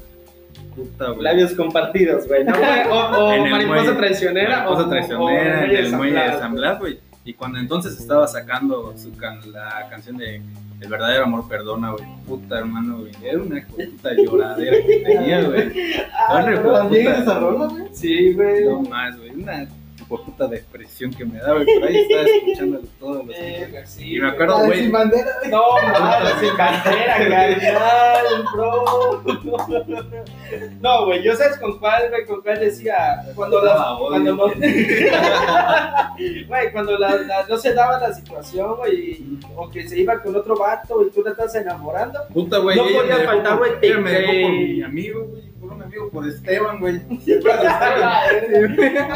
puta, 0.74 1.10
güey. 1.10 1.22
Labios 1.22 1.52
compartidos, 1.52 2.26
güey. 2.28 2.44
¿no, 2.44 2.52
güey? 2.56 2.80
O, 2.90 3.46
mariposa 3.50 3.82
muelle- 3.92 3.96
traicionera. 3.98 4.58
Mariposa 4.60 4.86
o, 4.86 4.88
traicionera, 4.88 5.60
o 5.60 5.64
en 5.64 5.70
el 5.76 5.92
muelle 5.92 6.20
de 6.30 6.38
San 6.38 6.54
Blas, 6.54 6.78
güey. 6.78 6.98
Y 7.26 7.34
cuando 7.34 7.58
entonces 7.58 7.98
estaba 8.00 8.26
sacando 8.26 8.94
su 8.96 9.14
can- 9.16 9.52
la 9.52 9.86
canción 9.90 10.16
de 10.16 10.40
El 10.80 10.88
verdadero 10.88 11.24
amor 11.24 11.48
perdona, 11.48 11.90
güey. 11.90 12.04
Puta, 12.26 12.58
hermano, 12.58 12.98
güey. 12.98 13.12
Era 13.22 13.42
una 13.42 13.66
puta 13.66 14.14
lloradera 14.14 14.76
que 14.86 14.96
tenía, 14.98 15.42
güey. 15.44 15.72
Ah. 16.30 16.44
¿También 16.44 17.06
esa 17.06 17.38
rola, 17.38 17.66
güey? 17.68 17.84
Sí, 17.92 18.34
güey. 18.34 18.64
No 18.64 18.82
más, 18.82 19.16
güey. 19.16 19.30
Una 19.30 19.66
puta 20.08 20.46
depresión 20.48 21.12
que 21.12 21.24
me 21.24 21.38
daba. 21.38 21.60
Por 21.60 21.84
ahí 21.88 21.96
estaba 21.98 22.22
escuchando 22.22 22.80
todos 22.98 23.26
los 23.26 23.36
Eh, 23.36 23.82
sí, 23.86 24.16
Y 24.16 24.20
me 24.20 24.28
acuerdo, 24.28 24.58
de 24.60 24.66
güey. 24.66 24.80
Sin 24.80 24.92
bandera. 24.92 25.30
No, 25.50 25.62
mames, 26.00 26.32
sin 26.40 26.56
bandera, 26.56 27.16
carnal, 27.18 28.44
bro. 28.54 29.22
No, 30.80 31.04
güey, 31.06 31.22
yo 31.22 31.34
sabes 31.36 31.58
con 31.58 31.78
cuál, 31.78 32.08
güey, 32.10 32.24
con 32.26 32.40
cuál 32.40 32.58
decía, 32.60 32.96
cuando 33.34 33.62
la, 33.62 33.74
Babón. 33.74 34.08
cuando 34.08 34.34
no, 34.34 34.44
güey, 36.48 36.72
cuando 36.72 36.96
la, 36.98 37.16
la- 37.16 37.46
no 37.48 37.58
se 37.58 37.74
daba 37.74 37.98
la 38.00 38.12
situación, 38.14 38.76
güey, 38.76 39.22
o 39.56 39.68
que 39.70 39.86
se 39.88 39.98
iba 40.00 40.20
con 40.22 40.34
otro 40.36 40.56
vato 40.56 41.04
y 41.06 41.10
tú 41.10 41.22
la 41.22 41.30
estás 41.30 41.54
enamorando. 41.54 42.18
Puta, 42.32 42.58
güey. 42.58 42.76
No 42.76 42.84
podía 42.84 43.18
faltar, 43.24 43.58
güey, 43.58 43.80
te 43.80 43.94
Me 43.94 44.10
dejó 44.10 44.26
creí. 44.32 44.48
mi 44.76 44.82
amigo, 44.82 45.24
güey. 45.26 45.42
Por 45.60 45.72
un 45.72 45.82
amigo, 45.82 46.08
por 46.10 46.26
Esteban, 46.26 46.78
güey. 46.78 47.00
Siempre. 47.24 47.52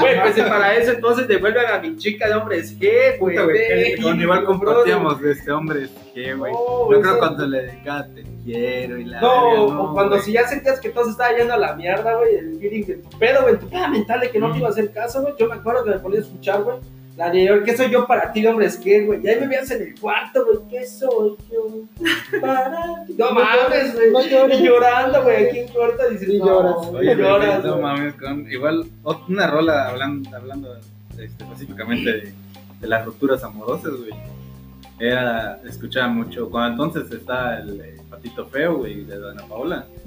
Güey, 0.00 0.20
pues 0.22 0.40
para 0.40 0.74
eso 0.74 0.92
entonces 0.92 1.28
devuelven 1.28 1.66
a 1.66 1.78
mi 1.78 1.96
chica 1.96 2.28
de 2.28 2.34
hombres 2.34 2.78
G, 2.78 3.18
güey. 3.18 3.36
Con 4.02 4.20
igual 4.20 4.44
compartíamos 4.44 5.20
de 5.20 5.32
este 5.32 5.52
hombre, 5.52 5.88
¿qué, 6.12 6.34
güey? 6.34 6.52
No, 6.52 6.92
Yo 6.92 7.00
creo 7.00 7.18
cuando 7.18 7.46
le 7.46 7.62
dedicaba 7.62 8.06
te 8.06 8.24
quiero 8.44 8.98
y 8.98 9.04
la. 9.04 9.20
No, 9.20 9.66
o 9.66 9.92
cuando 9.92 10.18
si 10.18 10.32
ya 10.32 10.46
sentías 10.48 10.80
que 10.80 10.90
todo 10.90 11.04
se 11.04 11.12
estaba 11.12 11.36
yendo 11.36 11.54
a 11.54 11.58
la 11.58 11.74
mierda, 11.74 12.16
güey, 12.16 12.34
el 12.34 12.58
feeling 12.58 12.84
de 12.86 12.94
tu 12.96 13.18
pedo, 13.18 13.42
güey, 13.42 13.58
tu 13.58 13.68
pedo 13.68 13.88
mental 13.88 14.20
de 14.20 14.30
que 14.30 14.38
no 14.38 14.50
te 14.50 14.58
iba 14.58 14.68
a 14.68 14.70
hacer 14.70 14.90
caso, 14.92 15.22
güey. 15.22 15.34
Yo 15.38 15.48
me 15.48 15.54
acuerdo 15.54 15.84
que 15.84 15.90
me 15.90 15.98
ponía 16.00 16.18
a 16.18 16.22
escuchar, 16.22 16.62
güey, 16.62 16.78
la 17.16 17.30
de 17.30 17.62
¿qué 17.64 17.76
soy 17.76 17.90
yo 17.90 18.06
para 18.06 18.32
ti, 18.32 18.46
hombre? 18.46 18.66
Es 18.66 18.76
que, 18.78 19.04
güey, 19.04 19.22
y 19.22 19.28
ahí 19.28 19.40
me 19.40 19.48
veías 19.48 19.70
en 19.70 19.82
el 19.82 20.00
cuarto, 20.00 20.44
güey, 20.44 20.58
¿qué 20.70 20.86
soy 20.86 21.36
yo 21.50 21.84
para 22.40 23.04
ti? 23.04 23.14
No 23.18 23.32
mames, 23.32 23.94
güey, 23.94 24.10
No 24.10 24.54
y 24.54 24.62
llorando, 24.62 25.22
güey, 25.22 25.46
aquí 25.46 25.58
en 25.58 25.68
corto 25.68 26.08
dices, 26.08 26.28
Y 26.28 26.38
no, 26.38 26.46
lloras. 26.46 26.86
Oye, 26.88 27.14
lloras, 27.14 27.64
no 27.64 27.78
mames, 27.78 28.14
con 28.14 28.50
igual 28.50 28.86
una 29.28 29.46
rola 29.46 29.88
hablando, 29.88 30.34
hablando 30.34 30.76
este, 31.10 31.24
específicamente 31.24 32.12
de, 32.12 32.34
de 32.80 32.86
las 32.86 33.04
rupturas 33.04 33.44
amorosas, 33.44 33.92
güey. 33.92 34.12
Era, 34.98 35.60
escuchaba 35.66 36.08
mucho, 36.08 36.48
cuando 36.48 36.84
entonces 36.84 37.12
estaba 37.12 37.58
el 37.58 37.80
eh, 37.80 37.96
patito 38.12 38.46
feo, 38.46 38.76
güey, 38.76 39.04
de 39.04 39.18
Dana 39.18 39.42
Paola. 39.48 39.86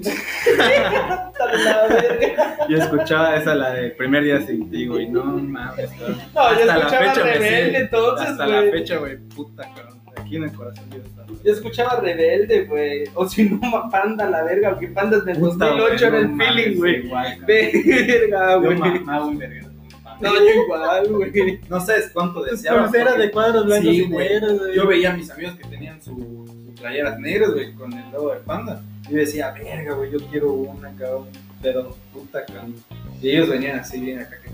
La 1.64 1.86
verga. 1.88 2.56
Yo 2.68 2.78
escuchaba 2.78 3.36
esa, 3.36 3.54
la 3.54 3.70
de 3.72 3.90
primer 3.90 4.24
día 4.24 4.40
sin 4.40 4.70
ti, 4.70 4.86
güey, 4.86 5.08
no 5.08 5.24
mames. 5.24 5.90
No, 6.34 6.52
yo 6.54 6.60
Hasta 6.60 6.64
la 6.66 6.76
escuchaba 6.78 7.04
fecha 7.12 7.24
me 7.24 7.32
Rebelde, 7.32 7.66
sigue. 7.66 7.78
entonces, 7.78 8.28
Hasta 8.28 8.46
güey. 8.46 8.64
la 8.66 8.70
fecha, 8.72 8.96
güey, 8.98 9.16
puta, 9.18 9.62
cabrón. 9.74 9.96
Aquí 10.16 10.36
en 10.36 10.44
el 10.44 10.52
corazón 10.52 10.84
yo 10.90 10.96
estaba. 10.98 11.26
Yo 11.44 11.52
escuchaba 11.52 12.00
Rebelde, 12.00 12.64
güey, 12.64 13.04
o 13.14 13.28
si 13.28 13.50
no, 13.50 13.60
Panda, 13.90 14.30
la 14.30 14.42
verga, 14.44 14.72
o 14.72 14.78
que 14.78 14.88
Panda 14.88 15.18
es 15.18 15.24
del 15.24 15.36
Puta, 15.38 15.66
2008 15.66 15.88
güey, 15.90 16.04
era 16.04 16.18
el 16.18 16.36
feeling, 16.36 16.78
güey. 16.78 17.38
Verga, 17.46 18.52
Yo 18.54 18.60
güey. 18.62 18.78
mamaba 18.78 19.26
un 19.26 19.38
verguero 19.38 19.66
con 19.66 19.74
Panda. 19.74 19.75
No, 20.20 20.34
yo 20.34 20.62
igual, 20.64 21.08
güey. 21.08 21.60
No 21.68 21.80
sabes 21.80 22.10
cuánto 22.12 22.42
deseaba. 22.42 22.90
porque- 22.90 22.98
de 23.18 23.30
cuadros 23.30 23.66
blancos 23.66 23.90
Sí, 23.90 24.02
y 24.02 24.08
negros, 24.08 24.58
güey. 24.58 24.74
Yo 24.76 24.86
veía 24.86 25.12
a 25.12 25.16
mis 25.16 25.30
amigos 25.30 25.54
que 25.56 25.64
tenían 25.68 26.00
sus 26.02 26.14
su 26.16 26.72
playeras 26.78 27.18
negras, 27.18 27.52
güey, 27.52 27.72
con 27.74 27.92
el 27.92 28.10
logo 28.12 28.32
de 28.32 28.40
panda. 28.40 28.82
Y 29.08 29.12
yo 29.12 29.18
decía, 29.18 29.52
verga, 29.52 29.94
güey, 29.94 30.10
yo 30.10 30.18
quiero 30.30 30.52
una, 30.52 30.94
cabrón. 30.96 31.26
Pero, 31.62 31.96
puta, 32.12 32.44
cabrón. 32.44 32.74
Y 33.22 33.30
ellos 33.30 33.48
venían 33.48 33.78
así, 33.80 33.98
bien 34.00 34.18
acá, 34.20 34.36
que 34.42 34.50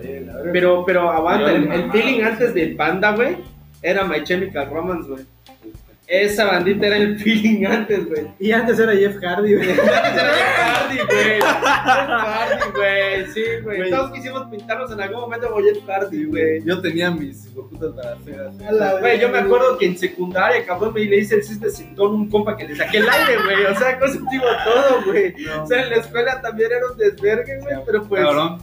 verga. 0.00 0.40
Pero, 0.52 0.84
pero 0.86 1.10
aguanta, 1.10 1.50
el, 1.52 1.70
el 1.70 1.90
feeling 1.90 2.22
antes 2.22 2.54
de 2.54 2.68
Panda, 2.68 3.14
güey, 3.14 3.36
era 3.82 4.04
My 4.04 4.22
Chemical 4.22 4.70
Romance, 4.70 5.08
güey. 5.08 5.24
Esa 6.06 6.44
bandita 6.44 6.86
era 6.86 6.96
el 6.98 7.18
feeling 7.18 7.64
antes, 7.64 8.06
güey. 8.06 8.26
Y 8.38 8.52
antes 8.52 8.78
era 8.78 8.92
Jeff 8.92 9.16
Hardy, 9.22 9.54
güey. 9.54 9.70
Antes 9.70 9.88
era 9.88 10.34
Jeff 10.34 10.58
Hardy, 10.58 10.96
güey. 10.96 11.24
Jeff 11.40 11.44
Hardy, 11.44 12.70
güey. 12.74 13.26
Sí, 13.32 13.44
güey. 13.62 13.90
Todos 13.90 14.12
quisimos 14.12 14.46
pintarnos 14.50 14.92
en 14.92 15.00
algún 15.00 15.20
momento 15.22 15.48
como 15.48 15.64
Jeff 15.64 15.78
Hardy, 15.86 16.24
güey. 16.24 16.62
Yo 16.64 16.80
tenía 16.82 17.10
mis 17.10 17.46
putas 17.48 17.92
para 17.94 18.16
hacer 18.16 19.00
Güey, 19.00 19.20
yo 19.20 19.28
me 19.30 19.38
acuerdo 19.38 19.78
que 19.78 19.86
en 19.86 19.96
secundaria, 19.96 20.64
cabrón, 20.66 20.92
me 20.92 21.04
le 21.04 21.18
hice 21.18 21.36
el 21.36 21.44
cisne 21.44 21.70
sintón 21.70 22.12
a 22.12 22.14
un 22.14 22.28
compa 22.28 22.56
que 22.56 22.68
le 22.68 22.76
saqué 22.76 22.98
el 22.98 23.08
aire, 23.08 23.42
güey. 23.42 23.64
O 23.64 23.74
sea, 23.74 23.98
cosas 23.98 24.20
digo 24.30 24.44
todo, 24.64 25.04
güey. 25.06 25.34
No, 25.38 25.64
O 25.64 25.66
sea, 25.66 25.82
en 25.82 25.90
la 25.90 25.96
escuela 25.96 26.40
también 26.42 26.70
era 26.70 26.86
un 26.90 26.98
desvergue, 26.98 27.60
güey. 27.60 27.76
Pero 27.86 28.04
pues. 28.04 28.22
Cabrón. 28.22 28.58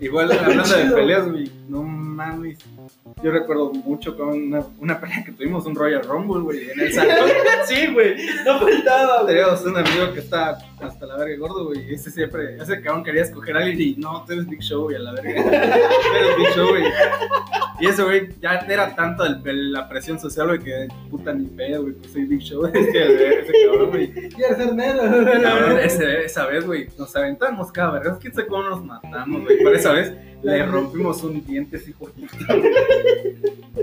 Igual 0.00 0.32
hablando 0.32 0.76
de 0.76 0.90
peleas, 0.94 1.30
güey, 1.30 1.52
no 1.68 1.82
mames. 1.82 2.58
Yo 3.22 3.30
recuerdo 3.30 3.70
mucho 3.72 4.16
con 4.16 4.28
una, 4.30 4.64
una 4.78 4.98
pelea 4.98 5.22
que 5.24 5.32
tuvimos, 5.32 5.66
un 5.66 5.74
Royal 5.74 6.02
Rumble, 6.04 6.40
güey, 6.42 6.70
en 6.70 6.80
el 6.80 6.92
salón. 6.92 7.28
Sí, 7.66 7.86
güey. 7.92 8.16
No 8.46 8.58
faltaba. 8.58 9.26
Teníamos 9.26 9.62
un 9.64 9.76
amigo 9.76 10.12
que 10.14 10.20
está 10.20 10.56
hasta 10.80 11.06
la 11.06 11.18
verga 11.18 11.36
gordo, 11.38 11.66
güey. 11.66 11.88
Y 11.90 11.94
ese 11.94 12.10
siempre, 12.10 12.56
ese 12.56 12.80
cabrón 12.80 13.04
quería 13.04 13.22
escoger 13.22 13.56
a 13.56 13.60
alguien 13.60 13.80
y 13.80 13.94
no, 14.00 14.24
tú 14.24 14.32
eres 14.32 14.46
Big 14.48 14.60
Show, 14.62 14.84
güey, 14.84 14.96
a 14.96 15.00
la 15.00 15.12
verga. 15.12 15.42
Tú 15.44 15.48
eres 15.50 16.36
Big 16.38 16.48
Show, 16.56 16.68
güey. 16.70 16.84
Y 17.80 17.86
eso, 17.86 18.04
güey, 18.06 18.28
ya 18.40 18.54
era 18.68 18.94
tanto 18.96 19.24
el- 19.24 19.40
el- 19.46 19.72
la 19.72 19.88
presión 19.88 20.18
social, 20.18 20.46
güey, 20.48 20.58
que 20.58 20.88
puta 21.10 21.32
ni 21.32 21.46
pedo, 21.46 21.82
güey, 21.82 21.94
pues 21.94 22.12
soy 22.12 22.24
Big 22.24 22.40
Show. 22.40 22.64
Es 22.74 22.88
que 22.88 23.40
ese 23.40 23.52
cabrón, 23.66 23.90
güey. 23.90 24.12
Quieres 24.12 24.56
ser 24.56 24.66
Cabrón, 24.68 24.76
negro. 24.76 25.78
ese- 25.78 26.24
esa 26.24 26.46
vez, 26.46 26.66
güey, 26.66 26.88
nos 26.98 27.14
aventamos 27.14 27.70
cada 27.70 27.92
verga. 27.92 28.18
¿Quién 28.18 28.34
sabe 28.34 28.48
cómo 28.48 28.62
nos 28.62 28.84
matamos, 28.84 29.42
güey? 29.42 29.58
Pero 29.58 29.74
esa 29.74 29.92
vez 29.92 30.12
le 30.42 30.66
rompimos 30.66 31.22
un 31.22 31.44
diente, 31.44 31.76
ese 31.76 31.90
hijo 31.90 32.08
de. 32.08 32.26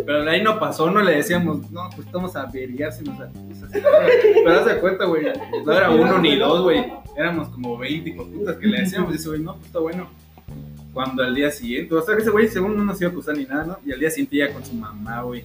Pero 0.06 0.24
de 0.24 0.30
ahí 0.30 0.44
no 0.44 0.60
pasó, 0.60 0.90
no 0.90 1.02
le 1.02 1.16
decíamos, 1.16 1.70
no, 1.72 1.90
pues 1.96 2.08
estamos 2.08 2.36
a 2.36 2.44
averiar 2.44 2.92
si 2.92 3.04
nos 3.04 3.20
acusas. 3.20 3.70
Pero 3.72 4.52
haz 4.52 4.66
de 4.66 4.80
cuenta, 4.80 5.06
güey, 5.06 5.26
no 5.66 5.74
era 5.74 5.92
uno 5.92 6.20
ni 6.20 6.36
dos, 6.36 6.64
güey. 6.64 6.86
Éramos 7.16 7.50
como 7.50 7.78
20 7.78 8.10
hijos 8.10 8.28
putas 8.28 8.58
que 8.58 8.68
le 8.68 8.82
decíamos. 8.82 9.14
Ese 9.14 9.30
güey, 9.30 9.42
no, 9.42 9.56
pues 9.56 9.68
está 9.68 9.80
bueno. 9.80 10.10
Cuando 10.94 11.24
al 11.24 11.36
día 11.36 11.52
siguiente, 11.52 11.94
o 11.94 12.02
sea, 12.02 12.16
que 12.16 12.22
ese 12.22 12.32
güey, 12.32 12.48
según 12.48 12.76
no 12.76 12.84
nos 12.84 13.00
iba 13.02 13.10
a 13.10 13.12
acusar 13.12 13.38
ni 13.38 13.46
nada, 13.46 13.66
¿no? 13.66 13.78
Y 13.86 13.92
al 13.92 14.00
día 14.00 14.10
siguiente 14.10 14.38
ya 14.38 14.54
con 14.54 14.66
su 14.66 14.74
mamá, 14.74 15.22
güey. 15.22 15.44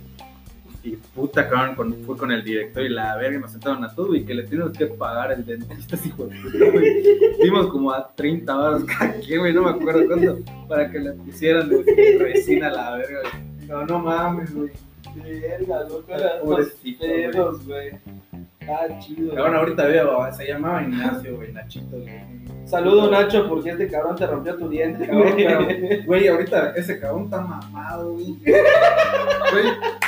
Y 0.84 0.96
puta, 0.96 1.48
cabrón, 1.48 1.76
con, 1.76 1.94
fue 2.04 2.16
con 2.16 2.32
el 2.32 2.42
director 2.42 2.82
y 2.82 2.88
la 2.88 3.16
verga, 3.16 3.38
nos 3.38 3.52
sentaron 3.52 3.84
a 3.84 3.94
todos, 3.94 4.08
güey, 4.08 4.24
que 4.24 4.34
le 4.34 4.42
tenemos 4.42 4.72
que 4.72 4.86
pagar 4.86 5.32
el 5.32 5.44
dentista, 5.44 5.96
hijo 6.04 6.26
de 6.26 6.36
puta, 6.40 6.70
güey. 6.72 7.02
Dimos 7.42 7.68
como 7.68 7.92
a 7.92 8.12
30 8.14 8.54
baros 8.54 8.84
cada 8.84 9.12
quien, 9.20 9.40
güey, 9.40 9.52
no 9.52 9.62
me 9.62 9.70
acuerdo 9.70 10.06
cuánto, 10.06 10.38
para 10.68 10.90
que 10.90 10.98
le 10.98 11.12
pusieran 11.12 11.68
de 11.68 12.18
resina 12.18 12.68
a 12.68 12.72
la 12.72 12.96
verga, 12.96 13.20
güey. 13.20 13.68
No, 13.68 13.86
no 13.86 13.98
mames, 14.00 14.52
güey. 14.52 14.70
Verga, 15.14 15.84
loco, 15.84 16.06
Pobrecito, 16.42 17.00
pedos, 17.06 17.66
güey. 17.66 17.90
Ah, 18.62 18.98
chido. 18.98 19.34
Cabrón, 19.34 19.56
ahorita 19.56 19.84
veo, 19.86 20.32
se 20.32 20.46
llamaba 20.46 20.82
Ignacio, 20.82 21.36
güey, 21.36 21.52
Nachito, 21.52 21.96
güey. 21.98 22.42
Saludo, 22.64 23.10
Nacho, 23.10 23.48
porque 23.48 23.70
este 23.70 23.88
cabrón 23.88 24.16
te 24.16 24.26
rompió 24.26 24.56
tu 24.56 24.68
diente, 24.68 25.06
Cabrón, 25.06 25.32
güey. 25.32 25.44
pero, 25.46 26.04
güey, 26.06 26.28
ahorita 26.28 26.72
ese 26.76 26.98
cabrón 26.98 27.24
está 27.24 27.40
mamado, 27.42 28.12
güey. 28.12 28.36
Güey, 29.52 29.64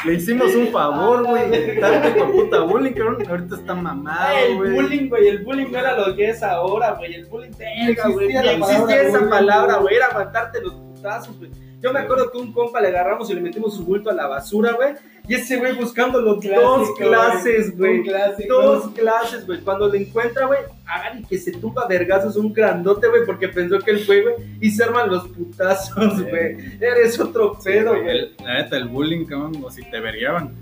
le 0.06 0.14
hicimos 0.14 0.54
un 0.54 0.68
favor, 0.68 1.26
güey. 1.26 1.78
Tanto 1.80 2.18
con 2.18 2.32
puta 2.32 2.60
bullying, 2.60 2.92
cabrón. 2.92 3.22
Ahorita 3.28 3.56
está 3.56 3.74
mamado, 3.74 4.18
Ah, 4.34 4.42
el 4.42 4.56
güey. 4.56 4.72
bullying, 4.72 5.08
güey, 5.08 5.28
el 5.28 5.44
bullying 5.44 5.70
no 5.70 5.78
era 5.78 5.96
lo 5.98 6.16
que 6.16 6.30
es 6.30 6.42
ahora, 6.42 6.92
güey. 6.94 7.14
El 7.14 7.26
bullying, 7.26 7.50
verga, 7.58 8.08
güey. 8.08 8.32
la 8.32 8.52
existía 8.52 9.02
esa 9.02 9.28
palabra, 9.28 9.74
güey. 9.74 9.82
güey. 9.82 9.96
Era 9.96 10.06
aguantarte 10.06 10.62
los 10.62 10.74
putazos, 10.74 11.38
güey. 11.38 11.50
Yo 11.82 11.92
me 11.92 11.98
acuerdo 12.00 12.30
que 12.32 12.38
un 12.38 12.50
compa 12.52 12.80
le 12.80 12.88
agarramos 12.88 13.28
y 13.28 13.34
le 13.34 13.42
metimos 13.42 13.76
su 13.76 13.84
bulto 13.84 14.08
a 14.08 14.14
la 14.14 14.26
basura, 14.26 14.72
güey. 14.72 14.94
Y 15.26 15.34
ese 15.34 15.56
güey 15.56 15.74
buscando 15.74 16.20
los 16.20 16.36
dos 16.36 16.44
Clásico, 16.44 16.94
clases, 16.96 17.76
güey. 17.78 18.02
Clásico. 18.02 18.54
Dos 18.60 18.90
clases, 18.90 19.46
güey. 19.46 19.60
Cuando 19.60 19.88
lo 19.88 19.94
encuentra, 19.94 20.46
güey, 20.46 20.58
hagan 20.86 21.20
y 21.20 21.24
que 21.24 21.38
se 21.38 21.52
tumba 21.52 21.86
vergazos 21.88 22.36
un 22.36 22.52
grandote, 22.52 23.08
güey, 23.08 23.24
porque 23.24 23.48
pensó 23.48 23.78
que 23.78 23.92
él 23.92 24.00
fue, 24.00 24.20
güey, 24.22 24.34
y 24.60 24.70
se 24.70 24.84
arman 24.84 25.10
los 25.10 25.26
putazos, 25.28 26.16
Sí. 26.18 26.24
güey. 26.24 26.56
Eres 26.80 27.18
otro 27.18 27.58
pedo, 27.64 27.98
Güey, 28.02 28.34
La 28.44 28.62
neta, 28.62 28.76
el 28.76 28.88
bullying, 28.88 29.24
cabrón, 29.24 29.52
o 29.64 29.70
si 29.70 29.82
te 29.90 29.98
vergueaban. 29.98 30.54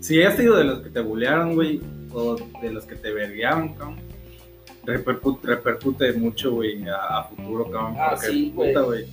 Si 0.00 0.22
has 0.22 0.36
sido 0.36 0.56
de 0.56 0.64
los 0.64 0.80
que 0.80 0.88
te 0.90 1.00
bullearon, 1.00 1.54
güey, 1.54 1.80
o 2.12 2.36
de 2.62 2.70
los 2.72 2.84
que 2.86 2.94
te 2.96 3.12
vergueaban, 3.12 3.74
cabrón, 3.74 3.96
repercute, 4.84 5.46
repercute 5.46 6.12
mucho, 6.14 6.52
güey, 6.52 6.88
a, 6.88 7.18
a 7.18 7.24
futuro, 7.24 7.70
cabrón. 7.70 7.94
Ah, 7.98 8.10
porque, 8.12 8.26
sí, 8.28 8.52
güey. 8.54 8.72
puta, 8.72 8.80
güey. 8.84 9.04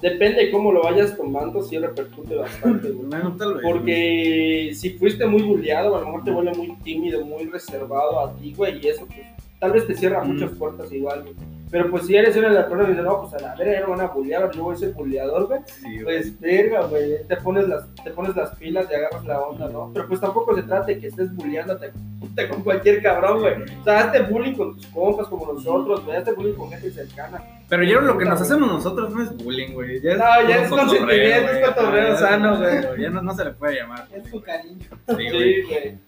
Depende 0.00 0.44
de 0.44 0.50
cómo 0.50 0.72
lo 0.72 0.82
vayas 0.82 1.16
tomando, 1.16 1.62
sí 1.62 1.78
repercute 1.78 2.34
bastante, 2.36 2.90
güey. 2.90 3.08
Bueno, 3.08 3.34
tal 3.36 3.54
vez. 3.54 3.62
Porque 3.62 4.70
si 4.74 4.90
fuiste 4.90 5.26
muy 5.26 5.42
bulleado, 5.42 5.96
a 5.96 6.00
lo 6.00 6.06
mejor 6.06 6.24
te 6.24 6.30
vuelve 6.30 6.52
muy 6.54 6.72
tímido, 6.84 7.24
muy 7.24 7.44
reservado 7.46 8.20
a 8.20 8.34
ti, 8.36 8.52
güey, 8.56 8.78
y 8.84 8.88
eso, 8.88 9.06
pues, 9.06 9.20
tal 9.58 9.72
vez 9.72 9.86
te 9.86 9.94
cierra 9.94 10.22
Mm. 10.24 10.32
muchas 10.32 10.50
puertas 10.52 10.92
igual, 10.92 11.22
güey. 11.22 11.34
Pero 11.70 11.90
pues 11.90 12.06
si 12.06 12.16
eres 12.16 12.36
una 12.36 12.48
de 12.48 12.54
las 12.54 12.64
personas 12.64 12.86
que 12.86 12.92
dice, 12.92 13.02
no, 13.02 13.20
pues 13.22 13.34
a 13.34 13.38
la 13.38 13.54
verga, 13.56 13.80
no 13.80 13.90
van 13.90 14.00
a 14.00 14.06
bullear, 14.06 14.50
yo 14.52 14.64
voy 14.64 14.74
a 14.74 14.78
ser 14.78 14.92
bulleador, 14.92 15.46
güey. 15.46 15.60
Sí. 15.66 15.98
Pues 16.02 16.40
verga, 16.40 16.82
güey, 16.86 17.26
te 17.26 17.36
pones 17.36 17.68
las, 17.68 17.92
te 18.04 18.10
pones 18.10 18.36
las 18.36 18.54
pilas 18.56 18.86
y 18.90 18.94
agarras 18.94 19.24
la 19.24 19.40
onda, 19.40 19.68
¿no? 19.68 19.90
Pero 19.92 20.06
pues 20.06 20.20
tampoco 20.20 20.54
se 20.54 20.62
trata 20.62 20.86
de 20.86 20.98
que 21.00 21.08
estés 21.08 21.34
bulleándote 21.34 21.92
con 22.50 22.62
cualquier 22.62 23.02
cabrón, 23.02 23.40
güey. 23.40 23.54
O 23.80 23.84
sea, 23.84 24.00
hazte 24.00 24.22
bullying 24.22 24.54
con 24.54 24.74
tus 24.76 24.86
compas 24.86 25.26
como 25.26 25.52
nosotros, 25.52 26.04
güey, 26.04 26.16
hazte 26.16 26.32
bullying 26.32 26.54
con 26.54 26.70
gente 26.70 26.90
cercana. 26.90 27.42
Pero 27.68 27.82
ya 27.82 28.00
lo 28.00 28.16
que 28.16 28.24
nos 28.24 28.40
hacemos 28.40 28.68
nosotros 28.68 29.12
no 29.12 29.22
es 29.22 29.36
bullying, 29.36 29.72
güey. 29.72 30.00
Ya 30.00 30.12
es, 30.12 30.18
No, 30.18 30.48
ya 30.48 30.62
es 30.62 30.70
consentimiento, 30.70 31.50
es 31.50 31.68
cotorreo 31.68 32.16
sano, 32.16 32.58
güey. 32.58 33.02
Ya 33.02 33.10
no, 33.10 33.22
no 33.22 33.34
se 33.34 33.44
le 33.44 33.50
puede 33.52 33.74
llamar. 33.76 34.06
Es 34.14 34.30
tu 34.30 34.40
cariño. 34.40 34.86
Sí, 35.08 35.30
güey. 35.30 35.98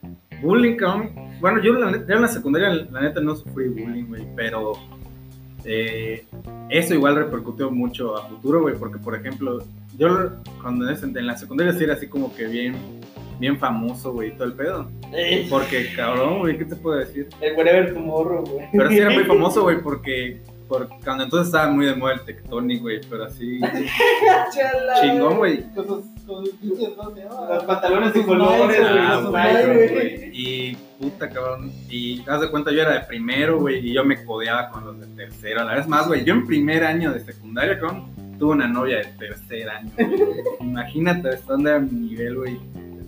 Bullying, 0.41 0.77
cabrón. 0.77 1.13
Bueno, 1.41 1.61
yo, 1.61 1.73
la 1.73 1.91
yo 1.91 2.15
en 2.15 2.23
la 2.23 2.29
secundaria, 2.29 2.69
la 2.91 3.01
neta, 3.01 3.21
no 3.21 3.35
sufrí 3.35 3.69
bullying, 3.69 4.05
güey, 4.07 4.27
pero 4.37 4.73
eh, 5.65 6.25
eso 6.71 6.95
igual 6.95 7.17
repercutió 7.17 7.71
mucho 7.71 8.17
a 8.17 8.29
futuro, 8.29 8.63
güey, 8.63 8.77
porque, 8.77 8.99
por 8.99 9.15
ejemplo, 9.15 9.59
yo 9.97 10.31
cuando 10.63 10.89
en, 10.89 11.17
en 11.17 11.27
la 11.27 11.37
secundaria 11.37 11.73
sí 11.73 11.85
era 11.85 11.95
así 11.95 12.07
como 12.07 12.35
que 12.35 12.47
bien, 12.47 12.77
bien 13.39 13.59
famoso, 13.59 14.13
güey, 14.13 14.33
todo 14.33 14.45
el 14.45 14.53
pedo. 14.55 14.91
Eh, 15.13 15.47
Porque, 15.49 15.93
cabrón, 15.95 16.41
güey, 16.41 16.59
¿qué 16.59 16.65
te 16.65 16.77
puedo 16.77 16.99
decir? 16.99 17.29
El 17.41 17.57
whatever 17.57 17.95
tomorrow, 17.95 18.45
güey. 18.45 18.67
Pero 18.73 18.89
sí 18.89 18.99
era 18.99 19.11
muy 19.11 19.25
famoso, 19.27 19.63
güey, 19.63 19.81
porque, 19.81 20.41
porque 20.69 20.95
cuando 21.03 21.25
entonces 21.25 21.49
estaba 21.49 21.71
muy 21.73 21.87
de 21.87 21.95
moda 21.95 22.15
el 22.15 22.21
tectonic, 22.23 22.81
güey, 22.83 23.01
pero 23.09 23.25
así 23.25 23.61
chingón, 25.01 25.37
güey. 25.39 25.65
Los 26.29 27.65
pantalones 27.65 28.13
de 28.13 28.27
colores, 28.27 28.81
güey. 29.31 30.31
Y 30.33 30.77
puta 31.01 31.31
cabrón. 31.31 31.73
Y 31.89 32.21
te 32.21 32.31
das 32.31 32.43
de 32.43 32.51
cuenta, 32.51 32.71
yo 32.71 32.83
era 32.83 32.93
de 32.93 33.01
primero, 33.01 33.59
güey, 33.59 33.79
y 33.89 33.95
yo 33.95 34.05
me 34.05 34.23
codeaba 34.25 34.69
con 34.71 34.85
los 34.85 35.01
de 35.01 35.07
tercero. 35.17 35.63
A 35.63 35.65
la 35.65 35.75
vez 35.77 35.89
más, 35.89 36.07
güey, 36.07 36.25
yo 36.25 36.35
en 36.35 36.47
primer 36.47 36.85
año 36.85 37.13
de 37.13 37.21
secundaria, 37.21 37.79
cabrón, 37.79 38.11
tuve 38.39 38.53
una 38.53 38.69
novia 38.69 38.99
de 38.99 39.05
tercer 39.19 39.71
año. 39.71 39.91
Imagínate 40.61 41.31
dónde 41.47 41.71
era 41.71 41.79
mi 41.81 41.93
nivel, 41.93 42.37
güey. 42.37 42.61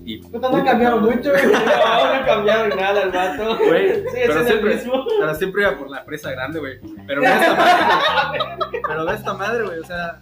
Y 0.02 0.16
Puta, 0.16 0.48
no 0.50 0.56
ha 0.56 0.64
cambiado 0.64 1.00
mucho, 1.00 1.30
güey. 1.30 1.42
No, 1.52 1.52
no 1.52 2.14
ha 2.14 2.24
cambiado 2.24 2.68
nada 2.68 3.02
el 3.02 3.10
vato. 3.10 3.58
Güey, 3.58 3.96
Sigue 4.10 4.26
pero 4.26 4.46
siempre, 4.46 4.74
mismo. 4.76 5.04
pero 5.20 5.34
siempre 5.34 5.62
iba 5.62 5.78
por 5.78 5.90
la 5.90 6.04
presa 6.04 6.30
grande, 6.30 6.58
güey. 6.58 6.80
Pero 7.06 7.20
ve 7.20 7.26
esta 7.28 7.54
madre, 7.54 8.38
güey. 8.40 8.82
Pero 8.82 9.04
ve 9.04 9.14
esta 9.14 9.34
madre, 9.34 9.64
güey. 9.64 9.78
O 9.78 9.84
sea, 9.84 10.20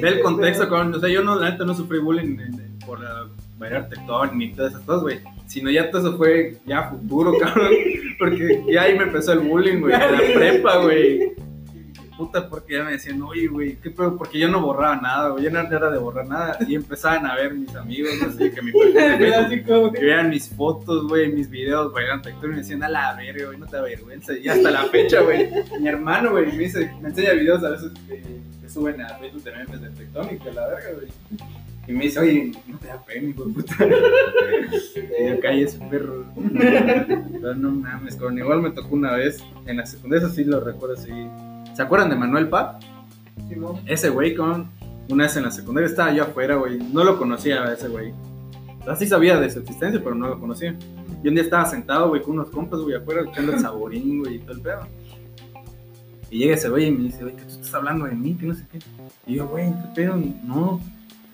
ve 0.00 0.08
el 0.08 0.20
contexto, 0.20 0.68
cabrón. 0.68 0.94
O 0.94 1.00
sea, 1.00 1.08
yo 1.08 1.22
no, 1.22 1.36
la 1.36 1.50
neta 1.50 1.64
no 1.64 1.74
sufrí 1.74 1.98
bullying 1.98 2.36
por 2.86 3.00
la 3.00 3.28
bailar 3.58 3.88
tectón 3.88 4.38
ni 4.38 4.52
todas 4.52 4.72
esas 4.72 4.84
cosas, 4.84 5.02
güey. 5.02 5.20
Sino 5.46 5.70
ya 5.70 5.90
todo 5.90 6.08
eso 6.08 6.16
fue 6.16 6.56
ya 6.66 6.90
futuro, 6.90 7.32
cabrón. 7.40 7.72
Porque 8.18 8.62
ya 8.70 8.82
ahí 8.82 8.96
me 8.96 9.04
empezó 9.04 9.32
el 9.32 9.40
bullying, 9.40 9.80
güey. 9.80 9.92
La 9.92 10.18
prepa, 10.34 10.78
güey. 10.78 11.32
Puta, 12.18 12.48
porque 12.50 12.74
ya 12.74 12.82
me 12.82 12.90
decían, 12.90 13.22
oye, 13.22 13.46
güey, 13.46 13.76
¿qué 13.76 13.90
pedo? 13.90 14.16
Porque 14.16 14.40
yo 14.40 14.48
no 14.48 14.60
borraba 14.60 14.96
nada, 14.96 15.28
güey. 15.28 15.44
Yo 15.44 15.50
no 15.52 15.60
era 15.60 15.88
de 15.88 15.98
borrar 15.98 16.26
nada. 16.26 16.58
Y 16.66 16.74
empezaban 16.74 17.24
a 17.24 17.36
ver 17.36 17.54
mis 17.54 17.72
amigos, 17.76 18.10
así 18.26 18.50
que 18.50 18.60
mi 18.60 18.72
como 19.62 19.92
que 19.92 20.04
vean 20.04 20.28
mis 20.28 20.48
fotos, 20.48 21.06
güey, 21.06 21.30
mis 21.30 21.48
videos 21.48 21.92
bailando 21.92 22.24
tectón 22.24 22.50
y 22.50 22.52
me 22.54 22.58
decían, 22.58 22.82
a 22.82 22.88
la 22.88 23.14
verga, 23.14 23.46
güey, 23.46 23.58
no 23.58 23.66
te 23.66 23.76
avergüenza. 23.76 24.36
Y 24.36 24.48
hasta 24.48 24.68
la 24.68 24.82
fecha, 24.86 25.20
güey, 25.20 25.48
mi 25.78 25.86
hermano, 25.86 26.32
güey, 26.32 26.46
me, 26.46 26.58
dice, 26.58 26.92
me 27.00 27.10
enseña 27.10 27.34
videos 27.34 27.62
a 27.62 27.70
veces 27.70 27.92
que, 28.08 28.20
que 28.60 28.68
suben 28.68 29.00
a 29.00 29.10
Facebook 29.10 29.44
de 29.44 29.52
memes 29.52 29.80
de 29.80 29.90
tectón 29.90 30.28
y 30.34 30.38
que 30.38 30.52
la 30.52 30.66
verga, 30.66 30.90
güey. 30.96 31.08
Y 31.86 31.92
me 31.92 32.04
dice, 32.04 32.18
oye, 32.18 32.52
no 32.66 32.78
te 32.78 32.88
da 32.88 33.02
pena, 33.02 33.30
hijo 33.30 33.44
de 33.44 33.54
puta. 33.54 33.76
Y 35.20 35.28
yo 35.28 35.40
calle 35.40 35.62
ese 35.62 35.78
perro. 35.88 36.26
Pero 36.52 37.54
no 37.54 37.70
mames, 37.70 38.16
con 38.16 38.36
igual 38.36 38.60
me 38.60 38.70
tocó 38.70 38.94
una 38.94 39.12
vez 39.12 39.42
en 39.66 39.76
la 39.76 39.86
secundaria, 39.86 40.26
eso 40.26 40.34
sí 40.34 40.44
lo 40.44 40.60
recuerdo 40.60 40.96
así. 40.96 41.12
¿Se 41.78 41.84
acuerdan 41.84 42.10
de 42.10 42.16
Manuel 42.16 42.48
Pap? 42.48 42.82
Simón. 43.48 43.76
Ese 43.86 44.08
güey, 44.08 44.34
con 44.34 44.68
una 45.10 45.22
vez 45.22 45.36
en 45.36 45.44
la 45.44 45.52
secundaria 45.52 45.88
estaba 45.88 46.12
yo 46.12 46.24
afuera, 46.24 46.56
güey. 46.56 46.76
No 46.76 47.04
lo 47.04 47.16
conocía 47.16 47.62
a 47.62 47.72
ese 47.72 47.86
güey. 47.86 48.12
O 48.80 48.84
sea, 48.84 48.96
sí 48.96 49.06
sabía 49.06 49.38
de 49.38 49.48
su 49.48 49.60
existencia, 49.60 50.02
pero 50.02 50.16
no 50.16 50.26
lo 50.26 50.40
conocía. 50.40 50.76
Y 51.22 51.28
un 51.28 51.34
día 51.34 51.44
estaba 51.44 51.66
sentado, 51.66 52.08
güey, 52.08 52.20
con 52.20 52.32
unos 52.32 52.50
compas, 52.50 52.80
güey, 52.80 52.96
afuera, 52.96 53.22
echando 53.22 53.52
el 53.52 53.60
saborín, 53.60 54.24
güey, 54.24 54.34
y 54.34 54.38
todo 54.40 54.56
el 54.56 54.60
pedo. 54.60 54.80
Y 56.32 56.38
llega 56.38 56.56
ese 56.56 56.68
güey 56.68 56.86
y 56.86 56.90
me 56.90 57.04
dice, 57.04 57.22
güey, 57.22 57.36
que 57.36 57.42
tú 57.42 57.50
estás 57.50 57.72
hablando 57.72 58.06
de 58.06 58.16
mí, 58.16 58.34
que 58.34 58.46
no 58.46 58.54
sé 58.54 58.66
qué. 58.72 58.80
Y 59.28 59.36
yo, 59.36 59.46
güey, 59.46 59.68
¿qué 59.68 59.88
pedo? 59.94 60.20
No. 60.42 60.80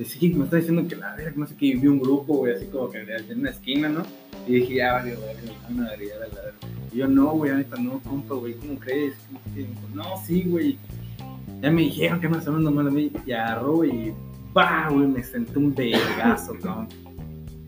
Sí, 0.02 0.28
me 0.30 0.44
está 0.44 0.56
diciendo 0.56 0.88
que 0.88 0.96
la 0.96 1.14
verga, 1.14 1.34
no 1.36 1.46
sé 1.46 1.54
qué. 1.56 1.76
Vi 1.76 1.86
un 1.86 2.00
grupo, 2.00 2.38
güey, 2.38 2.54
así 2.54 2.66
como 2.66 2.90
que 2.90 3.00
en 3.00 3.38
una 3.38 3.50
esquina, 3.50 3.88
¿no? 3.88 4.02
Y 4.46 4.54
dije, 4.54 4.74
ya, 4.74 4.94
vale, 4.94 5.14
güey, 5.14 5.36
una 5.70 5.90
verga, 5.90 6.14
la 6.20 6.42
verga. 6.42 6.58
Y 6.92 6.96
yo, 6.96 7.06
no, 7.06 7.30
güey, 7.30 7.52
ahorita 7.52 7.76
no, 7.76 8.00
compa, 8.00 8.34
güey, 8.34 8.54
¿cómo 8.54 8.78
crees? 8.80 9.14
No, 9.94 10.04
sí, 10.26 10.42
güey. 10.42 10.78
Ya 11.60 11.70
me 11.70 11.82
dijeron 11.82 12.20
que 12.20 12.28
me 12.28 12.38
están 12.38 12.54
hablando 12.54 12.72
mal 12.72 12.86
de 12.86 12.90
mí. 12.90 13.12
Y 13.24 13.32
agarró, 13.32 13.84
y 13.84 14.12
pa, 14.52 14.88
güey, 14.90 15.06
me 15.06 15.22
senté 15.22 15.58
un 15.58 15.72
vergazo, 15.72 16.54
cabrón. 16.62 16.88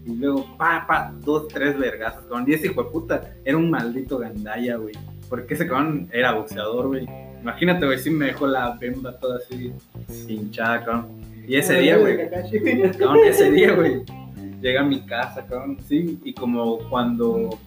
Y 0.04 0.16
luego, 0.16 0.56
pa, 0.56 0.84
pa, 0.86 1.12
dos, 1.20 1.46
tres 1.48 1.78
vergazos, 1.78 2.22
cabrón. 2.22 2.44
Y 2.48 2.54
ese 2.54 2.66
hijo 2.66 2.82
de 2.82 2.90
puta 2.90 3.34
era 3.44 3.56
un 3.56 3.70
maldito 3.70 4.18
gandaya, 4.18 4.76
güey. 4.76 4.94
Porque 5.28 5.54
ese 5.54 5.66
cabrón 5.66 6.08
era 6.12 6.32
boxeador, 6.32 6.88
güey. 6.88 7.06
Imagínate, 7.40 7.86
güey, 7.86 7.98
sí 7.98 8.10
me 8.10 8.26
dejó 8.26 8.48
la 8.48 8.76
bemba 8.76 9.16
toda 9.18 9.38
así 9.38 9.72
hinchada, 10.28 10.84
cabrón. 10.84 11.35
Y 11.46 11.56
ese 11.56 11.80
día, 11.80 11.96
güey, 11.96 12.30
cabrón, 12.98 13.18
ese 13.24 13.50
día, 13.50 13.72
güey, 13.72 14.02
llegué 14.60 14.78
a 14.78 14.82
mi 14.82 15.00
casa, 15.06 15.46
cabrón, 15.46 15.78
sí, 15.86 16.18
y 16.24 16.32
como 16.32 16.78
cuando 16.88 17.58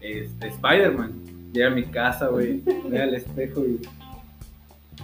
este, 0.00 0.48
Spider-Man 0.48 1.12
llega 1.52 1.68
a 1.68 1.70
mi 1.70 1.84
casa, 1.84 2.28
güey, 2.28 2.62
ve 2.88 3.00
al 3.00 3.14
espejo 3.14 3.64
y 3.64 3.80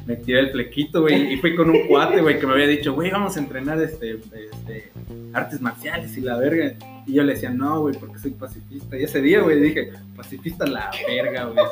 me 0.06 0.16
tiré 0.16 0.40
el 0.40 0.50
flequito, 0.50 1.02
güey, 1.02 1.34
y 1.34 1.36
fui 1.36 1.54
con 1.54 1.70
un 1.70 1.86
cuate, 1.86 2.20
güey, 2.20 2.40
que 2.40 2.46
me 2.46 2.54
había 2.54 2.66
dicho, 2.66 2.94
güey, 2.94 3.10
vamos 3.10 3.36
a 3.36 3.40
entrenar 3.40 3.80
este, 3.80 4.12
este, 4.12 4.90
artes 5.32 5.60
marciales 5.60 6.16
y 6.16 6.20
la 6.20 6.38
verga. 6.38 6.74
Y 7.06 7.14
yo 7.14 7.22
le 7.22 7.34
decía, 7.34 7.50
no, 7.50 7.82
güey, 7.82 7.94
porque 7.94 8.18
soy 8.18 8.32
pacifista. 8.32 8.98
Y 8.98 9.04
ese 9.04 9.20
día, 9.20 9.40
güey, 9.40 9.60
dije, 9.60 9.90
pacifista 10.16 10.66
la 10.66 10.90
verga, 11.06 11.44
güey. 11.44 11.64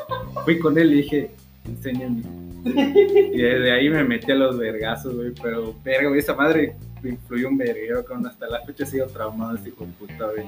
Fui 0.45 0.59
con 0.59 0.77
él 0.77 0.93
y 0.93 0.95
dije, 1.01 1.31
enséñame. 1.67 2.21
Y 2.65 3.41
desde 3.41 3.71
ahí 3.71 3.89
me 3.89 4.03
metí 4.03 4.31
a 4.31 4.35
los 4.35 4.57
vergazos, 4.57 5.15
güey. 5.15 5.31
Pero, 5.41 5.73
verga, 5.83 6.09
güey, 6.09 6.19
esa 6.19 6.35
madre 6.35 6.75
me 7.01 7.11
influyó 7.11 7.49
un 7.49 7.57
verguero, 7.57 8.03
con 8.03 8.25
hasta 8.25 8.47
la 8.47 8.61
fecha 8.61 8.83
he 8.83 8.87
sido 8.87 9.07
traumado 9.07 9.55
ese 9.55 9.69
hijo 9.69 9.85
de 9.85 9.91
puta, 9.93 10.25
güey. 10.31 10.45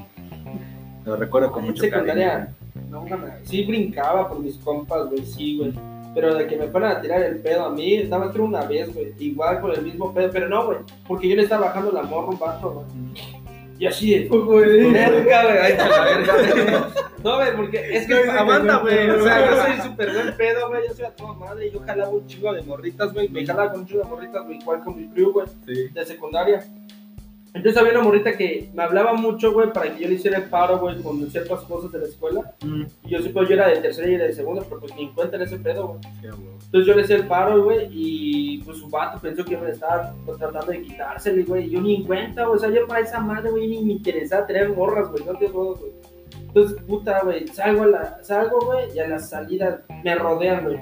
Lo 1.05 1.15
recuerdo 1.15 1.51
con 1.51 1.65
mucho 1.65 1.83
secundaria, 1.83 2.53
cariño. 2.73 3.07
no, 3.07 3.25
sí 3.43 3.63
brincaba 3.63 4.27
por 4.27 4.39
mis 4.39 4.57
compas, 4.57 5.07
güey, 5.09 5.25
sí, 5.25 5.57
güey. 5.57 5.73
Pero 6.13 6.35
de 6.35 6.47
que 6.47 6.57
me 6.57 6.67
fueran 6.67 6.97
a 6.97 7.01
tirar 7.01 7.21
el 7.21 7.37
pedo 7.37 7.65
a 7.65 7.69
mí, 7.69 7.95
estaba 7.95 8.31
creo 8.31 8.45
una 8.45 8.65
vez, 8.65 8.93
güey, 8.93 9.13
igual 9.19 9.61
con 9.61 9.71
el 9.71 9.83
mismo 9.83 10.13
pedo, 10.13 10.29
pero 10.31 10.49
no, 10.49 10.65
güey, 10.65 10.79
porque 11.07 11.29
yo 11.29 11.35
le 11.35 11.43
estaba 11.43 11.67
bajando 11.67 11.91
la 11.91 12.03
morra 12.03 12.29
un 12.29 12.39
vato, 12.39 12.71
güey. 12.71 13.38
Y 13.79 13.85
así 13.87 14.13
de, 14.19 14.27
Güey. 14.27 14.91
verga, 14.91 15.43
güey, 15.45 15.57
ahí 15.57 15.71
está 15.71 15.87
la 15.89 16.03
verga. 16.05 16.89
No, 17.23 17.35
güey, 17.37 17.55
porque 17.55 17.97
es 17.97 18.07
que 18.07 18.25
No, 18.25 18.31
aguanta, 18.33 18.77
güey, 18.77 19.09
o 19.09 19.23
sea, 19.23 19.45
yo 19.49 19.61
soy 19.63 19.89
súper 19.89 20.13
buen 20.13 20.37
pedo, 20.37 20.67
güey, 20.67 20.87
yo 20.87 20.93
soy 20.93 21.05
a 21.05 21.11
toda 21.15 21.33
madre, 21.33 21.71
yo 21.71 21.79
jalaba 21.81 22.09
un 22.11 22.27
chingo 22.27 22.53
de 22.53 22.61
morritas, 22.61 23.13
güey, 23.13 23.29
me 23.29 23.45
jalaba 23.45 23.71
con 23.71 23.81
un 23.81 23.87
chingo 23.87 24.03
de 24.03 24.09
morritas, 24.09 24.45
güey, 24.45 24.57
igual 24.57 24.81
con 24.83 24.95
mi 24.97 25.07
crew, 25.09 25.31
güey 25.31 25.47
Sí. 25.65 25.87
de 25.93 26.05
secundaria. 26.05 26.63
Entonces 27.53 27.77
había 27.77 27.93
una 27.93 28.03
morrita 28.03 28.37
que 28.37 28.69
me 28.73 28.83
hablaba 28.83 29.13
mucho, 29.13 29.51
güey, 29.51 29.73
para 29.73 29.93
que 29.93 30.03
yo 30.03 30.07
le 30.09 30.15
hiciera 30.15 30.37
el 30.37 30.43
paro, 30.45 30.77
güey, 30.79 31.01
con 31.01 31.29
ciertas 31.31 31.61
cosas 31.61 31.91
de 31.91 31.99
la 31.99 32.05
escuela. 32.05 32.53
Mm, 32.63 32.83
Y 33.05 33.09
yo 33.09 33.21
supongo 33.21 33.47
yo 33.47 33.55
era 33.55 33.67
de 33.69 33.77
tercera 33.77 34.07
y 34.09 34.13
era 34.15 34.25
de 34.25 34.33
segunda, 34.33 34.61
pero 34.67 34.79
pues 34.81 34.95
ni 34.95 35.03
en 35.03 35.13
cuenta 35.13 35.35
en 35.37 35.41
ese 35.43 35.57
pedo, 35.57 35.87
güey. 35.87 35.99
Entonces 36.23 36.85
yo 36.85 36.93
le 36.95 37.01
hacía 37.03 37.15
el 37.15 37.27
paro, 37.27 37.63
güey, 37.63 37.87
y 37.91 38.59
pues 38.59 38.77
su 38.77 38.87
vato 38.89 39.19
pensó 39.19 39.43
que 39.43 39.51
yo 39.53 39.59
me 39.61 39.71
estaba 39.71 40.13
pues, 40.25 40.37
tratando 40.37 40.71
de 40.71 40.81
quitárselo, 40.83 41.43
güey. 41.45 41.65
Y 41.65 41.69
yo 41.71 41.81
ni 41.81 41.95
en 41.95 42.03
cuenta, 42.03 42.45
güey. 42.45 42.57
O 42.57 42.59
sea, 42.59 42.69
yo 42.69 42.85
para 42.87 43.01
esa 43.01 43.19
madre, 43.19 43.49
güey, 43.49 43.67
ni 43.67 43.83
me 43.83 43.93
interesaba 43.93 44.45
tener 44.45 44.69
morras, 44.69 45.09
güey, 45.09 45.23
no 45.25 45.33
te 45.33 45.49
jodo, 45.49 45.75
güey. 45.75 45.91
Entonces, 46.49 46.81
puta, 46.83 47.21
güey, 47.23 47.47
salgo, 47.47 47.83
a 47.83 47.87
la, 47.87 48.23
salgo, 48.23 48.59
güey, 48.65 48.87
y 48.95 48.99
a 48.99 49.07
la 49.07 49.19
salida 49.19 49.81
me 50.03 50.15
rodean, 50.15 50.65
güey. 50.65 50.79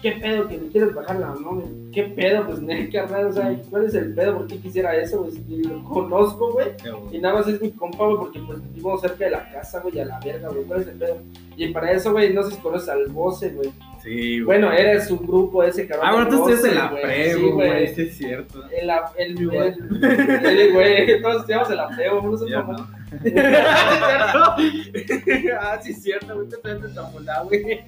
¿Qué 0.00 0.12
pedo 0.12 0.46
que 0.46 0.58
me 0.58 0.68
quieres 0.68 0.94
bajar 0.94 1.18
la 1.18 1.26
mano, 1.28 1.56
güey? 1.56 1.66
¿Qué 1.92 2.04
pedo? 2.04 2.46
Pues, 2.46 2.58
ne, 2.62 2.88
carnal, 2.88 3.26
o 3.26 3.32
sea, 3.32 3.52
¿cuál 3.68 3.86
es 3.86 3.94
el 3.94 4.14
pedo? 4.14 4.38
¿Por 4.38 4.46
qué 4.46 4.58
quisiera 4.58 4.94
eso, 4.96 5.22
güey? 5.22 5.32
Si 5.32 5.62
lo 5.64 5.82
conozco, 5.84 6.52
güey. 6.52 6.68
Y 7.10 7.18
nada 7.18 7.34
más 7.36 7.48
es 7.48 7.60
mi 7.60 7.72
compa, 7.72 8.04
güey, 8.06 8.18
porque 8.18 8.38
pues 8.40 8.60
vivimos 8.72 9.00
cerca 9.00 9.24
de 9.24 9.30
la 9.32 9.50
casa, 9.50 9.80
güey, 9.80 9.98
a 10.00 10.04
la 10.04 10.20
verga, 10.20 10.48
güey. 10.48 10.62
¿Cuál 10.64 10.82
es 10.82 10.88
el 10.88 10.98
pedo? 10.98 11.18
Y 11.56 11.68
para 11.68 11.90
eso, 11.90 12.12
güey, 12.12 12.32
no 12.32 12.44
sé 12.44 12.54
si 12.54 12.60
conoces 12.60 12.88
al 12.88 13.06
Voce, 13.08 13.48
güey. 13.50 13.70
Sí, 14.02 14.40
güey. 14.40 14.60
Bueno, 14.60 14.72
eres 14.72 15.10
un 15.10 15.26
grupo 15.26 15.64
ese 15.64 15.86
cabrón. 15.88 16.06
Ah, 16.08 16.12
bueno, 16.12 16.28
tú 16.28 16.48
estás 16.48 16.64
en 16.70 16.74
la 16.76 16.88
güey. 16.88 17.02
pre, 17.02 17.34
Sí, 17.34 17.42
güey. 17.50 17.94
Sí, 17.94 18.02
es 18.02 18.16
cierto. 18.16 18.62
El, 18.70 18.90
el, 18.90 19.38
el, 19.38 20.04
el, 20.04 20.60
el- 20.60 20.72
güey, 20.72 21.20
todos 21.20 21.36
estudiamos 21.40 21.68
en 21.70 21.76
la 21.76 21.88
pre, 21.88 22.08
güey, 22.08 22.22
no 22.22 22.36
sé 22.36 22.44
cómo. 22.54 22.72
no. 22.72 22.86
ah, 25.60 25.80
sí, 25.82 25.90
es 25.90 26.02
cierto, 26.02 26.36
güey, 26.36 26.48
te 26.48 26.74
de 26.74 26.88
Tamulá, 26.94 27.42
güey. 27.42 27.80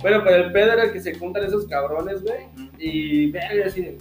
Bueno, 0.00 0.22
pero 0.24 0.44
el 0.44 0.52
pedo 0.52 0.72
era 0.72 0.92
que 0.92 1.00
se 1.00 1.14
juntan 1.14 1.44
esos 1.44 1.66
cabrones, 1.66 2.22
güey. 2.22 2.46
Y 2.78 3.30
verga, 3.30 3.66
así 3.66 3.82
de, 3.82 3.98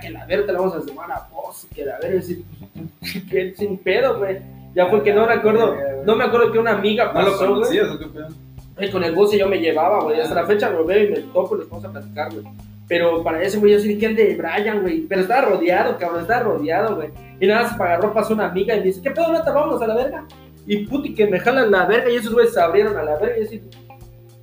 que 0.00 0.10
la 0.10 0.26
verga 0.26 0.46
te 0.46 0.52
la 0.52 0.58
vamos 0.58 0.74
a 0.74 0.82
sumar 0.82 1.10
a 1.12 1.28
vos, 1.32 1.66
que 1.74 1.84
la 1.84 1.98
verga, 1.98 2.20
sin, 2.22 2.44
que 3.30 3.54
sin 3.56 3.78
pedo, 3.78 4.18
güey. 4.18 4.38
Ya 4.74 4.86
fue 4.86 5.02
que 5.04 5.14
no 5.14 5.26
recuerdo, 5.26 5.76
no 6.04 6.16
me 6.16 6.24
acuerdo 6.24 6.50
que 6.50 6.58
una 6.58 6.72
amiga 6.72 7.12
¿No 7.12 7.22
lo 7.22 7.32
pasó, 7.32 7.38
güey. 7.38 7.54
conocías 7.54 7.90
o 7.90 7.98
qué 7.98 8.06
pedo? 8.06 8.28
Ay, 8.76 8.90
con 8.90 9.04
el 9.04 9.14
boss 9.14 9.32
yo 9.32 9.46
me 9.48 9.60
llevaba, 9.60 10.02
güey. 10.02 10.20
Hasta 10.20 10.34
la 10.34 10.46
fecha 10.46 10.68
lo 10.70 10.84
veo 10.84 11.04
y 11.04 11.10
me 11.10 11.20
toco 11.32 11.54
y 11.54 11.60
les 11.60 11.68
vamos 11.68 11.84
a 11.84 11.92
platicar, 11.92 12.32
güey. 12.32 12.44
Pero 12.88 13.22
para 13.22 13.40
ese 13.40 13.58
güey 13.58 13.72
yo 13.72 13.78
sí 13.78 13.88
dije 13.88 14.06
el 14.06 14.16
de 14.16 14.34
Brian, 14.34 14.82
güey. 14.82 15.02
Pero 15.02 15.20
estaba 15.20 15.42
rodeado, 15.42 15.96
cabrón, 15.96 16.22
estaba 16.22 16.42
rodeado, 16.42 16.96
güey. 16.96 17.10
Y 17.40 17.46
nada, 17.46 17.68
se 17.68 17.82
agarró, 17.82 18.12
pasó 18.12 18.34
una 18.34 18.46
amiga 18.46 18.74
y 18.74 18.80
me 18.80 18.86
dice, 18.86 19.00
¿qué 19.00 19.12
pedo, 19.12 19.32
neta? 19.32 19.52
Vámonos 19.52 19.80
a 19.80 19.86
la 19.86 19.94
verga. 19.94 20.26
Y 20.66 20.86
puti 20.86 21.14
que 21.14 21.26
me 21.26 21.38
jalan 21.38 21.70
la 21.70 21.86
verga 21.86 22.10
y 22.10 22.16
esos 22.16 22.32
güeyes 22.32 22.52
se 22.52 22.60
abrieron 22.60 22.96
a 22.96 23.02
la 23.02 23.16
verga 23.16 23.36
y 23.36 23.40
yo 23.40 23.46
así, 23.46 23.62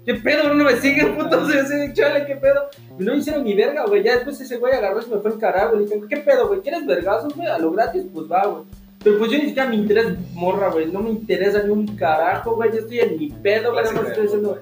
¿qué 0.06 0.16
pedo? 0.16 0.54
No 0.54 0.56
me 0.56 0.72
yo 0.72 0.78
así, 0.78 0.96
chale, 1.94 2.26
¿qué 2.26 2.36
pedo? 2.36 2.70
Y 3.00 3.04
no 3.04 3.16
hicieron 3.16 3.44
ni 3.44 3.54
verga, 3.54 3.86
güey. 3.86 4.04
Ya 4.04 4.16
después 4.16 4.40
ese 4.40 4.58
güey 4.58 4.74
agarró 4.74 5.00
y 5.00 5.04
se 5.04 5.16
me 5.16 5.22
fue 5.22 5.32
encarar, 5.32 5.70
güey. 5.72 5.86
Dije, 5.86 6.02
¿qué 6.10 6.18
pedo, 6.18 6.48
güey? 6.48 6.62
¿Quieres 6.62 6.86
vergazos, 6.86 7.36
güey? 7.36 7.48
A 7.48 7.58
lo 7.58 7.72
gratis, 7.72 8.06
pues 8.14 8.32
va, 8.32 8.46
güey. 8.46 8.64
Pero 9.04 9.18
pues 9.18 9.32
yo 9.32 9.38
ni 9.38 9.46
siquiera 9.46 9.68
me 9.68 9.76
interesa 9.76 10.16
morra, 10.34 10.70
güey. 10.70 10.92
No 10.92 11.00
me 11.02 11.10
interesa 11.10 11.64
ni 11.64 11.72
un 11.72 11.88
carajo, 11.96 12.56
güey. 12.56 12.72
Yo 12.72 12.80
estoy 12.80 13.00
en 13.00 13.18
mi 13.18 13.30
pedo, 13.30 13.72
güey. 13.72 13.84
Nada 13.84 13.96
más 13.96 14.08
estoy 14.10 14.24
diciendo, 14.24 14.50
güey, 14.50 14.62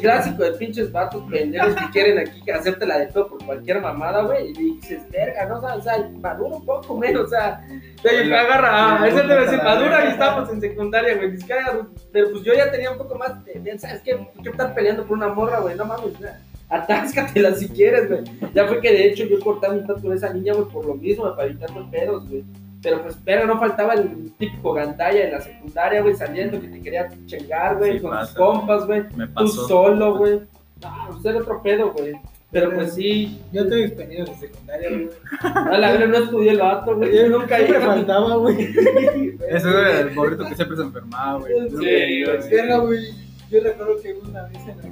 clásico 0.00 0.42
de 0.42 0.52
pinches 0.52 0.90
vatos 0.90 1.22
pendejos 1.30 1.74
que 1.74 1.90
quieren 1.90 2.18
aquí 2.18 2.50
hacerte 2.50 2.86
la 2.86 2.98
de 2.98 3.06
todo 3.06 3.28
por 3.28 3.44
cualquier 3.44 3.80
mamada, 3.80 4.22
güey. 4.22 4.50
Y 4.50 4.52
dices, 4.52 5.02
verga, 5.10 5.46
¿no? 5.46 5.58
O 5.58 5.60
sea, 5.60 5.74
o 5.74 5.82
sea, 5.82 6.10
madura 6.20 6.56
un 6.56 6.64
poco 6.64 6.96
menos, 6.96 7.26
o 7.26 7.28
sea. 7.28 7.60
Oye, 8.04 8.34
agarra, 8.34 9.02
ah, 9.02 9.08
ese 9.08 9.22
debe 9.22 9.48
ser 9.48 9.62
madura 9.62 10.04
y 10.04 10.08
estábamos 10.08 10.50
en 10.50 10.60
secundaria, 10.60 11.16
güey. 11.16 11.32
Ni 11.32 11.38
siquiera, 11.38 11.80
Pero 12.12 12.30
pues 12.30 12.42
yo 12.44 12.54
ya 12.54 12.70
tenía 12.70 12.90
un 12.90 12.98
poco 12.98 13.14
más 13.16 13.44
de, 13.44 13.78
¿sabes 13.78 14.00
qué? 14.02 14.26
¿Qué 14.42 14.48
estás 14.50 14.72
peleando 14.72 15.04
por 15.04 15.16
una 15.16 15.28
morra, 15.28 15.60
güey? 15.60 15.76
No 15.76 15.84
mames, 15.84 16.14
atáscatela 16.70 17.54
si 17.54 17.68
quieres, 17.68 18.08
güey. 18.08 18.24
Ya 18.54 18.66
fue 18.66 18.80
que 18.80 18.92
de 18.92 19.08
hecho 19.08 19.24
yo 19.24 19.40
corté 19.40 19.66
amistad 19.66 20.00
con 20.00 20.12
esa 20.12 20.32
niña, 20.32 20.54
güey, 20.54 20.68
por 20.68 20.84
lo 20.84 20.94
mismo, 20.94 21.24
güey, 21.24 21.36
para 21.36 21.48
evitar 21.48 21.70
los 21.70 21.88
pedos, 21.88 22.28
güey. 22.28 22.44
Pero 22.82 23.02
pues, 23.02 23.18
pero 23.24 23.46
no 23.46 23.58
faltaba 23.58 23.94
el 23.94 24.32
típico 24.38 24.72
gandalla 24.72 25.24
en 25.24 25.32
la 25.32 25.40
secundaria, 25.40 26.00
güey, 26.00 26.14
saliendo 26.14 26.60
que 26.60 26.68
te 26.68 26.80
quería 26.80 27.08
chingar, 27.26 27.76
güey, 27.76 27.94
Sí, 27.94 28.00
con 28.00 28.18
tus 28.20 28.30
compas, 28.30 28.86
güey. 28.86 29.02
Me 29.16 29.26
Tú 29.26 29.48
solo, 29.48 30.16
güey. 30.16 30.40
No, 30.82 31.08
pues 31.10 31.24
era 31.24 31.38
otro 31.38 31.60
pedo, 31.62 31.92
güey. 31.92 32.14
Pero 32.50 32.72
pues 32.72 32.94
sí, 32.94 33.40
Yo 33.52 33.68
tengo 33.68 33.84
experiencia 33.84 34.32
en 34.32 34.40
secundaria, 34.40 34.88
güey. 34.90 35.08
a 35.42 35.78
la 35.78 35.92
verdad 35.92 36.06
no 36.08 36.16
estudié 36.18 36.50
el 36.52 36.58
vato, 36.58 36.96
güey. 36.96 37.14
Yo 37.14 37.28
nunca 37.28 37.60
iba. 37.60 37.80
faltaba, 37.80 38.36
güey. 38.36 38.56
Ese 39.48 39.68
era 39.68 40.00
el 40.00 40.14
morrito 40.14 40.46
que 40.46 40.54
siempre 40.54 40.76
se 40.76 40.82
enfermaba, 40.84 41.40
güey. 41.40 41.68
Sí, 41.70 42.24
güey. 42.24 42.50
Verga, 42.50 42.78
güey. 42.78 43.12
Yo 43.50 43.60
recuerdo 43.62 43.96
que 44.00 44.14
una 44.14 44.44
vez 44.44 44.58
en 44.68 44.76
la 44.76 44.82
que. 44.82 44.88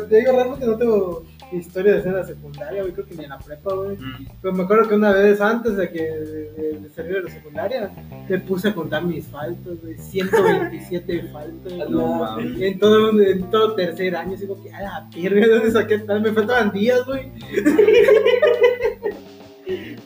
Te 0.08 0.16
digo, 0.16 0.32
realmente 0.32 0.66
no 0.66 0.76
tengo 0.76 1.24
historia 1.58 1.94
de 2.00 2.10
la 2.12 2.24
secundaria, 2.24 2.82
güey. 2.82 2.92
Creo 2.94 3.06
que 3.06 3.14
ni 3.14 3.24
en 3.24 3.30
la 3.30 3.38
prepa, 3.38 3.74
güey. 3.74 3.96
Mm. 3.96 4.26
Pero 4.42 4.54
me 4.54 4.62
acuerdo 4.64 4.88
que 4.88 4.94
una 4.94 5.12
vez 5.12 5.40
antes 5.40 5.76
de 5.76 5.90
que 5.90 6.02
de, 6.02 6.78
de 6.80 6.90
salir 6.90 7.14
de 7.14 7.22
la 7.22 7.30
secundaria, 7.30 7.90
me 8.28 8.38
puse 8.40 8.68
a 8.68 8.74
contar 8.74 9.04
mis 9.04 9.26
faltas, 9.26 9.80
güey. 9.82 9.96
127 9.98 11.22
faltas. 11.32 11.90
No 11.90 12.34
güey. 12.34 12.64
En 12.64 12.78
todo, 12.78 13.20
en 13.20 13.50
todo 13.50 13.74
tercer 13.74 14.16
año, 14.16 14.34
así 14.34 14.46
como 14.46 14.62
que, 14.62 14.72
a 14.72 14.80
la 14.82 15.08
pierna, 15.12 15.46
¿de 15.46 15.52
dónde 15.54 15.70
saqué 15.70 15.98
tal? 16.00 16.22
Me 16.22 16.32
faltaban 16.32 16.72
días, 16.72 17.04
güey. 17.06 17.30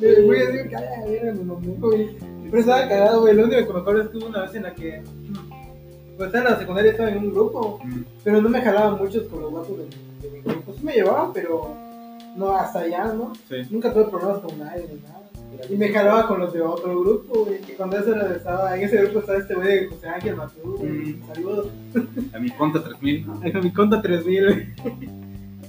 Me 0.00 0.22
voy 0.22 0.38
a 0.38 0.46
decir 0.46 0.68
que, 0.70 0.76
a 0.76 0.80
la 0.80 1.04
verga, 1.06 1.32
me 1.34 1.44
mamó, 1.44 1.74
güey. 1.78 2.08
Pero 2.44 2.58
estaba 2.60 2.88
cagado, 2.88 3.20
güey. 3.20 3.34
Lo 3.34 3.44
único 3.44 3.66
que 3.66 3.72
me 3.74 3.78
acuerdo 3.80 4.02
es 4.02 4.08
que 4.08 4.16
hubo 4.18 4.26
una 4.28 4.42
vez 4.42 4.54
en 4.54 4.62
la 4.62 4.74
que, 4.74 5.02
pues 6.16 6.34
en 6.34 6.44
la 6.44 6.58
secundaria, 6.58 6.90
estaba 6.92 7.10
en 7.10 7.18
un 7.18 7.30
grupo, 7.30 7.78
Mm. 7.84 8.04
pero 8.24 8.40
no 8.40 8.48
me 8.48 8.60
jalaban 8.62 8.96
muchos 8.98 9.24
con 9.28 9.42
los 9.42 9.50
guapos 9.50 9.78
de, 9.78 9.84
de 10.22 10.30
mi 10.30 10.40
grupo. 10.40 10.72
Sí 10.76 10.84
me 10.84 10.92
llevaban, 10.92 11.32
pero 11.32 11.74
no 12.36 12.52
hasta 12.56 12.80
allá, 12.80 13.12
¿no? 13.12 13.32
Sí. 13.48 13.56
Nunca 13.70 13.92
tuve 13.92 14.04
problemas 14.04 14.38
con 14.38 14.58
nadie 14.58 14.86
ni 14.92 15.00
nada. 15.00 15.16
Y 15.68 15.74
me 15.76 15.88
jalaba 15.90 16.26
con 16.26 16.40
los 16.40 16.52
de 16.52 16.62
otro 16.62 17.00
grupo, 17.00 17.44
güey. 17.44 17.60
Que 17.60 17.74
cuando 17.74 17.98
eso 17.98 18.14
era- 18.14 18.34
estaba, 18.34 18.76
en 18.76 18.82
ese 18.82 18.96
grupo 19.02 19.18
estaba 19.18 19.38
este 19.38 19.54
güey 19.54 19.68
de 19.68 19.86
José 19.88 20.08
Ángel 20.08 20.36
Matú, 20.36 20.76
güey. 20.78 20.90
Mm. 20.90 21.22
Saludos. 21.34 21.66
A 22.32 22.38
mi 22.38 22.50
conta 22.50 22.82
3000. 22.82 23.26
A 23.54 23.60
mi 23.60 23.72
conta 23.72 24.00
3000, 24.00 24.44
güey. 24.44 24.66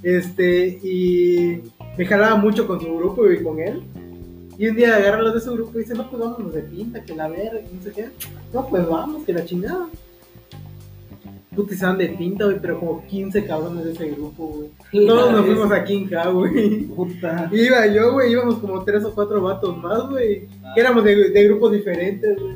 Este, 0.04 0.68
y 0.82 1.62
me 1.98 2.06
jalaba 2.06 2.36
mucho 2.36 2.66
con 2.68 2.80
su 2.80 2.96
grupo 2.98 3.30
y 3.30 3.44
con 3.44 3.60
él. 3.60 3.82
Y 4.58 4.68
un 4.68 4.76
día 4.76 4.96
agarra 4.96 5.22
los 5.24 5.34
de 5.34 5.42
su 5.42 5.54
grupo 5.54 5.78
y 5.78 5.82
dice, 5.82 5.94
no, 5.96 6.10
pues 6.10 6.22
vámonos 6.22 6.54
de 6.54 6.62
pinta, 6.62 7.04
que 7.04 7.16
la 7.16 7.28
verga, 7.28 7.60
que 7.62 7.70
no 7.74 7.82
sé 7.82 7.92
qué. 7.92 8.10
No, 8.54 8.68
pues 8.68 8.88
vamos, 8.88 9.24
que 9.24 9.34
la 9.34 9.44
chingada. 9.46 9.88
Puta, 11.54 11.74
y 11.74 11.78
se 11.78 11.86
van 11.86 11.98
de 11.98 12.08
pinta, 12.08 12.46
güey, 12.46 12.60
pero 12.62 12.80
como 12.80 13.06
15 13.08 13.46
cabrones 13.46 13.84
de 13.84 13.92
ese 13.92 14.10
grupo, 14.12 14.70
güey. 14.92 15.06
Todos 15.06 15.34
nos 15.34 15.46
fuimos 15.46 15.70
a 15.70 15.84
Kinja, 15.84 16.30
güey. 16.30 16.84
Puta. 16.86 17.50
Iba 17.52 17.88
yo, 17.88 18.14
güey, 18.14 18.32
íbamos 18.32 18.60
como 18.60 18.82
tres 18.86 19.04
o 19.04 19.14
cuatro 19.14 19.42
vatos 19.42 19.78
más, 19.78 20.10
güey. 20.10 20.48
Que 20.74 20.80
éramos 20.80 21.04
de, 21.04 21.30
de 21.30 21.44
grupos 21.50 21.74
diferentes, 21.74 22.40
güey. 22.40 22.56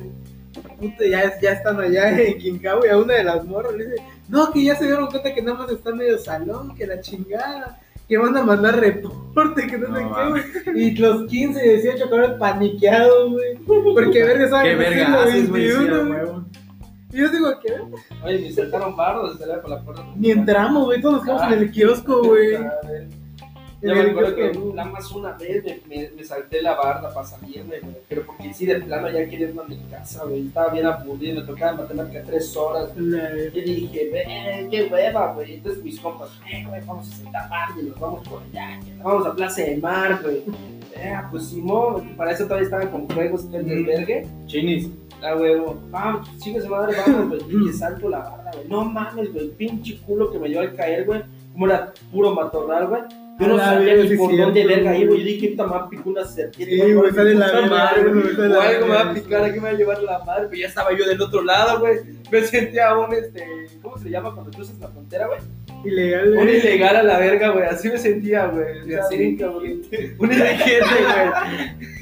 Puta, 0.80 1.06
ya, 1.06 1.38
ya 1.40 1.52
están 1.52 1.78
allá 1.78 2.18
en 2.22 2.38
Quincao, 2.38 2.78
güey, 2.78 2.90
a 2.90 2.96
una 2.96 3.14
de 3.14 3.24
las 3.24 3.44
morras 3.44 3.74
le 3.74 3.84
dice, 3.86 4.02
no, 4.30 4.50
que 4.50 4.64
ya 4.64 4.74
se 4.74 4.86
dieron 4.86 5.08
cuenta 5.08 5.34
que 5.34 5.42
nada 5.42 5.58
más 5.58 5.70
está 5.70 5.94
medio 5.94 6.16
salón, 6.18 6.74
que 6.74 6.86
la 6.86 6.98
chingada, 7.02 7.78
que 8.08 8.16
van 8.16 8.34
a 8.34 8.44
mandar 8.44 8.80
reporte, 8.80 9.66
que 9.66 9.76
no, 9.76 9.88
No 9.88 10.36
sé 10.36 10.42
qué, 10.64 10.70
güey. 10.70 10.82
Y 10.82 10.96
los 10.96 11.26
15, 11.26 11.62
18 11.62 12.08
cabrones 12.08 12.38
paniqueados, 12.38 13.30
güey. 13.30 13.56
Porque 13.66 14.24
verga 14.24 14.44
estaban 14.44 14.64
¿Qué 14.64 14.72
en 14.72 14.80
el 14.80 14.84
verga 14.88 15.04
siglo 15.04 15.20
haces, 15.20 15.50
güey? 15.50 15.70
Sí, 15.70 15.74
a 15.74 15.78
21, 15.80 16.06
güey. 16.06 16.46
Y 17.16 17.20
yo 17.20 17.30
digo, 17.30 17.48
¿qué? 17.62 17.72
Oye, 18.22 18.38
me 18.40 18.52
saltaron 18.52 18.94
barros 18.94 19.38
de 19.38 19.46
salir 19.46 19.62
por 19.62 19.70
la 19.70 19.80
puerta. 19.80 20.04
Ni 20.16 20.32
entramos, 20.32 20.84
güey, 20.84 21.00
todos 21.00 21.14
nos 21.14 21.24
quedamos 21.24 21.50
en 21.50 21.58
el 21.60 21.70
kiosco, 21.70 22.22
güey. 22.22 22.58
Yo 23.80 23.94
me 23.94 24.00
acuerdo 24.02 24.34
que 24.34 24.52
nada 24.74 24.90
más 24.90 25.10
una 25.12 25.32
vez 25.32 25.64
me, 25.64 25.80
me, 25.86 26.10
me 26.10 26.24
salté 26.24 26.60
la 26.60 26.74
barda 26.74 27.14
para 27.14 27.26
salirme, 27.26 27.80
güey. 27.80 27.96
Pero 28.06 28.26
porque 28.26 28.52
sí, 28.52 28.66
de 28.66 28.82
plano 28.82 29.08
ya 29.08 29.26
quería 29.30 29.48
irme 29.48 29.62
a 29.62 29.64
mi 29.64 29.78
casa, 29.90 30.24
güey. 30.24 30.46
Estaba 30.46 30.74
bien 30.74 30.84
aburrido, 30.84 31.40
me 31.40 31.46
tocaba 31.46 31.72
matemática 31.72 32.22
tres 32.22 32.54
horas. 32.54 32.90
Y 32.98 33.60
dije, 33.62 34.10
ve, 34.12 34.68
qué 34.70 34.86
hueva, 34.92 35.32
güey. 35.32 35.54
Entonces 35.54 35.82
mis 35.82 35.98
compas, 35.98 36.28
eh, 36.52 36.66
güey, 36.68 36.82
vamos 36.84 37.10
a 37.10 37.16
sentar 37.16 37.48
barda 37.48 37.80
y 37.80 37.84
nos 37.86 37.98
vamos 37.98 38.28
por 38.28 38.42
allá. 38.42 38.78
Vamos 39.02 39.26
a 39.26 39.34
Plaza 39.34 39.62
de 39.62 39.78
Mar, 39.78 40.20
güey. 40.22 40.42
Eh, 40.98 41.14
pues 41.30 41.48
Simón, 41.48 42.16
para 42.16 42.32
eso 42.32 42.44
todavía 42.44 42.64
estaban 42.64 42.88
con 42.88 43.08
juegos 43.08 43.44
y 43.44 43.46
todo 43.48 43.58
el 43.58 43.66
desvergue. 43.66 44.26
Chinis. 44.46 44.90
Ah, 45.22 45.34
huevo. 45.34 45.78
Vamos, 45.90 46.28
chingue 46.38 46.60
su 46.60 46.68
madre, 46.68 46.96
vamos, 47.06 47.28
güey. 47.28 47.68
Y 47.68 47.72
salto 47.72 48.08
la 48.08 48.18
barra, 48.18 48.50
güey. 48.54 48.68
No 48.68 48.84
mames, 48.84 49.32
güey. 49.32 49.48
Pinche 49.50 49.98
culo 50.06 50.30
que 50.30 50.38
me 50.38 50.48
dio 50.48 50.60
al 50.60 50.74
caer, 50.74 51.04
güey. 51.04 51.22
Como 51.52 51.66
era 51.66 51.92
puro 52.12 52.34
matorral, 52.34 52.88
güey. 52.88 53.02
Yo 53.38 53.48
no 53.48 53.56
A 53.56 53.64
sabía 53.64 53.96
ni 53.96 54.16
por 54.16 54.34
dónde 54.34 54.66
verga 54.66 54.96
ir, 54.96 55.08
güey. 55.08 55.20
Yo 55.20 55.26
dije, 55.26 55.48
puta, 55.48 55.64
me 55.64 55.70
va 55.72 55.78
a 55.78 55.88
picar 55.90 56.08
una 56.08 56.24
serpiente. 56.24 56.86
Sí, 56.86 56.92
güey, 56.92 57.12
sale 57.12 57.34
la 57.34 57.66
madre, 57.66 58.12
güey, 58.12 58.50
O 58.50 58.60
algo 58.60 58.86
me 58.86 58.94
va 58.94 59.10
a 59.10 59.14
picar, 59.14 59.44
aquí 59.44 59.60
me 59.60 59.64
va 59.64 59.68
a 59.68 59.72
llevar 59.74 60.02
la 60.02 60.24
madre. 60.24 60.46
Pero 60.48 60.62
ya 60.62 60.68
estaba 60.68 60.96
yo 60.96 61.06
del 61.06 61.20
otro 61.20 61.42
lado, 61.42 61.80
güey. 61.80 61.98
Me 62.30 62.42
sentía 62.42 62.96
un, 62.96 63.12
este, 63.12 63.44
¿cómo 63.82 63.98
se 63.98 64.10
llama 64.10 64.32
cuando 64.34 64.50
cruzas 64.50 64.78
la 64.78 64.88
frontera, 64.88 65.26
güey? 65.26 65.40
Ilegal, 65.86 66.28
Un 66.30 66.34
güey. 66.44 66.56
ilegal 66.58 66.96
a 66.96 67.02
la 67.02 67.18
verga, 67.18 67.50
güey. 67.50 67.64
Así 67.66 67.88
me 67.88 67.98
sentía, 67.98 68.46
güey. 68.46 68.94
Así. 68.94 69.16
bien 69.16 69.36
cabrón. 69.36 69.82
Un 70.18 70.32
indigente, 70.32 70.84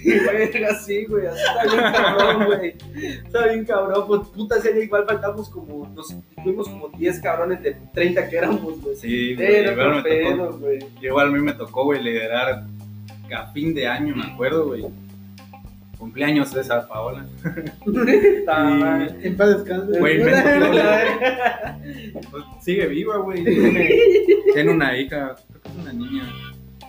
güey. 0.05 0.24
Verga, 0.26 0.68
así, 0.70 1.05
güey. 1.07 1.26
Así 1.26 1.41
está 1.41 1.64
bien 1.64 1.93
cabrón, 1.93 2.47
güey. 2.47 2.74
Está 3.26 3.47
bien 3.47 3.64
cabrón. 3.64 4.05
Pues 4.07 4.28
puta, 4.28 4.57
ese 4.59 4.72
día 4.72 4.85
igual 4.85 5.05
faltamos 5.07 5.49
como, 5.49 5.87
nos 5.95 6.14
fuimos 6.43 6.68
como 6.68 6.89
10 6.91 7.20
cabrones 7.20 7.62
de 7.62 7.76
30 7.93 8.28
que 8.28 8.37
éramos, 8.37 8.80
güey. 8.82 8.97
Sí, 8.97 9.35
güey. 9.35 9.70
Igual 9.70 10.03
me 10.03 10.03
tocó. 10.03 10.59
güey. 10.59 10.78
Igual 11.01 11.28
a 11.28 11.30
mí 11.30 11.39
me 11.41 11.53
tocó, 11.53 11.85
güey, 11.85 12.03
liderar 12.03 12.64
a 13.35 13.47
fin 13.53 13.74
de 13.74 13.87
año, 13.87 14.14
me 14.14 14.24
acuerdo, 14.24 14.66
güey. 14.66 14.85
Cumpleaños 16.05 16.53
de 16.53 16.61
esa 16.61 16.87
Paola. 16.87 17.25
Está 17.47 18.71
Y- 18.71 18.75
mal. 18.75 19.19
En 19.23 19.37
paz 19.39 19.49
descanse. 19.57 19.99
Güey, 19.99 20.23
me- 20.23 20.31
La 20.75 21.79
Pues 22.31 22.45
sigue 22.61 22.87
viva, 22.89 23.17
güey. 23.17 23.43
Tiene, 23.43 23.91
tiene 24.53 24.71
una 24.73 24.97
hija, 24.99 25.35
creo 25.49 25.63
que 25.63 25.69
es 25.71 25.75
una 25.77 25.93
niña. 25.95 26.25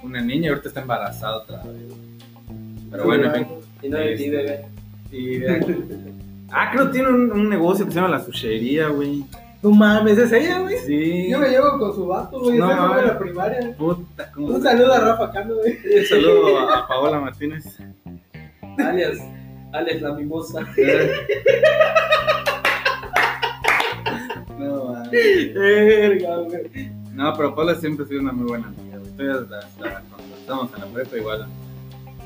Una 0.03 0.21
niña 0.21 0.47
y 0.47 0.49
ahorita 0.49 0.67
está 0.67 0.81
embarazada 0.81 1.37
otra 1.37 1.63
vez. 1.63 1.93
Pero 2.91 3.05
bueno, 3.05 3.25
en 3.27 3.33
fin. 3.33 3.47
Y 3.83 3.87
no 3.89 3.97
le 3.99 4.15
bebé. 4.29 4.65
Y 5.13 5.37
de- 5.37 6.15
Ah, 6.51 6.71
creo 6.73 6.87
que 6.87 6.91
tiene 6.91 7.07
un, 7.09 7.31
un 7.31 7.49
negocio 7.49 7.85
que 7.85 7.91
se 7.91 7.95
llama 7.95 8.09
La 8.17 8.19
Suchería, 8.23 8.89
güey. 8.89 9.23
No 9.63 9.71
mames, 9.71 10.17
es 10.17 10.31
ella, 10.33 10.59
güey. 10.59 10.77
Sí. 10.85 11.29
Yo 11.31 11.39
me 11.39 11.47
llevo 11.49 11.79
con 11.79 11.95
su 11.95 12.05
vato, 12.05 12.39
güey. 12.41 12.57
No, 12.59 12.67
No, 12.67 12.87
mames. 12.89 13.05
la 13.07 13.17
primaria. 13.17 13.75
Puta, 13.77 14.29
¿cómo 14.33 14.47
Un 14.47 14.61
saludo 14.61 14.93
a 14.93 14.99
Rafa 14.99 15.31
Cano, 15.31 15.55
güey. 15.55 15.77
Un 15.99 16.05
saludo 16.05 16.59
a 16.69 16.85
Paola 16.87 17.19
Martínez. 17.21 17.63
Alias, 18.77 19.17
alias 19.73 20.01
la 20.01 20.13
mimosa. 20.13 20.59
No, 24.57 24.85
man. 24.85 25.09
Verga, 25.11 26.37
güey. 26.37 26.89
no, 27.11 27.33
pero 27.35 27.53
Paola 27.53 27.75
siempre 27.75 28.05
ha 28.05 28.07
sido 28.07 28.21
una 28.21 28.31
muy 28.31 28.47
buena 28.47 28.67
amiga, 28.67 28.97
güey. 28.99 29.11
Cuando 29.15 29.57
estábamos 30.39 30.73
en 30.73 30.79
la 30.79 30.87
prepa 30.87 31.17
igual. 31.17 31.47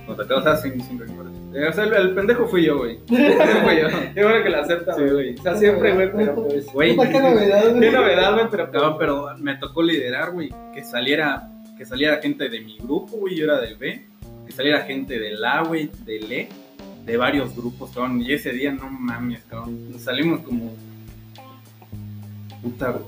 Cuando 0.06 0.26
te 0.26 0.34
vas 0.34 0.45
a 0.45 0.52
hacer 0.54 0.82
sin 0.82 1.00
rencores. 1.00 1.32
O 1.70 1.74
sea, 1.74 1.84
el, 1.86 1.93
el 1.93 2.14
pendejo 2.16 2.47
fui 2.47 2.66
yo, 2.66 2.78
güey. 2.78 3.00
El 3.10 3.38
pendejo 3.38 3.60
fui 3.64 3.78
yo. 3.82 3.88
Qué 4.14 4.24
bueno 4.24 4.43
que 4.43 4.50
la 4.50 4.60
acepta, 4.60 4.93
Sí, 4.95 5.04
güey. 5.04 5.36
O 5.36 5.41
sea, 5.41 5.56
siempre, 5.56 5.93
güey, 5.93 6.12
pero 6.12 6.36
pues. 6.47 6.66
Güey. 6.72 6.95
Qué 6.95 7.20
novedad, 7.20 7.70
güey. 7.70 7.80
Qué 7.80 7.91
novedad, 7.91 8.34
güey, 8.34 8.45
pero 8.52 8.72
Cabrón, 8.72 8.95
pero 9.00 9.38
me 9.38 9.56
tocó 9.58 9.82
liderar, 9.82 10.32
güey, 10.32 10.50
que 10.74 10.84
saliera, 10.84 11.50
que 11.78 11.86
saliera 11.86 12.18
gente 12.22 12.47
de 12.50 12.60
mi 12.62 12.78
grupo, 12.78 13.18
güey, 13.18 13.36
yo 13.36 13.45
era 13.45 13.60
del 13.60 13.76
B, 13.76 14.06
que 14.50 14.56
saliera 14.56 14.82
gente 14.82 15.20
del 15.20 15.45
A, 15.45 15.62
güey, 15.62 15.91
del 16.06 16.32
E, 16.32 16.50
de 17.06 17.18
varios 17.18 17.56
grupos, 17.56 17.91
cabrón. 17.91 18.20
Y 18.20 18.34
ese 18.34 18.52
día, 18.52 18.72
no 18.72 18.89
mames, 18.89 19.43
cabrón. 19.47 19.91
Nos 19.91 20.02
salimos 20.02 20.39
como. 20.39 20.76
Puta, 22.64 22.89
güey. 22.89 23.04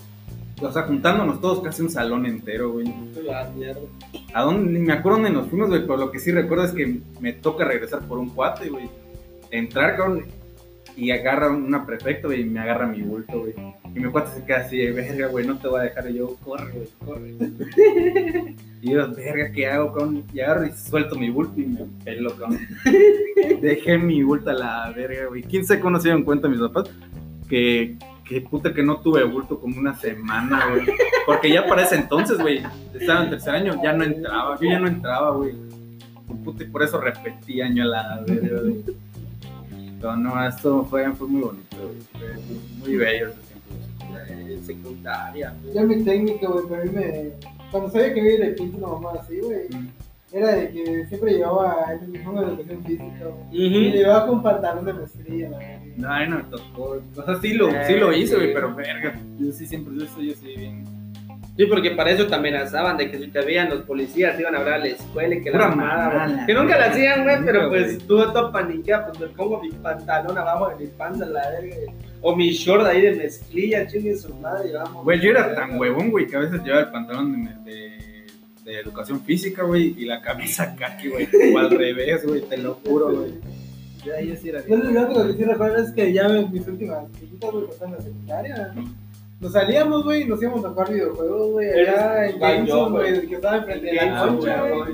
O 0.62 0.72
sea, 0.72 0.84
juntándonos 0.84 1.42
todos 1.42 1.64
casi 1.64 1.82
un 1.82 1.90
salón 1.90 2.28
entero, 2.28 2.74
güey. 2.74 2.94
La. 3.26 3.52
¿A 4.36 4.44
dónde? 4.44 4.72
Ni 4.72 4.86
me 4.86 4.94
acuerdo 4.94 5.18
dónde 5.18 5.32
nos 5.32 5.50
fuimos, 5.50 5.70
güey, 5.70 5.82
pero 5.82 5.98
lo 5.98 6.12
que 6.12 6.20
sí 6.20 6.32
recuerdo 6.32 6.66
es 6.66 6.74
que 6.74 7.00
me 7.20 7.34
toca 7.34 7.66
regresar 7.66 8.08
por 8.08 8.20
un 8.20 8.30
cuate, 8.30 8.70
güey. 8.70 8.88
Entrar, 9.50 9.98
cabrón, 9.98 10.26
y 10.96 11.10
agarra 11.10 11.50
una 11.50 11.88
prefecto, 11.88 12.28
güey, 12.28 12.42
y 12.42 12.46
me 12.46 12.60
agarra 12.60 12.86
mi 12.86 13.02
bulto, 13.02 13.40
güey. 13.40 13.56
Y 13.94 14.00
mi 14.00 14.10
cuate 14.10 14.32
se 14.32 14.46
queda 14.46 14.60
así, 14.60 14.86
verga, 14.92 15.28
güey, 15.28 15.46
no 15.46 15.58
te 15.58 15.68
voy 15.68 15.82
a 15.82 15.84
dejar. 15.84 16.10
Y 16.10 16.14
yo, 16.14 16.36
corre, 16.38 16.72
güey, 16.72 16.88
corre. 17.06 17.36
y 18.82 18.92
yo, 18.92 19.14
verga, 19.14 19.52
¿qué 19.52 19.68
hago, 19.68 19.92
cabrón? 19.92 20.24
Y 20.34 20.40
agarro 20.40 20.66
y 20.66 20.72
suelto 20.72 21.16
mi 21.16 21.30
bulto 21.30 21.60
y 21.60 21.66
me 21.66 21.86
pelo, 22.06 22.34
cabrón. 22.38 22.60
Dejé 23.62 23.98
mi 23.98 24.24
bulto 24.24 24.50
a 24.52 24.54
la 24.54 24.94
verga, 24.96 25.26
güey. 25.28 25.44
¿Quién 25.44 25.66
se 25.66 25.80
cómo 25.80 25.98
se 25.98 26.08
dieron 26.08 26.24
cuenta 26.24 26.48
mis 26.48 26.62
papás? 26.62 26.90
Que, 27.50 27.98
que 28.24 28.40
puta 28.40 28.74
que 28.74 28.82
no 28.82 29.02
tuve 29.02 29.26
bulto 29.26 29.60
como 29.60 29.78
una 29.78 29.94
semana, 29.98 30.70
güey. 30.70 30.86
Porque 31.26 31.52
ya 31.52 31.68
para 31.68 31.84
ese 31.84 31.96
entonces, 31.96 32.38
güey, 32.40 32.64
estaba 32.94 33.26
en 33.26 33.32
tercer 33.32 33.56
año, 33.56 33.74
ya 33.84 33.92
no 33.92 34.06
entraba. 34.06 34.58
Yo 34.58 34.70
ya 34.70 34.80
no 34.80 34.88
entraba, 34.88 35.32
güey. 35.32 35.54
Puta, 36.46 36.64
y 36.64 36.68
por 36.68 36.82
eso 36.82 36.98
repetí 37.02 37.60
año 37.60 37.84
a 37.84 37.88
la 37.88 38.24
verga, 38.26 38.62
güey. 38.62 38.84
Pero 40.00 40.16
no, 40.16 40.48
esto 40.48 40.86
fue, 40.86 41.12
fue 41.12 41.28
muy 41.28 41.42
bonito, 41.42 41.78
güey. 41.78 42.00
Fue 42.14 42.88
muy 42.88 42.96
bello 42.96 43.32
tiempo. 44.26 44.48
Eh, 44.48 44.60
secundaria. 44.64 45.54
güey. 45.62 45.74
Ya 45.74 45.82
mi 45.84 46.04
técnica, 46.04 46.48
güey, 46.48 46.66
pero 46.70 46.82
a 46.82 46.86
mí 46.86 46.92
me. 46.92 47.32
Cuando 47.72 47.90
sabía 47.90 48.14
que 48.14 48.22
me 48.22 48.34
iba 48.36 48.46
a 48.48 48.56
pinto 48.56 48.78
una 48.78 48.88
mamá 48.88 49.12
así, 49.22 49.40
güey, 49.40 49.62
era 50.34 50.48
de 50.56 50.70
que 50.72 51.06
siempre 51.08 51.34
llevaba 51.34 51.86
el 51.92 52.10
uniforme 52.10 52.42
de 52.42 52.48
educación 52.48 52.84
física, 52.86 53.26
güey. 53.26 53.36
Y 53.52 53.88
Ujú. 53.88 53.98
llevaba 53.98 54.28
con 54.28 54.44
pantalón 54.44 54.86
de 54.86 54.94
mezclilla, 54.94 55.50
la 55.50 55.58
verdad. 55.58 56.10
Ay, 56.10 56.30
no 56.30 56.38
me 56.38 56.44
tocó. 56.46 57.02
O 57.18 57.24
sea, 57.26 57.36
sí 57.42 57.54
lo, 57.54 57.70
sí 57.86 57.94
lo 57.96 58.14
hice, 58.14 58.36
güey, 58.36 58.54
pero 58.54 58.74
verga. 58.76 59.14
Yo 59.40 59.52
sí 59.52 59.66
siempre, 59.66 59.94
yo 59.98 60.06
soy 60.08 60.32
así 60.32 60.56
bien. 60.56 60.84
Sí, 61.58 61.66
porque 61.66 61.92
para 61.92 62.12
eso 62.12 62.26
te 62.28 62.34
amenazaban 62.34 62.96
de 62.98 63.12
que 63.12 63.20
si 63.20 63.28
te 63.28 63.42
veían 63.42 63.70
los 63.70 63.82
policías 63.82 64.40
iban 64.40 64.56
a 64.56 64.60
hablar 64.60 64.76
a 64.76 64.78
la 64.80 64.88
escuela 64.88 65.36
y 65.36 65.42
que 65.42 65.52
la 65.52 65.58
Pura 65.58 65.70
mamada, 65.70 66.06
güey. 66.08 66.20
mamada, 66.30 66.46
Que 66.46 66.54
nunca 66.54 66.78
la 66.78 66.86
hacían, 66.86 67.24
güey, 67.24 67.36
pero 67.46 67.70
pues 67.70 67.86
güey. 67.98 68.08
tú 68.08 68.32
todo 68.32 68.52
paniquea, 68.54 69.06
pues 69.06 69.20
me 69.20 69.28
pongo 69.28 69.62
mi 69.62 69.70
pantalón 69.70 70.38
abajo 70.38 70.70
de 70.70 70.86
mi 70.86 70.88
panza, 70.92 71.26
la 71.26 71.42
verga. 71.50 71.76
O 72.22 72.36
mi 72.36 72.52
short 72.52 72.86
ahí 72.86 73.02
de 73.02 73.16
mezclilla, 73.16 73.88
chingue 73.88 74.16
su 74.16 74.34
madre, 74.36 74.74
vamos. 74.74 75.04
Güey, 75.04 75.20
yo 75.20 75.32
era 75.32 75.56
tan 75.56 75.80
huevón, 75.80 76.12
güey, 76.12 76.28
que 76.28 76.36
a 76.36 76.40
veces 76.40 76.62
llevaba 76.64 76.84
el 76.84 76.92
pantalón 76.92 77.64
de, 77.64 77.72
de, 77.72 78.26
de 78.64 78.80
educación 78.80 79.22
física, 79.22 79.64
güey, 79.64 79.96
y 79.98 80.06
la 80.06 80.22
camisa 80.22 80.76
kaki, 80.76 81.10
güey. 81.10 81.28
O 81.54 81.58
al 81.58 81.72
revés, 81.72 82.26
güey, 82.26 82.42
te 82.42 82.58
lo 82.58 82.76
juro, 82.76 83.12
güey. 83.12 83.34
Ya, 84.06 84.20
yo 84.20 84.36
sí 84.36 84.50
era 84.50 84.66
Yo 84.66 84.78
lo 84.78 85.28
que 85.28 85.34
sí 85.34 85.44
recuerdo 85.44 85.78
es 85.78 85.92
que 85.92 86.12
ya 86.12 86.24
en 86.24 86.52
mis 86.52 86.68
últimas 86.68 87.12
chiquitas, 87.20 87.52
güey, 87.52 87.66
pues 87.66 87.82
en 87.82 87.92
la 87.92 88.02
secundaria. 88.02 88.74
Nos 89.40 89.54
salíamos, 89.54 90.04
güey, 90.04 90.22
y 90.22 90.26
nos 90.26 90.42
íbamos 90.42 90.64
a 90.64 90.70
jugar 90.70 90.94
videojuegos, 90.94 91.52
güey, 91.52 91.70
allá 91.70 92.28
en 92.28 92.40
Jameson, 92.40 92.92
güey. 92.92 93.28
que 93.28 93.36
estaba 93.36 93.58
enfrente 93.58 93.86
de 93.88 93.94
la 93.94 94.28
concha, 94.28 94.62
güey, 94.62 94.94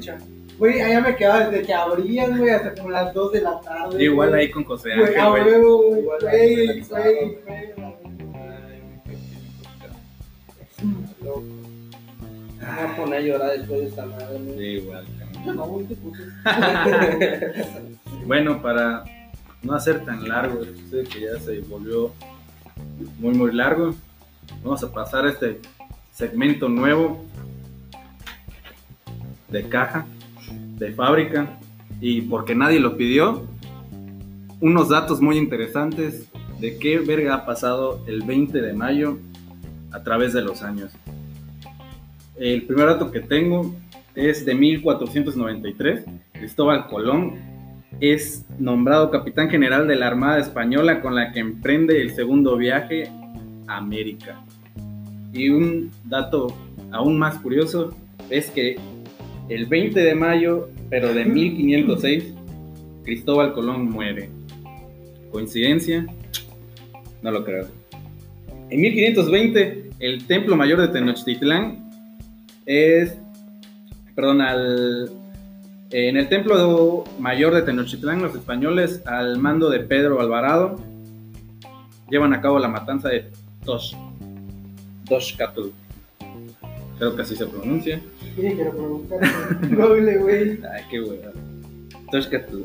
güey. 0.57 0.81
allá 0.81 1.01
me 1.01 1.15
quedaba 1.15 1.49
desde 1.49 1.65
que 1.65 1.73
abrían, 1.73 2.37
güey, 2.37 2.49
hasta 2.51 2.73
como 2.75 2.89
las 2.91 3.13
2 3.13 3.31
de 3.33 3.41
la 3.41 3.59
tarde. 3.61 4.03
Igual 4.03 4.33
ahí 4.33 4.49
con 4.51 4.63
José 4.63 4.93
Ángel, 4.93 5.13
güey. 5.29 5.43
güey, 5.43 5.99
Igual 6.01 6.19
güey, 6.21 6.35
ahí 6.35 6.55
güey, 6.81 7.39
güey. 7.45 7.75
Loco. 11.23 11.41
Me 12.59 12.65
voy 12.65 12.83
a 12.91 12.95
poner 12.95 13.19
a 13.19 13.21
llorar 13.21 13.51
después 13.57 13.81
de 13.81 13.87
esta 13.87 14.05
madre. 14.05 14.39
güey. 14.39 14.57
Sí, 14.57 14.63
igual, 14.83 15.05
cabrón. 15.19 15.55
No, 15.55 15.65
güey, 15.67 15.85
te 15.85 15.95
puto. 15.95 16.19
Bueno, 18.25 18.61
para 18.61 19.05
no 19.63 19.73
hacer 19.73 20.03
tan 20.03 20.27
largo, 20.27 20.61
sé 20.89 21.03
que 21.03 21.21
ya 21.21 21.39
se 21.39 21.61
volvió 21.61 22.11
muy, 23.19 23.33
muy 23.33 23.53
largo, 23.53 23.95
vamos 24.63 24.83
a 24.83 24.91
pasar 24.91 25.25
a 25.25 25.29
este 25.29 25.61
segmento 26.11 26.67
nuevo 26.67 27.23
de 29.47 29.69
caja, 29.69 30.05
de 30.77 30.91
fábrica, 30.93 31.59
y 31.99 32.21
porque 32.21 32.55
nadie 32.55 32.79
lo 32.79 32.97
pidió, 32.97 33.43
unos 34.61 34.89
datos 34.89 35.21
muy 35.21 35.37
interesantes 35.37 36.27
de 36.59 36.77
qué 36.77 36.99
verga 36.99 37.35
ha 37.35 37.45
pasado 37.45 38.03
el 38.07 38.23
20 38.23 38.61
de 38.61 38.73
mayo 38.73 39.19
a 39.91 40.03
través 40.03 40.33
de 40.33 40.41
los 40.41 40.63
años. 40.63 40.91
El 42.35 42.63
primer 42.63 42.87
dato 42.87 43.11
que 43.11 43.19
tengo 43.19 43.73
es 44.15 44.45
de 44.45 44.55
1493. 44.55 46.05
Cristóbal 46.33 46.87
Colón 46.87 47.35
es 47.99 48.45
nombrado 48.59 49.09
capitán 49.09 49.49
general 49.49 49.87
de 49.87 49.95
la 49.95 50.07
Armada 50.07 50.39
Española 50.39 51.01
con 51.01 51.15
la 51.15 51.31
que 51.31 51.39
emprende 51.39 52.01
el 52.01 52.13
segundo 52.13 52.57
viaje 52.57 53.09
a 53.67 53.77
América. 53.77 54.43
Y 55.33 55.49
un 55.49 55.91
dato 56.05 56.47
aún 56.91 57.17
más 57.17 57.37
curioso 57.39 57.95
es 58.29 58.49
que 58.51 58.77
el 59.49 59.65
20 59.65 59.99
de 59.99 60.15
mayo, 60.15 60.69
pero 60.89 61.13
de 61.13 61.25
1506, 61.25 62.33
Cristóbal 63.03 63.53
Colón 63.53 63.89
muere. 63.89 64.29
¿Coincidencia? 65.31 66.05
No 67.21 67.31
lo 67.31 67.43
creo. 67.43 67.67
En 68.69 68.81
1520, 68.81 69.91
el 69.99 70.27
Templo 70.27 70.55
Mayor 70.55 70.81
de 70.81 70.89
Tenochtitlán 70.89 71.89
es, 72.65 73.17
perdón, 74.15 74.41
al, 74.41 75.09
en 75.91 76.17
el 76.17 76.27
Templo 76.27 77.05
Mayor 77.19 77.55
de 77.55 77.61
Tenochtitlán, 77.61 78.21
los 78.21 78.35
españoles, 78.35 79.01
al 79.05 79.39
mando 79.39 79.69
de 79.69 79.79
Pedro 79.79 80.19
Alvarado, 80.19 80.75
llevan 82.09 82.33
a 82.33 82.41
cabo 82.41 82.59
la 82.59 82.67
matanza 82.67 83.09
de 83.09 83.29
Tosh, 83.63 83.95
Toshcatl. 85.07 85.69
Creo 86.97 87.15
que 87.15 87.21
así 87.21 87.35
se 87.35 87.45
pronuncia. 87.45 88.01
Sí, 88.37 88.43
quiero 88.53 88.71
preguntar. 88.71 89.19
Doble, 89.75 90.17
güey. 90.19 90.59
Ay, 90.71 90.83
qué 90.91 91.01
hueva. 91.01 91.31
Toshcatl. 92.11 92.61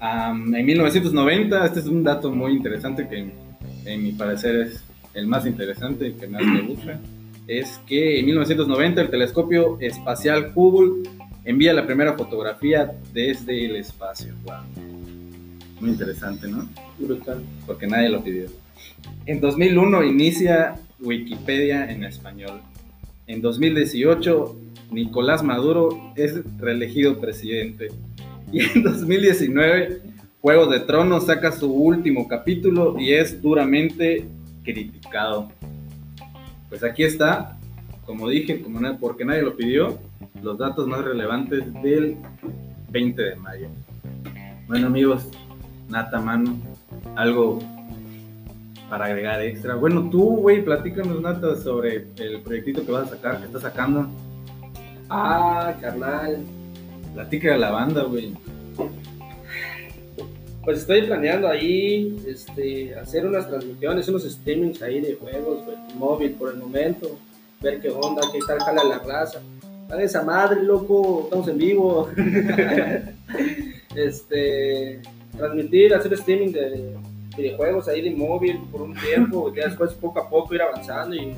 Am, 0.00 0.52
en 0.52 0.66
1990, 0.66 1.64
este 1.64 1.78
es 1.78 1.86
un 1.86 2.02
dato 2.02 2.32
muy 2.32 2.52
interesante 2.52 3.08
que 3.08 3.30
en 3.84 4.02
mi 4.02 4.10
parecer 4.12 4.56
es 4.56 4.82
el 5.14 5.28
más 5.28 5.46
interesante 5.46 6.08
y 6.08 6.12
que 6.14 6.26
más 6.26 6.42
me 6.42 6.62
gusta, 6.62 6.98
es 7.46 7.80
que 7.86 8.18
en 8.18 8.26
1990 8.26 9.00
el 9.00 9.10
telescopio 9.10 9.78
espacial 9.80 10.52
Hubble 10.56 11.08
envía 11.44 11.72
la 11.72 11.86
primera 11.86 12.14
fotografía 12.14 12.92
desde 13.12 13.64
el 13.64 13.76
espacio. 13.76 14.34
Wow. 14.44 14.88
Muy 15.80 15.90
interesante, 15.90 16.48
¿no? 16.48 16.68
Brutal. 16.98 17.44
Porque 17.64 17.86
nadie 17.86 18.08
lo 18.08 18.24
pidió. 18.24 18.46
En 19.24 19.40
2001 19.40 20.02
inicia 20.02 20.74
Wikipedia 21.00 21.90
en 21.90 22.02
español. 22.02 22.60
En 23.28 23.42
2018 23.42 24.56
Nicolás 24.90 25.42
Maduro 25.44 26.12
es 26.16 26.40
reelegido 26.58 27.20
presidente. 27.20 27.88
Y 28.50 28.60
en 28.60 28.82
2019 28.82 30.00
Juegos 30.40 30.70
de 30.70 30.80
Tronos 30.80 31.26
saca 31.26 31.52
su 31.52 31.70
último 31.70 32.26
capítulo 32.26 32.98
y 32.98 33.12
es 33.12 33.42
duramente 33.42 34.24
criticado. 34.64 35.50
Pues 36.70 36.82
aquí 36.82 37.02
está, 37.02 37.58
como 38.06 38.26
dije, 38.26 38.62
como 38.62 38.80
porque 38.98 39.26
nadie 39.26 39.42
lo 39.42 39.54
pidió, 39.54 39.98
los 40.42 40.56
datos 40.56 40.86
más 40.86 41.04
relevantes 41.04 41.70
del 41.82 42.16
20 42.90 43.22
de 43.22 43.36
mayo. 43.36 43.68
Bueno 44.66 44.86
amigos, 44.86 45.28
Nata 45.90 46.20
Mano, 46.20 46.56
algo 47.16 47.58
para 48.88 49.06
agregar 49.06 49.42
extra. 49.42 49.74
Bueno, 49.74 50.08
tú, 50.10 50.36
güey, 50.36 50.64
platícanos, 50.64 51.20
Nata, 51.20 51.56
sobre 51.56 52.06
el 52.16 52.40
proyectito 52.42 52.84
que 52.84 52.92
vas 52.92 53.08
a 53.08 53.16
sacar, 53.16 53.38
que 53.38 53.46
estás 53.46 53.62
sacando. 53.62 54.08
Ah, 55.10 55.74
carnal. 55.80 56.38
Platica 57.14 57.54
a 57.54 57.58
la 57.58 57.70
banda, 57.70 58.04
güey. 58.04 58.32
Pues 60.64 60.80
estoy 60.80 61.02
planeando 61.02 61.48
ahí 61.48 62.16
este, 62.26 62.94
hacer 62.94 63.26
unas 63.26 63.48
transmisiones, 63.48 64.08
unos 64.08 64.24
streamings 64.24 64.82
ahí 64.82 65.00
de 65.00 65.14
juegos, 65.14 65.64
güey, 65.64 65.76
móvil 65.96 66.32
por 66.32 66.50
el 66.52 66.58
momento, 66.58 67.18
ver 67.62 67.80
qué 67.80 67.88
onda, 67.88 68.20
qué 68.30 68.38
tal 68.46 68.58
jala 68.58 68.84
la 68.84 68.98
raza. 68.98 69.40
Hagan 69.88 70.02
esa 70.02 70.22
madre, 70.22 70.62
loco, 70.62 71.22
estamos 71.24 71.48
en 71.48 71.56
vivo. 71.56 72.10
este, 73.94 75.00
transmitir, 75.36 75.94
hacer 75.94 76.12
streaming 76.12 76.52
de 76.52 76.94
videojuegos 77.38 77.88
ahí 77.88 78.02
de 78.02 78.10
móvil 78.10 78.60
por 78.70 78.82
un 78.82 78.94
tiempo, 78.94 79.52
ya 79.54 79.66
después 79.66 79.94
poco 79.94 80.20
a 80.20 80.28
poco 80.28 80.54
ir 80.54 80.62
avanzando 80.62 81.16
y 81.16 81.32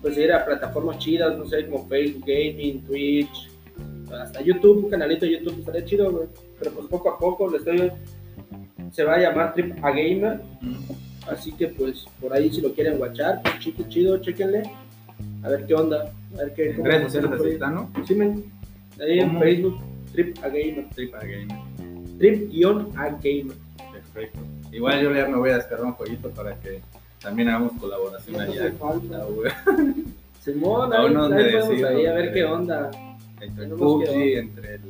pues 0.00 0.16
ir 0.16 0.32
a 0.32 0.44
plataformas 0.44 0.98
chidas, 0.98 1.36
no 1.36 1.46
sé, 1.46 1.66
como 1.66 1.86
Facebook 1.88 2.24
Gaming, 2.26 2.82
Twitch, 2.84 3.50
hasta 4.12 4.40
YouTube, 4.40 4.84
un 4.84 4.90
canalito 4.90 5.26
de 5.26 5.32
YouTube 5.32 5.58
estaría 5.58 5.84
chido, 5.84 6.10
güey. 6.10 6.28
Pero 6.58 6.70
pues 6.72 6.86
poco 6.86 7.10
a 7.10 7.18
poco 7.18 7.50
le 7.50 7.58
estoy 7.58 7.92
se 8.92 9.04
va 9.04 9.14
a 9.14 9.18
llamar 9.18 9.52
Trip 9.52 9.84
a 9.84 9.90
Gamer. 9.90 10.40
Así 11.28 11.52
que 11.52 11.68
pues 11.68 12.06
por 12.20 12.32
ahí 12.32 12.50
si 12.52 12.60
lo 12.60 12.72
quieren 12.72 12.98
guachar, 12.98 13.42
pues, 13.42 13.58
chido, 13.58 13.88
chido, 13.88 14.18
chequenle. 14.18 14.62
A 15.42 15.48
ver 15.48 15.66
qué 15.66 15.74
onda. 15.74 16.12
A 16.34 16.38
ver 16.38 16.54
qué. 16.54 16.72
Redes 16.72 17.12
sociales 17.12 17.40
está, 17.44 17.70
¿no? 17.70 17.90
Sí, 18.06 18.14
men. 18.14 18.44
Ahí 19.00 19.18
en. 19.18 19.38
Facebook, 19.38 19.78
Trip 20.12 20.36
a 20.42 20.48
Gamer. 20.48 20.86
Trip 20.94 21.14
a 21.14 21.20
Gamer. 21.20 21.76
Trip-a-gamer. 22.18 23.56
Perfecto. 23.92 24.40
Igual 24.76 25.00
yo 25.00 25.14
ya 25.14 25.26
me 25.26 25.38
voy 25.38 25.48
a 25.48 25.56
descargar 25.56 25.86
un 25.86 25.94
jueguito 25.94 26.28
para 26.32 26.54
que 26.56 26.82
también 27.22 27.48
hagamos 27.48 27.72
colaboración 27.80 28.38
allá. 28.38 28.70
Simón, 30.44 30.92
ahí, 30.92 31.14
no 31.14 31.24
ahí 31.24 31.30
me 31.32 31.56
vamos 31.56 31.82
ahí 31.82 32.06
a 32.06 32.12
ver 32.12 32.34
qué 32.34 32.44
onda. 32.44 32.90
Entre 33.40 33.64
el 33.64 33.70
PUBG, 33.70 34.10
entre 34.36 34.74
el 34.74 34.82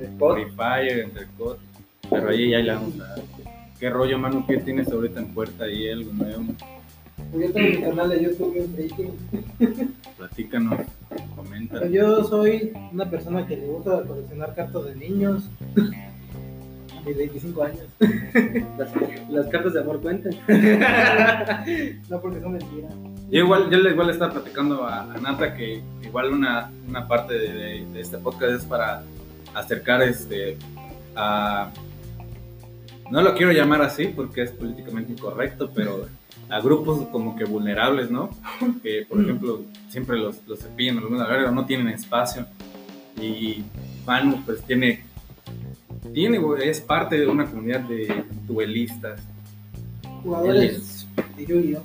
El. 0.00 0.18
Free 0.18 0.50
Fire, 0.56 0.98
entre 1.04 1.22
el 1.22 1.28
COD. 1.38 1.56
Pero 2.10 2.28
ahí 2.28 2.50
ya 2.50 2.58
le 2.58 2.72
vamos 2.72 3.00
a 3.00 3.04
dar. 3.04 3.20
¿Qué 3.78 3.88
rollo, 3.88 4.18
mano? 4.18 4.44
¿Qué 4.48 4.56
tienes 4.56 4.90
ahorita 4.90 5.20
en 5.20 5.32
puerta 5.32 5.62
ahí? 5.62 5.88
¿Algo 5.88 6.12
nuevo? 6.12 6.42
Yo 7.32 7.52
tengo 7.52 7.68
mi 7.68 7.82
canal 7.82 8.10
de 8.10 8.24
YouTube 8.24 8.56
en 8.56 8.74
Facebook. 8.74 9.16
Platícanos, 10.18 10.80
comenta. 11.36 11.86
Yo 11.86 12.24
soy 12.24 12.72
una 12.92 13.08
persona 13.08 13.46
que 13.46 13.56
le 13.56 13.66
gusta 13.68 14.02
coleccionar 14.02 14.56
cartas 14.56 14.86
de 14.86 14.96
niños. 14.96 15.48
Mis 17.06 17.16
25 17.16 17.62
años. 17.62 17.84
Las, 18.78 18.90
las 19.30 19.46
cartas 19.48 19.72
de 19.74 19.80
amor 19.80 20.00
cuentan. 20.00 20.32
No 22.08 22.20
porque 22.20 22.40
son 22.40 22.52
mentiras. 22.52 22.92
Yo 23.30 23.44
igual, 23.44 23.70
yo 23.70 23.78
le- 23.78 23.90
igual 23.90 24.10
estaba 24.10 24.32
platicando 24.32 24.84
a, 24.86 25.02
a 25.12 25.18
Nata 25.18 25.54
que 25.54 25.82
igual 26.02 26.32
una, 26.32 26.70
una 26.88 27.06
parte 27.06 27.34
de, 27.34 27.52
de- 27.52 27.86
de 27.92 28.00
este 28.00 28.18
podcast 28.18 28.52
es 28.54 28.64
para 28.64 29.02
acercar 29.54 30.02
este 30.02 30.56
a 31.16 31.70
no 33.10 33.20
lo 33.22 33.34
quiero 33.34 33.50
llamar 33.52 33.82
así 33.82 34.06
porque 34.06 34.42
es 34.42 34.52
políticamente 34.52 35.12
incorrecto, 35.12 35.70
pero 35.74 36.06
a 36.48 36.60
grupos 36.60 37.06
como 37.10 37.34
que 37.36 37.44
vulnerables, 37.44 38.10
¿no? 38.10 38.30
Que 38.82 39.04
por 39.08 39.20
ejemplo 39.20 39.62
siempre 39.88 40.16
los, 40.18 40.46
los 40.46 40.60
cepillan 40.60 41.00
verga, 41.18 41.50
no 41.50 41.66
tienen 41.66 41.88
espacio. 41.88 42.46
Y 43.20 43.64
Manu 44.06 44.40
pues 44.46 44.62
tiene, 44.62 45.02
tiene, 46.12 46.40
es 46.64 46.80
parte 46.80 47.18
de 47.18 47.26
una 47.26 47.46
comunidad 47.46 47.80
de 47.80 48.24
duelistas, 48.46 49.20
Jugadores 50.22 51.06
de 51.36 51.46
Yu-Gi-Oh! 51.46 51.82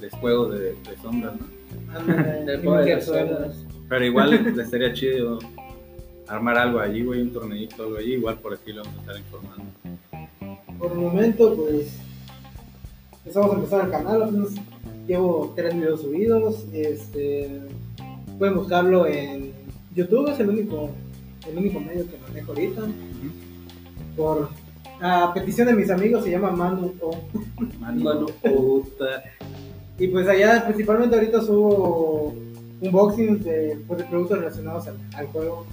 de 0.00 0.10
juegos 0.10 0.58
de, 0.58 0.60
de 0.60 0.96
sombras, 1.02 1.34
¿no? 1.34 2.46
De 2.46 2.58
poder 2.58 3.02
sombras. 3.02 3.64
Pero 3.88 4.04
igual 4.04 4.54
le 4.56 4.62
estaría 4.62 4.92
chido 4.92 5.38
armar 6.28 6.58
algo 6.58 6.78
allí, 6.78 7.02
güey, 7.02 7.22
un 7.22 7.32
torneito, 7.32 7.82
algo 7.82 7.96
allí. 7.96 8.14
Igual 8.14 8.38
por 8.38 8.54
aquí 8.54 8.72
lo 8.72 8.84
vamos 8.84 8.98
a 8.98 9.00
estar 9.00 9.16
informando. 9.18 9.64
Por 10.78 10.92
el 10.92 10.98
momento, 10.98 11.56
pues. 11.56 11.98
Empezamos 13.18 13.50
a 13.50 13.54
empezar 13.54 13.84
el 13.86 13.90
canal. 13.90 14.22
apenas 14.22 14.50
llevo 15.06 15.52
tres 15.56 15.74
videos 15.74 16.02
subidos. 16.02 16.64
Este. 16.72 17.60
Pueden 18.38 18.54
buscarlo 18.54 19.06
en 19.06 19.52
YouTube, 19.94 20.30
es 20.30 20.38
el 20.38 20.50
único, 20.50 20.90
el 21.50 21.58
único 21.58 21.80
medio 21.80 22.06
que 22.08 22.18
manejo 22.18 22.52
ahorita. 22.52 22.82
Por. 24.16 24.50
A 25.00 25.32
petición 25.32 25.68
de 25.68 25.74
mis 25.74 25.90
amigos 25.90 26.24
se 26.24 26.30
llama 26.32 26.50
Manu 26.50 26.92
O. 27.00 27.16
Manu, 27.78 28.02
Manu. 28.02 28.26
puta. 28.42 29.22
Y 29.98 30.08
pues 30.08 30.26
allá 30.26 30.64
principalmente 30.64 31.14
ahorita 31.14 31.40
subo 31.40 32.34
unboxings 32.80 33.44
de, 33.44 33.78
pues, 33.86 33.98
de 33.98 34.04
productos 34.06 34.38
relacionados 34.38 34.88
al, 34.88 34.96
al 35.14 35.26
juego. 35.26 35.66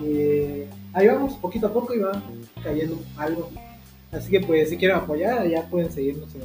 Y 0.00 0.64
ahí 0.92 1.06
vamos, 1.06 1.34
poquito 1.34 1.66
a 1.66 1.72
poco 1.72 1.94
y 1.94 1.98
va 1.98 2.22
cayendo 2.62 2.98
algo. 3.16 3.50
Así 4.12 4.30
que 4.30 4.40
pues 4.40 4.70
si 4.70 4.76
quieren 4.76 4.96
apoyar, 4.96 5.46
ya 5.48 5.68
pueden 5.68 5.90
seguirnos 5.90 6.34
en. 6.34 6.42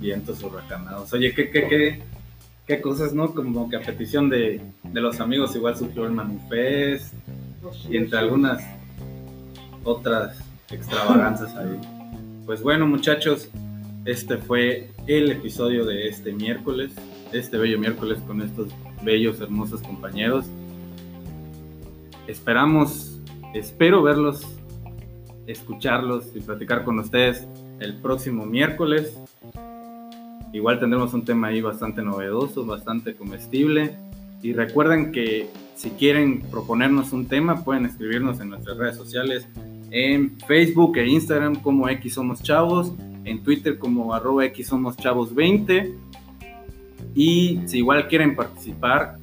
Vientos 0.00 0.42
huracanados. 0.42 1.12
Oye, 1.12 1.34
¿qué, 1.34 1.50
qué, 1.50 1.68
qué, 1.68 2.00
qué 2.66 2.80
cosas, 2.80 3.12
no? 3.12 3.34
Como 3.34 3.68
que 3.68 3.76
a 3.76 3.80
petición 3.80 4.28
de, 4.28 4.60
de 4.82 5.00
los 5.00 5.20
amigos 5.20 5.54
igual 5.54 5.76
surgió 5.76 6.06
el 6.06 6.12
Manifest 6.12 7.14
y 7.88 7.96
entre 7.96 8.18
algunas 8.18 8.62
otras 9.84 10.38
extravaganzas 10.70 11.54
ahí. 11.56 11.78
Pues 12.46 12.62
bueno, 12.62 12.86
muchachos, 12.86 13.50
este 14.04 14.36
fue 14.36 14.90
el 15.06 15.30
episodio 15.30 15.84
de 15.84 16.08
este 16.08 16.32
miércoles, 16.32 16.92
este 17.32 17.56
bello 17.56 17.78
miércoles 17.78 18.18
con 18.26 18.42
estos 18.42 18.68
bellos, 19.02 19.40
hermosos 19.40 19.82
compañeros. 19.82 20.46
Esperamos, 22.26 23.20
espero 23.54 24.02
verlos, 24.02 24.46
escucharlos 25.46 26.34
y 26.34 26.40
platicar 26.40 26.84
con 26.84 26.98
ustedes 26.98 27.46
el 27.80 27.94
próximo 27.94 28.46
miércoles. 28.46 29.18
Igual 30.52 30.78
tendremos 30.78 31.14
un 31.14 31.24
tema 31.24 31.48
ahí 31.48 31.60
bastante 31.60 32.02
novedoso, 32.02 32.64
bastante 32.64 33.14
comestible. 33.14 33.96
Y 34.42 34.52
recuerden 34.52 35.12
que 35.12 35.48
si 35.74 35.90
quieren 35.90 36.40
proponernos 36.42 37.12
un 37.12 37.26
tema, 37.26 37.64
pueden 37.64 37.86
escribirnos 37.86 38.40
en 38.40 38.50
nuestras 38.50 38.76
redes 38.76 38.96
sociales, 38.96 39.46
en 39.90 40.38
Facebook 40.46 40.96
e 40.96 41.06
Instagram 41.06 41.56
como 41.56 41.88
X 41.88 42.14
Somos 42.14 42.42
Chavos, 42.42 42.92
en 43.24 43.42
Twitter 43.42 43.78
como 43.78 44.14
arroba 44.14 44.44
X 44.46 44.68
Somos 44.68 44.96
Chavos 44.96 45.34
20. 45.34 45.94
Y 47.14 47.60
si 47.66 47.78
igual 47.78 48.08
quieren 48.08 48.36
participar, 48.36 49.18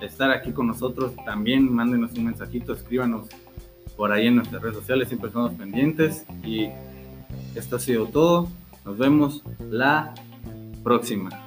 estar 0.00 0.30
aquí 0.30 0.52
con 0.52 0.66
nosotros, 0.66 1.12
también 1.24 1.72
mándenos 1.72 2.12
un 2.12 2.26
mensajito, 2.26 2.72
escríbanos 2.72 3.26
por 3.96 4.12
ahí 4.12 4.26
en 4.26 4.36
nuestras 4.36 4.62
redes 4.62 4.76
sociales, 4.76 5.08
siempre 5.08 5.28
estamos 5.28 5.52
pendientes. 5.52 6.24
Y 6.44 6.68
esto 7.54 7.76
ha 7.76 7.80
sido 7.80 8.06
todo. 8.06 8.48
Nos 8.84 8.98
vemos 8.98 9.42
la 9.70 10.14
próxima. 10.82 11.43